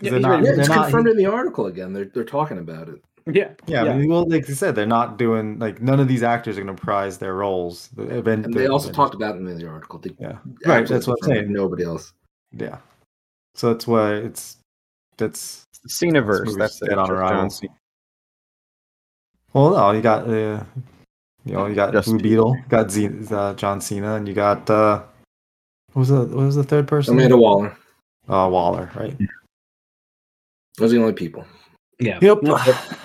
'Cause 0.00 0.06
Yeah, 0.06 0.10
they're 0.12 0.20
not- 0.20 0.30
ready. 0.30 0.44
Yeah, 0.46 0.50
they're 0.52 0.60
it's 0.60 0.68
not- 0.68 0.82
confirmed 0.84 1.08
in 1.08 1.16
the 1.18 1.26
article 1.26 1.66
again. 1.66 1.92
They're 1.92 2.06
they're 2.06 2.24
talking 2.24 2.58
about 2.58 2.88
it. 2.88 3.02
yeah, 3.26 3.50
yeah, 3.66 3.82
I 3.84 3.98
mean, 3.98 4.08
well, 4.10 4.26
like 4.28 4.48
you 4.48 4.54
said, 4.54 4.74
they're 4.74 4.86
not 4.86 5.18
doing 5.18 5.58
like 5.58 5.80
none 5.82 6.00
of 6.00 6.08
these 6.08 6.22
actors 6.22 6.56
are 6.56 6.62
gonna 6.62 6.74
prize 6.74 7.18
their 7.18 7.34
roles. 7.34 7.88
The 7.88 8.04
event, 8.16 8.46
And 8.46 8.54
they 8.54 8.66
also 8.66 8.90
talked 8.90 9.14
about 9.14 9.36
it 9.36 9.38
in 9.38 9.58
the 9.58 9.68
article. 9.68 9.98
They 9.98 10.14
Yeah, 10.18 10.38
right. 10.66 10.86
That's 10.88 11.06
what 11.06 11.18
I'm 11.22 11.28
saying. 11.28 11.52
Nobody 11.52 11.84
else. 11.84 12.12
Yeah. 12.52 12.78
So 13.54 13.72
that's 13.72 13.86
why 13.86 14.14
it's 14.14 14.56
that's 15.18 15.64
The 15.82 15.88
Cenaverse. 15.90 16.56
That's 16.58 16.80
it. 16.82 16.88
dead 16.88 16.98
on 16.98 17.06
Just 17.08 17.12
arrival. 17.12 17.40
John 17.42 17.50
Cena. 17.50 17.72
well 19.52 19.70
no, 19.70 19.90
you 19.92 20.00
got 20.00 20.26
uh, 20.28 20.64
you 21.44 21.52
know, 21.54 21.66
you 21.66 21.74
got 21.74 21.92
Just- 21.92 22.08
Blue 22.08 22.18
Beetle, 22.18 22.56
you 22.56 22.64
got 22.68 22.90
Z, 22.90 23.10
uh, 23.30 23.54
John 23.54 23.80
Cena, 23.80 24.14
and 24.14 24.26
you 24.28 24.34
got 24.34 24.68
uh 24.70 25.02
what 25.92 26.00
was 26.00 26.08
the 26.08 26.20
what 26.20 26.44
was 26.46 26.56
the 26.56 26.64
third 26.64 26.86
person? 26.88 27.14
Amanda 27.14 27.36
Waller. 27.36 27.76
Uh, 28.28 28.48
Waller, 28.50 28.90
right? 28.94 29.16
Those 30.78 30.92
are 30.92 30.96
the 30.96 31.02
only 31.02 31.12
people. 31.14 31.44
yeah. 31.98 32.18
Yep. 32.22 32.42
No, 32.42 32.58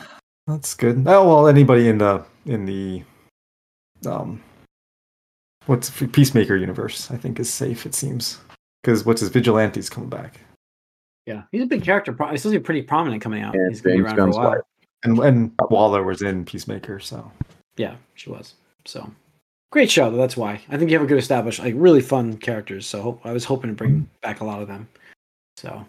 That's 0.47 0.73
good. 0.75 1.03
Oh 1.07 1.27
well, 1.27 1.47
anybody 1.47 1.89
in 1.89 1.97
the 1.97 2.23
in 2.45 2.65
the 2.65 3.03
um 4.07 4.41
what's 5.65 5.89
Peacemaker 5.89 6.55
universe, 6.55 7.09
I 7.11 7.17
think 7.17 7.39
is 7.39 7.51
safe. 7.51 7.85
It 7.85 7.95
seems 7.95 8.39
because 8.83 9.05
what's 9.05 9.21
his 9.21 9.29
Vigilante's 9.31 9.89
coming 9.89 10.09
back, 10.09 10.39
Yeah, 11.25 11.43
he's 11.51 11.63
a 11.63 11.65
big 11.65 11.83
character. 11.83 12.13
Pro- 12.13 12.29
He's 12.29 12.41
supposed 12.43 12.53
to 12.53 12.59
be 12.59 12.63
pretty 12.63 12.83
prominent 12.83 13.21
coming 13.23 13.41
out. 13.41 13.55
Yeah, 13.55 13.67
he's 13.69 13.81
going 13.81 13.97
to 13.97 14.03
be 14.03 14.09
James 14.09 14.19
around 14.19 14.31
for 14.33 14.37
a 14.39 14.41
while. 14.41 14.49
wife. 14.51 14.61
and 15.03 15.19
and 15.19 15.51
Waller 15.71 16.03
was 16.03 16.21
in 16.21 16.45
Peacemaker, 16.45 16.99
so 16.99 17.31
Yeah, 17.77 17.95
she 18.13 18.29
was. 18.29 18.53
So 18.85 19.09
great 19.71 19.89
show 19.89 20.11
though. 20.11 20.17
That's 20.17 20.37
why 20.37 20.61
I 20.69 20.77
think 20.77 20.91
you 20.91 20.97
have 20.97 21.05
a 21.05 21.09
good 21.09 21.17
established, 21.17 21.59
like 21.59 21.73
really 21.75 22.01
fun 22.01 22.37
characters. 22.37 22.85
So 22.85 23.19
I 23.23 23.31
was 23.31 23.43
hoping 23.43 23.71
to 23.71 23.75
bring 23.75 24.07
back 24.21 24.41
a 24.41 24.45
lot 24.45 24.61
of 24.61 24.67
them. 24.67 24.87
So 25.57 25.69
all 25.71 25.87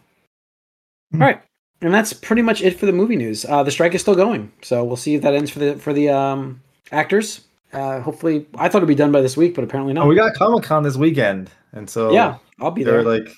Hmm. 1.13 1.21
right, 1.23 1.43
and 1.81 1.93
that's 1.93 2.13
pretty 2.13 2.43
much 2.43 2.63
it 2.63 2.79
for 2.79 2.87
the 2.87 2.93
movie 2.93 3.17
news. 3.17 3.45
Uh, 3.45 3.63
the 3.63 3.71
strike 3.71 3.95
is 3.95 4.01
still 4.01 4.15
going, 4.15 4.53
so 4.63 4.85
we'll 4.85 4.97
see 4.97 5.15
if 5.15 5.23
that 5.23 5.35
ends 5.35 5.51
for 5.51 5.59
the 5.59 5.77
for 5.77 5.93
the 5.93 6.09
um, 6.09 6.61
actors. 6.93 7.43
Uh, 7.73 8.01
hopefully, 8.01 8.47
I 8.55 8.69
thought 8.69 8.79
it'd 8.79 8.89
be 8.89 8.95
done 8.95 9.13
by 9.13 9.21
this 9.21 9.37
week, 9.37 9.55
but 9.55 9.65
apparently 9.65 9.93
not. 9.93 10.07
Oh, 10.07 10.09
we 10.09 10.15
got 10.15 10.35
Comic 10.35 10.65
Con 10.65 10.83
this 10.83 10.97
weekend, 10.97 11.51
and 11.73 11.89
so 11.89 12.13
yeah, 12.13 12.39
I'll 12.61 12.71
be 12.71 12.85
there 12.85 13.03
like, 13.03 13.29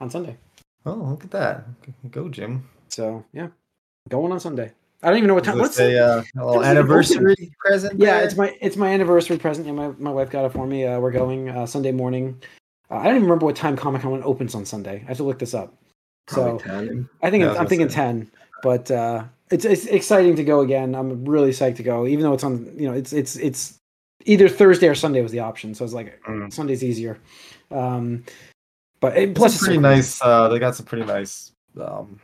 on 0.00 0.10
Sunday. 0.10 0.36
oh, 0.86 0.94
look 0.94 1.24
at 1.24 1.30
that, 1.32 1.64
go 2.10 2.28
Jim. 2.28 2.68
So 2.88 3.24
yeah, 3.32 3.48
going 4.08 4.32
on 4.32 4.40
Sunday. 4.40 4.72
I 5.02 5.08
don't 5.10 5.18
even 5.18 5.28
know 5.28 5.34
what 5.34 5.44
time. 5.44 5.58
What's 5.58 5.78
a, 5.78 5.96
uh, 5.96 6.22
a 6.36 6.44
little 6.44 6.60
is 6.60 6.66
it 6.66 6.70
anniversary 6.70 7.52
present? 7.60 8.00
Yeah, 8.00 8.16
there? 8.16 8.24
it's 8.24 8.36
my 8.36 8.56
it's 8.60 8.76
my 8.76 8.88
anniversary 8.88 9.38
present. 9.38 9.66
Yeah, 9.66 9.72
my, 9.72 9.88
my 9.98 10.10
wife 10.10 10.30
got 10.30 10.44
it 10.44 10.52
for 10.52 10.66
me. 10.66 10.86
Uh, 10.86 10.98
we're 10.98 11.12
going 11.12 11.48
uh, 11.48 11.66
Sunday 11.66 11.92
morning. 11.92 12.40
Uh, 12.90 12.96
I 12.96 13.04
don't 13.04 13.16
even 13.16 13.22
remember 13.22 13.46
what 13.46 13.54
time 13.54 13.76
Comic 13.76 14.02
Con 14.02 14.22
opens 14.24 14.54
on 14.56 14.64
Sunday. 14.64 15.02
I 15.04 15.08
have 15.08 15.16
to 15.18 15.22
look 15.22 15.38
this 15.38 15.54
up. 15.54 15.72
Probably 16.28 16.58
So 16.60 16.64
10. 16.64 17.08
I 17.22 17.30
think 17.30 17.42
Yeah, 17.42 17.48
I 17.48 17.50
it's, 17.50 17.54
was 17.54 17.58
I'm 17.60 17.66
thinking 17.66 17.88
say. 17.88 17.94
ten, 17.94 18.30
but 18.62 18.90
uh, 18.90 19.24
it's 19.50 19.64
it's 19.64 19.86
exciting 19.86 20.36
to 20.36 20.44
go 20.44 20.60
again. 20.60 20.94
I'm 20.94 21.24
really 21.24 21.50
psyched 21.50 21.76
to 21.76 21.82
go, 21.82 22.06
even 22.06 22.22
though 22.22 22.34
it's 22.34 22.44
on. 22.44 22.70
You 22.78 22.88
know, 22.88 22.94
it's 22.94 23.12
it's 23.12 23.36
it's 23.36 23.78
either 24.26 24.48
Thursday 24.48 24.88
or 24.88 24.94
Sunday 24.94 25.22
was 25.22 25.32
the 25.32 25.40
option, 25.40 25.74
so 25.74 25.84
it's 25.84 25.94
like 25.94 26.20
Mm. 26.24 26.52
Sunday's 26.52 26.84
easier. 26.84 27.18
Um, 27.70 28.24
but 29.00 29.16
it, 29.16 29.30
It's 29.30 29.38
plus 29.38 29.54
it's 29.54 29.62
pretty 29.64 29.76
so- 29.78 29.80
nice. 29.82 30.22
Uh, 30.22 30.48
they 30.48 30.58
got 30.58 30.74
some 30.74 30.86
pretty 30.86 31.06
nice. 31.06 31.52
Um, 31.80 32.18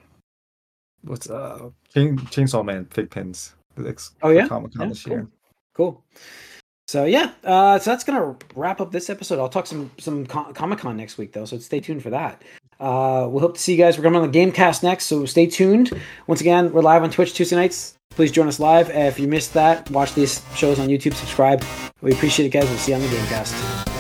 what's 1.05 1.31
uh, 1.31 1.71
Chain, 1.95 2.19
Chainsaw 2.19 2.65
Man 2.65 2.87
fig 2.87 3.11
pins. 3.11 3.55
Oh, 4.23 4.31
yeah? 4.31 4.47
Comic 4.47 4.73
Con 4.75 4.83
Yeah, 4.83 4.89
this 4.89 5.03
cool. 5.05 5.13
year. 5.13 5.29
Cool. 5.75 6.05
So 6.87 7.07
yeah, 7.07 7.33
uh, 7.45 7.79
so 7.79 7.91
that's 7.91 8.05
gonna 8.05 8.37
wrap 8.55 8.81
up 8.81 8.93
this 8.93 9.09
episode. 9.09 9.39
I'll 9.39 9.49
talk 9.49 9.67
some 9.67 9.91
some 9.99 10.27
com- 10.27 10.53
Comic 10.53 10.79
Con 10.81 10.97
next 10.97 11.17
week 11.17 11.33
though, 11.33 11.47
so 11.47 11.59
stay 11.59 11.81
tuned 11.81 12.03
for 12.03 12.11
that. 12.11 12.43
Uh, 12.85 13.27
we'll 13.29 13.41
hope 13.41 13.55
to 13.55 13.61
see 13.61 13.73
you 13.73 13.79
guys. 13.79 13.97
We're 13.97 14.05
coming 14.05 14.21
on 14.21 14.31
the 14.31 14.39
Gamecast 14.39 14.83
next, 14.83 15.07
so 15.07 15.25
stay 15.25 15.47
tuned. 15.47 15.91
Once 16.27 16.43
again, 16.43 16.71
we're 16.71 16.83
live 16.83 17.03
on 17.03 17.11
Twitch 17.11 17.33
Tuesday 17.33 17.57
nights. 17.57 17.97
Please 18.11 18.31
join 18.31 18.47
us 18.47 18.61
live. 18.61 18.91
If 18.91 19.19
you 19.19 19.27
missed 19.27 19.55
that, 19.55 19.91
watch 19.91 20.13
these 20.13 20.43
shows 20.55 20.79
on 20.79 20.89
YouTube. 20.89 21.15
Subscribe. 21.15 21.65
We 22.03 22.13
appreciate 22.13 22.47
it, 22.47 22.51
guys. 22.51 22.69
We'll 22.69 22.77
see 22.77 22.93
you 22.93 22.97
on 22.97 23.03
the 23.03 23.09
Gamecast. 23.09 23.94